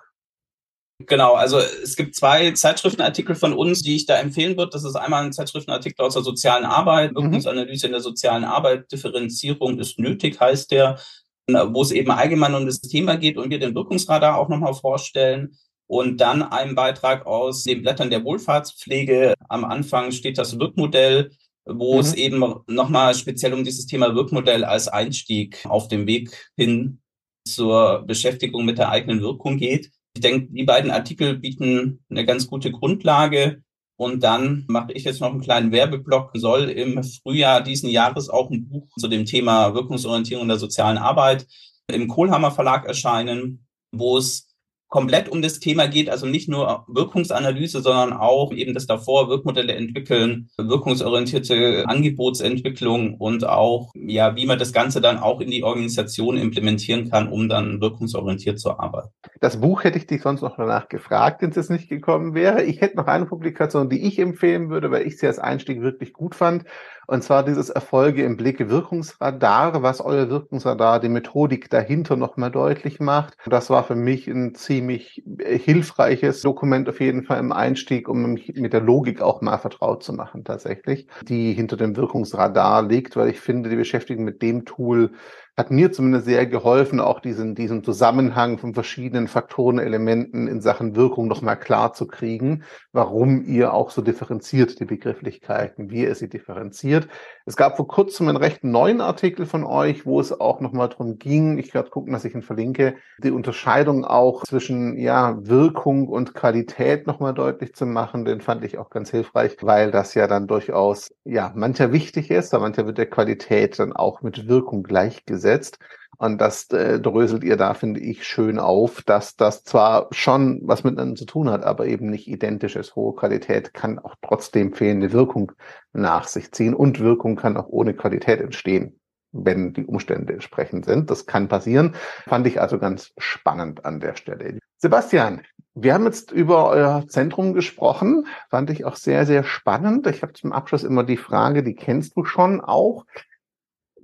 Genau, 1.06 1.34
also 1.34 1.58
es 1.58 1.96
gibt 1.96 2.14
zwei 2.14 2.52
Zeitschriftenartikel 2.52 3.34
von 3.34 3.54
uns, 3.54 3.82
die 3.82 3.96
ich 3.96 4.06
da 4.06 4.16
empfehlen 4.18 4.56
würde. 4.56 4.70
Das 4.70 4.84
ist 4.84 4.94
einmal 4.94 5.24
ein 5.24 5.32
Zeitschriftenartikel 5.32 6.06
aus 6.06 6.14
der 6.14 6.22
sozialen 6.22 6.66
Arbeit, 6.66 7.10
mhm. 7.10 7.16
Wirkungsanalyse 7.16 7.86
in 7.86 7.92
der 7.92 8.00
sozialen 8.00 8.44
Arbeit, 8.44 8.92
Differenzierung 8.92 9.80
ist 9.80 9.98
nötig, 9.98 10.38
heißt 10.38 10.70
der 10.70 11.00
wo 11.48 11.82
es 11.82 11.90
eben 11.90 12.10
allgemein 12.10 12.54
um 12.54 12.66
das 12.66 12.80
Thema 12.80 13.16
geht 13.16 13.36
und 13.36 13.50
wir 13.50 13.58
den 13.58 13.74
Wirkungsradar 13.74 14.38
auch 14.38 14.48
nochmal 14.48 14.74
vorstellen. 14.74 15.56
Und 15.86 16.20
dann 16.20 16.42
einen 16.42 16.74
Beitrag 16.74 17.26
aus 17.26 17.64
den 17.64 17.82
Blättern 17.82 18.08
der 18.08 18.24
Wohlfahrtspflege. 18.24 19.34
Am 19.48 19.64
Anfang 19.64 20.10
steht 20.12 20.38
das 20.38 20.58
Wirkmodell, 20.58 21.30
wo 21.66 21.94
mhm. 21.94 22.00
es 22.00 22.14
eben 22.14 22.54
nochmal 22.66 23.14
speziell 23.14 23.52
um 23.52 23.64
dieses 23.64 23.86
Thema 23.86 24.14
Wirkmodell 24.14 24.64
als 24.64 24.88
Einstieg 24.88 25.64
auf 25.66 25.88
dem 25.88 26.06
Weg 26.06 26.50
hin 26.56 27.00
zur 27.46 28.04
Beschäftigung 28.06 28.64
mit 28.64 28.78
der 28.78 28.90
eigenen 28.90 29.20
Wirkung 29.20 29.58
geht. 29.58 29.90
Ich 30.14 30.22
denke, 30.22 30.52
die 30.52 30.64
beiden 30.64 30.90
Artikel 30.90 31.38
bieten 31.38 32.04
eine 32.10 32.24
ganz 32.24 32.46
gute 32.46 32.70
Grundlage, 32.70 33.62
und 34.02 34.24
dann 34.24 34.64
mache 34.66 34.92
ich 34.92 35.04
jetzt 35.04 35.20
noch 35.20 35.30
einen 35.30 35.40
kleinen 35.40 35.70
Werbeblock, 35.70 36.32
soll 36.34 36.64
im 36.70 37.04
Frühjahr 37.04 37.62
diesen 37.62 37.88
Jahres 37.88 38.28
auch 38.28 38.50
ein 38.50 38.68
Buch 38.68 38.88
zu 38.98 39.06
dem 39.06 39.26
Thema 39.26 39.74
Wirkungsorientierung 39.74 40.48
der 40.48 40.58
sozialen 40.58 40.98
Arbeit 40.98 41.46
im 41.86 42.08
Kohlhammer 42.08 42.50
Verlag 42.50 42.84
erscheinen, 42.84 43.64
wo 43.92 44.18
es 44.18 44.48
komplett 44.92 45.30
um 45.30 45.40
das 45.40 45.58
Thema 45.58 45.88
geht, 45.88 46.10
also 46.10 46.26
nicht 46.26 46.50
nur 46.50 46.84
Wirkungsanalyse, 46.86 47.80
sondern 47.80 48.12
auch 48.12 48.52
eben 48.52 48.74
das 48.74 48.86
davor 48.86 49.30
Wirkmodelle 49.30 49.72
entwickeln, 49.72 50.50
wirkungsorientierte 50.58 51.84
Angebotsentwicklung 51.86 53.14
und 53.14 53.48
auch, 53.48 53.94
ja, 53.94 54.36
wie 54.36 54.44
man 54.44 54.58
das 54.58 54.74
Ganze 54.74 55.00
dann 55.00 55.16
auch 55.16 55.40
in 55.40 55.50
die 55.50 55.64
Organisation 55.64 56.36
implementieren 56.36 57.08
kann, 57.08 57.28
um 57.28 57.48
dann 57.48 57.80
wirkungsorientiert 57.80 58.60
zu 58.60 58.78
arbeiten. 58.78 59.08
Das 59.40 59.62
Buch 59.62 59.82
hätte 59.82 59.96
ich 59.96 60.06
dich 60.06 60.20
sonst 60.20 60.42
noch 60.42 60.58
danach 60.58 60.90
gefragt, 60.90 61.40
wenn 61.40 61.52
es 61.52 61.70
nicht 61.70 61.88
gekommen 61.88 62.34
wäre. 62.34 62.62
Ich 62.62 62.82
hätte 62.82 62.98
noch 62.98 63.06
eine 63.06 63.24
Publikation, 63.24 63.88
die 63.88 64.06
ich 64.06 64.18
empfehlen 64.18 64.68
würde, 64.68 64.90
weil 64.90 65.06
ich 65.06 65.18
sie 65.18 65.26
als 65.26 65.38
Einstieg 65.38 65.80
wirklich 65.80 66.12
gut 66.12 66.34
fand. 66.34 66.64
Und 67.06 67.22
zwar 67.24 67.44
dieses 67.44 67.70
Erfolge 67.70 68.24
im 68.24 68.36
Blicke 68.36 68.70
Wirkungsradar, 68.70 69.82
was 69.82 70.00
euer 70.00 70.30
Wirkungsradar 70.30 71.00
die 71.00 71.08
Methodik 71.08 71.68
dahinter 71.68 72.16
nochmal 72.16 72.50
deutlich 72.50 73.00
macht. 73.00 73.36
Das 73.46 73.70
war 73.70 73.84
für 73.84 73.94
mich 73.94 74.28
ein 74.28 74.54
ziemlich 74.54 75.22
hilfreiches 75.38 76.42
Dokument 76.42 76.88
auf 76.88 77.00
jeden 77.00 77.24
Fall 77.24 77.38
im 77.38 77.52
Einstieg, 77.52 78.08
um 78.08 78.32
mich 78.32 78.52
mit 78.54 78.72
der 78.72 78.80
Logik 78.80 79.20
auch 79.20 79.40
mal 79.40 79.58
vertraut 79.58 80.02
zu 80.02 80.12
machen 80.12 80.44
tatsächlich, 80.44 81.06
die 81.22 81.52
hinter 81.52 81.76
dem 81.76 81.96
Wirkungsradar 81.96 82.86
liegt, 82.86 83.16
weil 83.16 83.28
ich 83.28 83.40
finde, 83.40 83.68
die 83.68 83.76
Beschäftigung 83.76 84.24
mit 84.24 84.42
dem 84.42 84.64
Tool 84.64 85.12
hat 85.54 85.70
mir 85.70 85.92
zumindest 85.92 86.24
sehr 86.24 86.46
geholfen, 86.46 86.98
auch 86.98 87.20
diesen, 87.20 87.54
diesen 87.54 87.84
Zusammenhang 87.84 88.56
von 88.56 88.72
verschiedenen 88.72 89.28
Faktoren, 89.28 89.78
Elementen 89.78 90.48
in 90.48 90.62
Sachen 90.62 90.96
Wirkung 90.96 91.28
nochmal 91.28 91.58
klar 91.58 91.92
zu 91.92 92.06
kriegen, 92.06 92.64
warum 92.92 93.44
ihr 93.44 93.74
auch 93.74 93.90
so 93.90 94.00
differenziert 94.00 94.80
die 94.80 94.86
Begrifflichkeiten, 94.86 95.90
wie 95.90 96.04
ihr 96.04 96.14
sie 96.14 96.30
differenziert. 96.30 97.08
Es 97.44 97.56
gab 97.56 97.76
vor 97.76 97.86
kurzem 97.86 98.28
einen 98.28 98.38
recht 98.38 98.64
neuen 98.64 99.02
Artikel 99.02 99.44
von 99.44 99.64
euch, 99.64 100.06
wo 100.06 100.20
es 100.20 100.40
auch 100.40 100.60
nochmal 100.60 100.88
darum 100.88 101.18
ging, 101.18 101.58
ich 101.58 101.74
werde 101.74 101.90
gucken, 101.90 102.14
dass 102.14 102.24
ich 102.24 102.34
ihn 102.34 102.42
verlinke, 102.42 102.94
die 103.22 103.30
Unterscheidung 103.30 104.06
auch 104.06 104.44
zwischen 104.44 104.96
ja, 104.96 105.36
Wirkung 105.38 106.08
und 106.08 106.34
Qualität 106.34 107.06
nochmal 107.06 107.34
deutlich 107.34 107.74
zu 107.74 107.84
machen. 107.84 108.24
Den 108.24 108.40
fand 108.40 108.64
ich 108.64 108.78
auch 108.78 108.88
ganz 108.88 109.10
hilfreich, 109.10 109.56
weil 109.60 109.90
das 109.90 110.14
ja 110.14 110.26
dann 110.26 110.46
durchaus, 110.46 111.12
ja, 111.24 111.52
mancher 111.54 111.92
wichtig 111.92 112.30
ist, 112.30 112.54
aber 112.54 112.62
mancher 112.62 112.86
wird 112.86 112.96
der 112.96 113.10
Qualität 113.10 113.78
dann 113.78 113.92
auch 113.92 114.22
mit 114.22 114.48
Wirkung 114.48 114.82
gleichgesetzt 114.82 115.41
gesetzt. 115.42 115.78
Und 116.18 116.40
das 116.40 116.70
äh, 116.70 117.00
dröselt 117.00 117.42
ihr 117.42 117.56
da, 117.56 117.74
finde 117.74 117.98
ich, 117.98 118.24
schön 118.24 118.60
auf, 118.60 119.02
dass 119.02 119.34
das 119.34 119.64
zwar 119.64 120.06
schon 120.12 120.60
was 120.62 120.84
miteinander 120.84 121.16
zu 121.16 121.26
tun 121.26 121.50
hat, 121.50 121.64
aber 121.64 121.86
eben 121.86 122.10
nicht 122.10 122.28
identisch 122.28 122.76
ist. 122.76 122.94
Hohe 122.94 123.14
Qualität 123.16 123.74
kann 123.74 123.98
auch 123.98 124.14
trotzdem 124.22 124.72
fehlende 124.72 125.12
Wirkung 125.12 125.52
nach 125.92 126.28
sich 126.28 126.52
ziehen 126.52 126.74
und 126.74 127.00
Wirkung 127.00 127.34
kann 127.34 127.56
auch 127.56 127.66
ohne 127.68 127.94
Qualität 127.94 128.40
entstehen, 128.40 129.00
wenn 129.32 129.72
die 129.72 129.84
Umstände 129.84 130.32
entsprechend 130.32 130.84
sind. 130.84 131.10
Das 131.10 131.26
kann 131.26 131.48
passieren. 131.48 131.96
Fand 132.28 132.46
ich 132.46 132.60
also 132.60 132.78
ganz 132.78 133.12
spannend 133.18 133.84
an 133.84 133.98
der 133.98 134.14
Stelle. 134.14 134.60
Sebastian, 134.76 135.42
wir 135.74 135.94
haben 135.94 136.04
jetzt 136.04 136.30
über 136.30 136.68
euer 136.68 137.04
Zentrum 137.08 137.54
gesprochen. 137.54 138.26
Fand 138.48 138.70
ich 138.70 138.84
auch 138.84 138.96
sehr, 138.96 139.26
sehr 139.26 139.42
spannend. 139.42 140.06
Ich 140.06 140.22
habe 140.22 140.34
zum 140.34 140.52
Abschluss 140.52 140.84
immer 140.84 141.02
die 141.02 141.16
Frage, 141.16 141.64
die 141.64 141.74
kennst 141.74 142.16
du 142.16 142.24
schon 142.24 142.60
auch. 142.60 143.06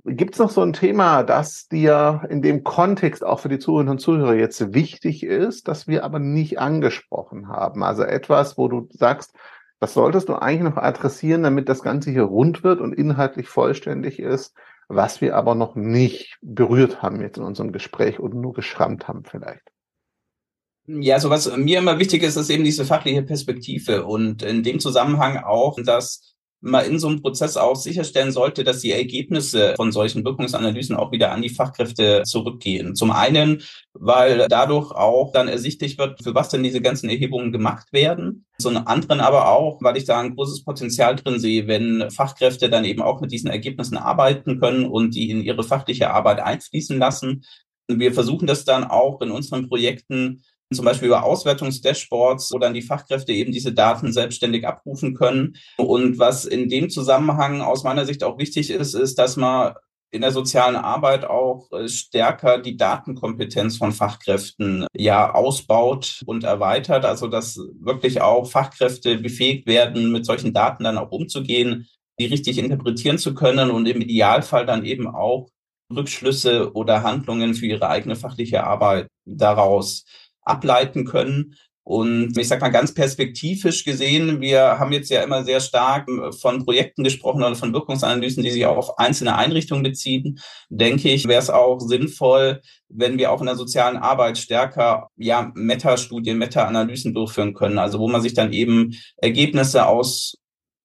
Gibt 0.05 0.35
es 0.35 0.39
noch 0.39 0.49
so 0.49 0.61
ein 0.61 0.73
Thema, 0.73 1.23
das 1.23 1.67
dir 1.67 2.25
in 2.29 2.41
dem 2.41 2.63
Kontext 2.63 3.23
auch 3.23 3.39
für 3.39 3.49
die 3.49 3.59
Zuhörerinnen 3.59 3.91
und 3.91 3.99
Zuhörer 3.99 4.35
jetzt 4.35 4.73
wichtig 4.73 5.23
ist, 5.23 5.67
das 5.67 5.87
wir 5.87 6.03
aber 6.03 6.19
nicht 6.19 6.59
angesprochen 6.59 7.49
haben? 7.49 7.83
Also 7.83 8.03
etwas, 8.03 8.57
wo 8.57 8.67
du 8.67 8.87
sagst, 8.91 9.33
das 9.79 9.93
solltest 9.93 10.29
du 10.29 10.35
eigentlich 10.35 10.73
noch 10.73 10.81
adressieren, 10.81 11.43
damit 11.43 11.69
das 11.69 11.83
Ganze 11.83 12.11
hier 12.11 12.23
rund 12.23 12.63
wird 12.63 12.81
und 12.81 12.93
inhaltlich 12.93 13.47
vollständig 13.47 14.19
ist, 14.19 14.53
was 14.87 15.21
wir 15.21 15.35
aber 15.35 15.55
noch 15.55 15.75
nicht 15.75 16.37
berührt 16.41 17.01
haben 17.01 17.21
jetzt 17.21 17.37
in 17.37 17.43
unserem 17.43 17.71
Gespräch 17.71 18.19
oder 18.19 18.35
nur 18.35 18.53
geschrammt 18.53 19.07
haben 19.07 19.23
vielleicht. 19.23 19.61
Ja, 20.87 21.15
also 21.15 21.29
was 21.29 21.55
mir 21.55 21.77
immer 21.77 21.99
wichtig 21.99 22.23
ist, 22.23 22.35
ist 22.35 22.49
eben 22.49 22.63
diese 22.63 22.83
fachliche 22.83 23.21
Perspektive 23.21 24.05
und 24.05 24.41
in 24.41 24.63
dem 24.63 24.79
Zusammenhang 24.79 25.37
auch, 25.37 25.77
dass 25.83 26.35
man 26.61 26.85
in 26.85 26.99
so 26.99 27.07
einem 27.07 27.21
Prozess 27.21 27.57
auch 27.57 27.75
sicherstellen 27.75 28.31
sollte, 28.31 28.63
dass 28.63 28.79
die 28.79 28.91
Ergebnisse 28.91 29.73
von 29.75 29.91
solchen 29.91 30.25
Wirkungsanalysen 30.25 30.95
auch 30.95 31.11
wieder 31.11 31.31
an 31.31 31.41
die 31.41 31.49
Fachkräfte 31.49 32.23
zurückgehen. 32.25 32.95
Zum 32.95 33.11
einen, 33.11 33.61
weil 33.93 34.47
dadurch 34.49 34.91
auch 34.91 35.31
dann 35.31 35.47
ersichtlich 35.47 35.97
wird, 35.97 36.21
für 36.21 36.35
was 36.35 36.49
denn 36.49 36.63
diese 36.63 36.81
ganzen 36.81 37.09
Erhebungen 37.09 37.51
gemacht 37.51 37.93
werden. 37.93 38.45
Zum 38.59 38.75
anderen 38.75 39.21
aber 39.21 39.49
auch, 39.49 39.81
weil 39.81 39.97
ich 39.97 40.05
da 40.05 40.19
ein 40.19 40.35
großes 40.35 40.65
Potenzial 40.65 41.15
drin 41.15 41.39
sehe, 41.39 41.67
wenn 41.67 42.09
Fachkräfte 42.11 42.69
dann 42.69 42.85
eben 42.85 43.01
auch 43.01 43.21
mit 43.21 43.31
diesen 43.31 43.49
Ergebnissen 43.49 43.97
arbeiten 43.97 44.59
können 44.59 44.85
und 44.85 45.15
die 45.15 45.29
in 45.29 45.41
ihre 45.41 45.63
fachliche 45.63 46.11
Arbeit 46.11 46.41
einfließen 46.41 46.97
lassen. 46.99 47.43
Wir 47.87 48.13
versuchen 48.13 48.47
das 48.47 48.65
dann 48.65 48.83
auch 48.83 49.21
in 49.21 49.31
unseren 49.31 49.69
Projekten 49.69 50.43
zum 50.71 50.85
Beispiel 50.85 51.07
über 51.07 51.23
Auswertungsdashboards, 51.23 52.51
wo 52.51 52.59
dann 52.59 52.73
die 52.73 52.81
Fachkräfte 52.81 53.33
eben 53.33 53.51
diese 53.51 53.73
Daten 53.73 54.13
selbstständig 54.13 54.67
abrufen 54.67 55.15
können. 55.15 55.55
Und 55.77 56.19
was 56.19 56.45
in 56.45 56.69
dem 56.69 56.89
Zusammenhang 56.89 57.61
aus 57.61 57.83
meiner 57.83 58.05
Sicht 58.05 58.23
auch 58.23 58.37
wichtig 58.37 58.69
ist, 58.69 58.93
ist, 58.93 59.17
dass 59.17 59.35
man 59.35 59.73
in 60.11 60.21
der 60.21 60.31
sozialen 60.31 60.75
Arbeit 60.75 61.25
auch 61.25 61.71
äh, 61.71 61.87
stärker 61.87 62.59
die 62.59 62.77
Datenkompetenz 62.77 63.77
von 63.77 63.91
Fachkräften 63.91 64.87
ja 64.95 65.33
ausbaut 65.33 66.23
und 66.25 66.43
erweitert. 66.43 67.05
Also 67.05 67.27
dass 67.27 67.59
wirklich 67.79 68.21
auch 68.21 68.49
Fachkräfte 68.49 69.17
befähigt 69.17 69.67
werden, 69.67 70.11
mit 70.11 70.25
solchen 70.25 70.53
Daten 70.53 70.83
dann 70.83 70.97
auch 70.97 71.11
umzugehen, 71.11 71.87
die 72.19 72.25
richtig 72.25 72.57
interpretieren 72.57 73.17
zu 73.17 73.33
können 73.33 73.71
und 73.71 73.85
im 73.85 74.01
Idealfall 74.01 74.65
dann 74.65 74.83
eben 74.83 75.07
auch 75.07 75.49
Rückschlüsse 75.95 76.73
oder 76.73 77.03
Handlungen 77.03 77.53
für 77.53 77.65
ihre 77.65 77.89
eigene 77.89 78.15
fachliche 78.15 78.63
Arbeit 78.63 79.07
daraus 79.25 80.05
ableiten 80.49 81.05
können. 81.05 81.55
Und 81.89 82.37
ich 82.37 82.47
sage 82.47 82.61
mal 82.61 82.69
ganz 82.69 82.93
perspektivisch 82.93 83.83
gesehen, 83.83 84.41
wir 84.41 84.77
haben 84.77 84.91
jetzt 84.91 85.09
ja 85.09 85.23
immer 85.23 85.43
sehr 85.43 85.59
stark 85.59 86.07
von 86.39 86.63
Projekten 86.63 87.03
gesprochen 87.03 87.41
oder 87.41 87.55
von 87.55 87.73
Wirkungsanalysen, 87.73 88.43
die 88.43 88.51
sich 88.51 88.67
auch 88.67 88.77
auf 88.77 88.99
einzelne 88.99 89.35
Einrichtungen 89.35 89.81
beziehen. 89.81 90.39
Denke 90.69 91.09
ich, 91.09 91.27
wäre 91.27 91.41
es 91.41 91.49
auch 91.49 91.79
sinnvoll, 91.79 92.61
wenn 92.89 93.17
wir 93.17 93.31
auch 93.31 93.39
in 93.39 93.47
der 93.47 93.55
sozialen 93.55 93.97
Arbeit 93.97 94.37
stärker 94.37 95.07
ja 95.17 95.51
Meta-Studien, 95.55 96.37
Meta-Analysen 96.37 97.15
durchführen 97.15 97.55
können. 97.55 97.79
Also 97.79 97.97
wo 97.97 98.07
man 98.07 98.21
sich 98.21 98.35
dann 98.35 98.53
eben 98.53 98.91
Ergebnisse 99.17 99.87
aus 99.87 100.35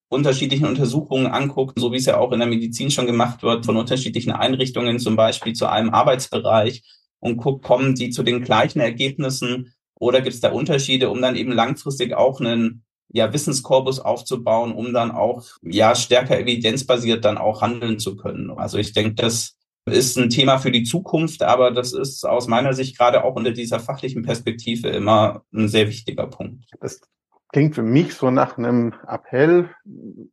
unterschiedlichen 0.09 0.65
Untersuchungen 0.65 1.27
anguckt, 1.27 1.79
so 1.79 1.91
wie 1.91 1.97
es 1.97 2.05
ja 2.05 2.17
auch 2.17 2.31
in 2.31 2.39
der 2.39 2.47
Medizin 2.47 2.89
schon 2.89 3.05
gemacht 3.05 3.43
wird, 3.43 3.65
von 3.65 3.77
unterschiedlichen 3.77 4.31
Einrichtungen, 4.31 4.97
zum 4.97 5.15
Beispiel 5.15 5.53
zu 5.53 5.67
einem 5.67 5.91
Arbeitsbereich 5.91 6.81
und 7.19 7.37
guckt, 7.37 7.63
kommen 7.63 7.95
die 7.95 8.09
zu 8.09 8.23
den 8.23 8.43
gleichen 8.43 8.79
Ergebnissen 8.79 9.73
oder 9.99 10.21
gibt 10.21 10.35
es 10.35 10.41
da 10.41 10.51
Unterschiede, 10.51 11.09
um 11.09 11.21
dann 11.21 11.35
eben 11.35 11.51
langfristig 11.51 12.13
auch 12.13 12.39
einen 12.39 12.83
ja, 13.09 13.31
Wissenskorpus 13.31 13.99
aufzubauen, 13.99 14.73
um 14.73 14.93
dann 14.93 15.11
auch 15.11 15.43
ja 15.61 15.95
stärker 15.95 16.39
evidenzbasiert 16.39 17.23
dann 17.23 17.37
auch 17.37 17.61
handeln 17.61 17.99
zu 17.99 18.15
können. 18.15 18.51
Also 18.51 18.77
ich 18.77 18.93
denke, 18.93 19.15
das 19.15 19.55
ist 19.85 20.17
ein 20.17 20.29
Thema 20.29 20.57
für 20.57 20.71
die 20.71 20.83
Zukunft, 20.83 21.43
aber 21.43 21.71
das 21.71 21.93
ist 21.93 22.25
aus 22.25 22.47
meiner 22.47 22.73
Sicht 22.73 22.97
gerade 22.97 23.23
auch 23.23 23.35
unter 23.35 23.51
dieser 23.51 23.79
fachlichen 23.79 24.23
Perspektive 24.23 24.89
immer 24.89 25.43
ein 25.53 25.67
sehr 25.67 25.87
wichtiger 25.87 26.27
Punkt. 26.27 26.65
Das 26.79 26.99
klingt 27.55 27.75
für 27.75 27.83
mich 27.83 28.15
so 28.15 28.31
nach 28.31 28.57
einem 28.57 28.91
Appell. 29.07 29.69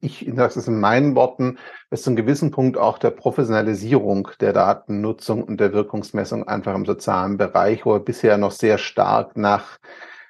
Ich 0.01 0.29
das 0.35 0.57
ist 0.57 0.67
in 0.67 0.81
meinen 0.81 1.15
Worten, 1.15 1.57
bis 1.89 2.03
zu 2.03 2.11
einem 2.11 2.17
gewissen 2.17 2.51
Punkt 2.51 2.77
auch 2.77 2.99
der 2.99 3.11
Professionalisierung 3.11 4.27
der 4.41 4.53
Datennutzung 4.53 5.45
und 5.45 5.61
der 5.61 5.73
Wirkungsmessung 5.73 6.49
einfach 6.49 6.75
im 6.75 6.85
sozialen 6.85 7.37
Bereich, 7.37 7.87
wo 7.87 7.93
er 7.95 8.01
bisher 8.01 8.39
noch 8.39 8.51
sehr 8.51 8.77
stark 8.77 9.37
nach 9.37 9.79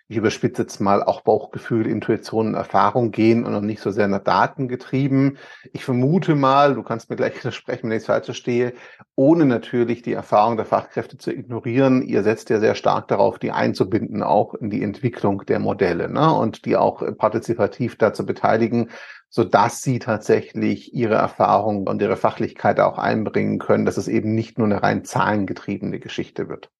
ich 0.08 0.16
überspitze 0.16 0.62
jetzt 0.62 0.80
mal, 0.80 1.02
auch 1.02 1.22
Bauchgefühl, 1.22 1.86
Intuition 1.86 2.48
und 2.48 2.54
Erfahrung 2.54 3.12
gehen 3.12 3.44
und 3.44 3.52
noch 3.52 3.62
nicht 3.62 3.80
so 3.80 3.90
sehr 3.90 4.08
nach 4.08 4.22
Daten 4.22 4.68
getrieben. 4.68 5.38
Ich 5.72 5.84
vermute 5.84 6.34
mal, 6.34 6.74
du 6.74 6.82
kannst 6.82 7.08
mir 7.08 7.16
gleich 7.16 7.36
widersprechen, 7.38 7.84
wenn 7.84 7.96
ich 7.96 8.02
es 8.02 8.06
falsch 8.06 8.26
verstehe, 8.26 8.74
ohne 9.16 9.46
natürlich 9.46 10.02
die 10.02 10.12
Erfahrung 10.12 10.56
der 10.56 10.66
Fachkräfte 10.66 11.16
zu 11.16 11.32
ignorieren. 11.32 12.02
Ihr 12.02 12.22
setzt 12.22 12.50
ja 12.50 12.60
sehr 12.60 12.74
stark 12.74 13.08
darauf, 13.08 13.38
die 13.38 13.52
einzubinden, 13.52 14.22
auch 14.22 14.54
in 14.54 14.70
die 14.70 14.82
Entwicklung 14.82 15.46
der 15.46 15.60
Modelle 15.60 16.10
ne? 16.10 16.32
und 16.32 16.66
die 16.66 16.76
auch 16.76 17.02
partizipativ 17.16 17.96
dazu 17.96 18.26
beteiligen, 18.26 18.90
so 19.30 19.44
dass 19.44 19.80
sie 19.80 19.98
tatsächlich 19.98 20.92
ihre 20.92 21.14
Erfahrung 21.14 21.86
und 21.86 22.02
ihre 22.02 22.18
Fachlichkeit 22.18 22.80
auch 22.80 22.98
einbringen 22.98 23.58
können, 23.58 23.86
dass 23.86 23.96
es 23.96 24.08
eben 24.08 24.34
nicht 24.34 24.58
nur 24.58 24.66
eine 24.66 24.82
rein 24.82 25.04
zahlengetriebene 25.04 26.00
Geschichte 26.00 26.50
wird. 26.50 26.70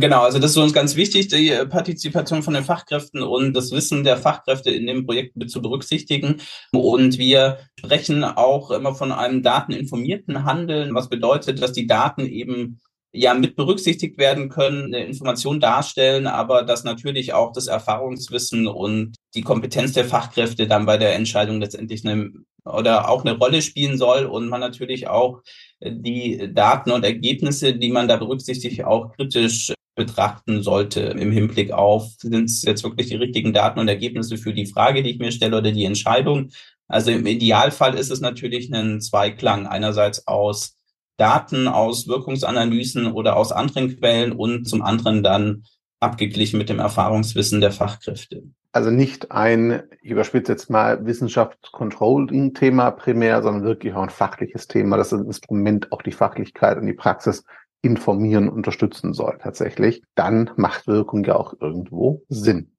Genau, 0.00 0.22
also 0.22 0.38
das 0.38 0.52
ist 0.52 0.56
uns 0.56 0.72
ganz 0.72 0.96
wichtig, 0.96 1.28
die 1.28 1.50
Partizipation 1.68 2.42
von 2.42 2.54
den 2.54 2.64
Fachkräften 2.64 3.22
und 3.22 3.52
das 3.52 3.70
Wissen 3.70 4.02
der 4.02 4.16
Fachkräfte 4.16 4.70
in 4.70 4.86
dem 4.86 5.06
Projekt 5.06 5.34
zu 5.48 5.62
berücksichtigen. 5.62 6.40
Und 6.72 7.18
wir 7.18 7.58
sprechen 7.78 8.24
auch 8.24 8.70
immer 8.72 8.94
von 8.94 9.12
einem 9.12 9.42
dateninformierten 9.42 10.44
Handeln, 10.44 10.94
was 10.94 11.08
bedeutet, 11.08 11.62
dass 11.62 11.72
die 11.72 11.86
Daten 11.86 12.26
eben 12.26 12.80
ja 13.12 13.34
mit 13.34 13.54
berücksichtigt 13.54 14.18
werden 14.18 14.48
können, 14.48 14.86
eine 14.86 15.04
Information 15.04 15.60
darstellen, 15.60 16.26
aber 16.26 16.64
dass 16.64 16.82
natürlich 16.82 17.32
auch 17.32 17.52
das 17.52 17.68
Erfahrungswissen 17.68 18.66
und 18.66 19.14
die 19.34 19.42
Kompetenz 19.42 19.92
der 19.92 20.06
Fachkräfte 20.06 20.66
dann 20.66 20.86
bei 20.86 20.96
der 20.96 21.14
Entscheidung 21.14 21.60
letztendlich 21.60 22.04
eine 22.04 22.32
oder 22.64 23.10
auch 23.10 23.24
eine 23.24 23.36
Rolle 23.36 23.60
spielen 23.62 23.98
soll 23.98 24.24
und 24.24 24.48
man 24.48 24.60
natürlich 24.60 25.06
auch 25.06 25.42
die 25.80 26.50
Daten 26.52 26.90
und 26.90 27.04
Ergebnisse, 27.04 27.74
die 27.74 27.92
man 27.92 28.08
da 28.08 28.16
berücksichtigt, 28.16 28.84
auch 28.84 29.12
kritisch 29.14 29.72
betrachten 29.94 30.62
sollte 30.62 31.00
im 31.00 31.30
Hinblick 31.30 31.72
auf, 31.72 32.08
sind 32.18 32.50
es 32.50 32.62
jetzt 32.62 32.84
wirklich 32.84 33.08
die 33.08 33.16
richtigen 33.16 33.52
Daten 33.52 33.78
und 33.78 33.88
Ergebnisse 33.88 34.36
für 34.36 34.52
die 34.52 34.66
Frage, 34.66 35.02
die 35.02 35.10
ich 35.10 35.18
mir 35.18 35.32
stelle 35.32 35.58
oder 35.58 35.72
die 35.72 35.84
Entscheidung. 35.84 36.50
Also 36.88 37.10
im 37.10 37.26
Idealfall 37.26 37.94
ist 37.94 38.10
es 38.10 38.20
natürlich 38.20 38.72
ein 38.72 39.00
Zweiklang 39.00 39.66
einerseits 39.66 40.26
aus 40.26 40.76
Daten, 41.16 41.68
aus 41.68 42.08
Wirkungsanalysen 42.08 43.06
oder 43.12 43.36
aus 43.36 43.52
anderen 43.52 43.96
Quellen 43.96 44.32
und 44.32 44.64
zum 44.64 44.82
anderen 44.82 45.22
dann 45.22 45.64
abgeglichen 46.00 46.58
mit 46.58 46.68
dem 46.68 46.80
Erfahrungswissen 46.80 47.60
der 47.60 47.72
Fachkräfte. 47.72 48.42
Also 48.72 48.90
nicht 48.90 49.30
ein, 49.30 49.84
ich 50.02 50.10
überspitze 50.10 50.52
jetzt 50.52 50.68
mal, 50.68 51.06
Wissenschaftscontrolling-Thema 51.06 52.90
primär, 52.90 53.40
sondern 53.42 53.62
wirklich 53.62 53.94
auch 53.94 54.02
ein 54.02 54.10
fachliches 54.10 54.66
Thema, 54.66 54.96
das 54.96 55.12
ein 55.12 55.26
Instrument 55.26 55.92
auch 55.92 56.02
die 56.02 56.12
Fachlichkeit 56.12 56.78
und 56.78 56.86
die 56.86 56.92
Praxis 56.92 57.44
informieren, 57.84 58.48
unterstützen 58.48 59.12
soll 59.12 59.38
tatsächlich. 59.40 60.02
Dann 60.14 60.50
macht 60.56 60.86
Wirkung 60.86 61.24
ja 61.24 61.36
auch 61.36 61.54
irgendwo 61.60 62.22
Sinn. 62.28 62.70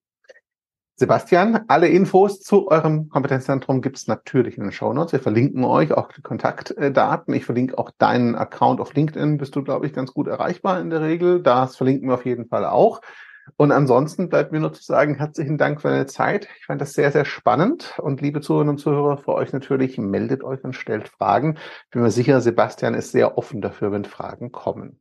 Sebastian, 0.97 1.66
alle 1.68 1.89
Infos 1.89 2.39
zu 2.39 2.70
eurem 2.70 3.10
Kompetenzzentrum 3.10 3.82
gibt 3.82 3.97
es 3.97 4.08
natürlich 4.08 4.58
in 4.58 4.64
den 4.64 4.72
Show 4.72 4.93
Notes. 4.93 5.12
Wir 5.12 5.20
verlinken 5.20 5.66
euch 5.66 5.91
auch 5.91 6.10
die 6.14 6.22
Kontaktdaten. 6.22 7.34
Ich 7.34 7.43
verlinke 7.43 7.78
auch 7.78 7.91
deinen 7.97 8.36
Account 8.36 8.80
auf 8.80 8.93
LinkedIn. 8.93 9.38
Bist 9.38 9.58
du, 9.58 9.64
glaube 9.64 9.86
ich, 9.88 9.93
ganz 9.93 10.14
gut 10.14 10.28
erreichbar 10.28 10.80
in 10.80 10.89
der 10.89 11.01
Regel. 11.01 11.43
Das 11.43 11.76
verlinken 11.76 12.08
wir 12.08 12.14
auf 12.14 12.26
jeden 12.26 12.47
Fall 12.47 12.66
auch. 12.66 13.01
Und 13.58 13.72
ansonsten 13.72 14.30
bleibt 14.30 14.52
mir 14.52 14.60
nur 14.60 14.74
zu 14.74 14.84
sagen, 14.84 15.16
herzlichen 15.16 15.58
Dank 15.58 15.82
für 15.82 15.89
deine 15.89 16.08
Zeit. 16.08 16.48
Ich 16.60 16.66
fand 16.66 16.82
das 16.82 16.93
sehr, 16.93 17.12
sehr 17.12 17.26
spannend. 17.26 17.98
Und 18.00 18.22
liebe 18.22 18.41
Zuhörerinnen 18.41 18.76
und 18.76 18.80
Zuhörer, 18.80 19.18
für 19.18 19.34
euch 19.34 19.54
natürlich, 19.54 19.98
meldet 19.98 20.43
euch 20.43 20.64
und 20.64 20.74
stellt 20.74 21.08
Fragen. 21.10 21.58
Ich 21.86 21.89
bin 21.91 22.02
mir 22.02 22.12
sicher, 22.12 22.41
Sebastian 22.41 22.93
ist 22.93 23.12
sehr 23.12 23.38
offen 23.38 23.62
dafür, 23.62 23.91
wenn 23.91 24.06
Fragen 24.06 24.52
kommen. 24.52 25.00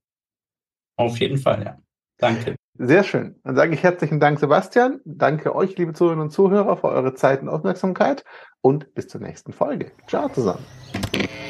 Auf 0.97 1.19
jeden 1.19 1.39
Fall, 1.39 1.65
ja. 1.65 1.79
Danke. 2.19 2.57
Sehr 2.77 3.05
schön. 3.05 3.41
Dann 3.45 3.57
sage 3.57 3.75
ich 3.75 3.83
herzlichen 3.83 4.21
Dank, 4.21 4.39
Sebastian. 4.41 5.01
Danke 5.05 5.55
euch, 5.55 5.77
liebe 5.77 5.93
Zuhörerinnen 5.93 6.27
und 6.27 6.31
Zuhörer, 6.31 6.77
für 6.77 6.89
eure 6.89 7.15
Zeit 7.15 7.43
und 7.43 7.49
Aufmerksamkeit. 7.49 8.25
Und 8.61 8.95
bis 8.95 9.09
zur 9.09 9.21
nächsten 9.21 9.53
Folge. 9.53 9.93
Ciao 10.07 10.29
zusammen. 10.29 10.65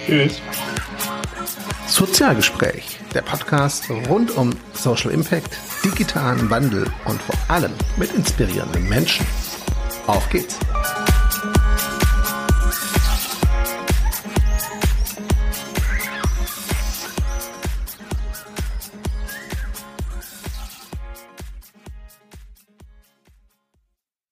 Tschüss. 0.07 0.40
Sozialgespräch, 1.87 2.99
der 3.14 3.22
Podcast 3.22 3.89
rund 4.09 4.37
um 4.37 4.51
Social 4.72 5.11
Impact, 5.11 5.57
digitalen 5.85 6.49
Wandel 6.51 6.87
und 7.05 7.20
vor 7.22 7.37
allem 7.49 7.72
mit 7.97 8.12
inspirierenden 8.14 8.89
Menschen. 8.89 9.26
Auf 10.07 10.28
geht's! 10.30 10.59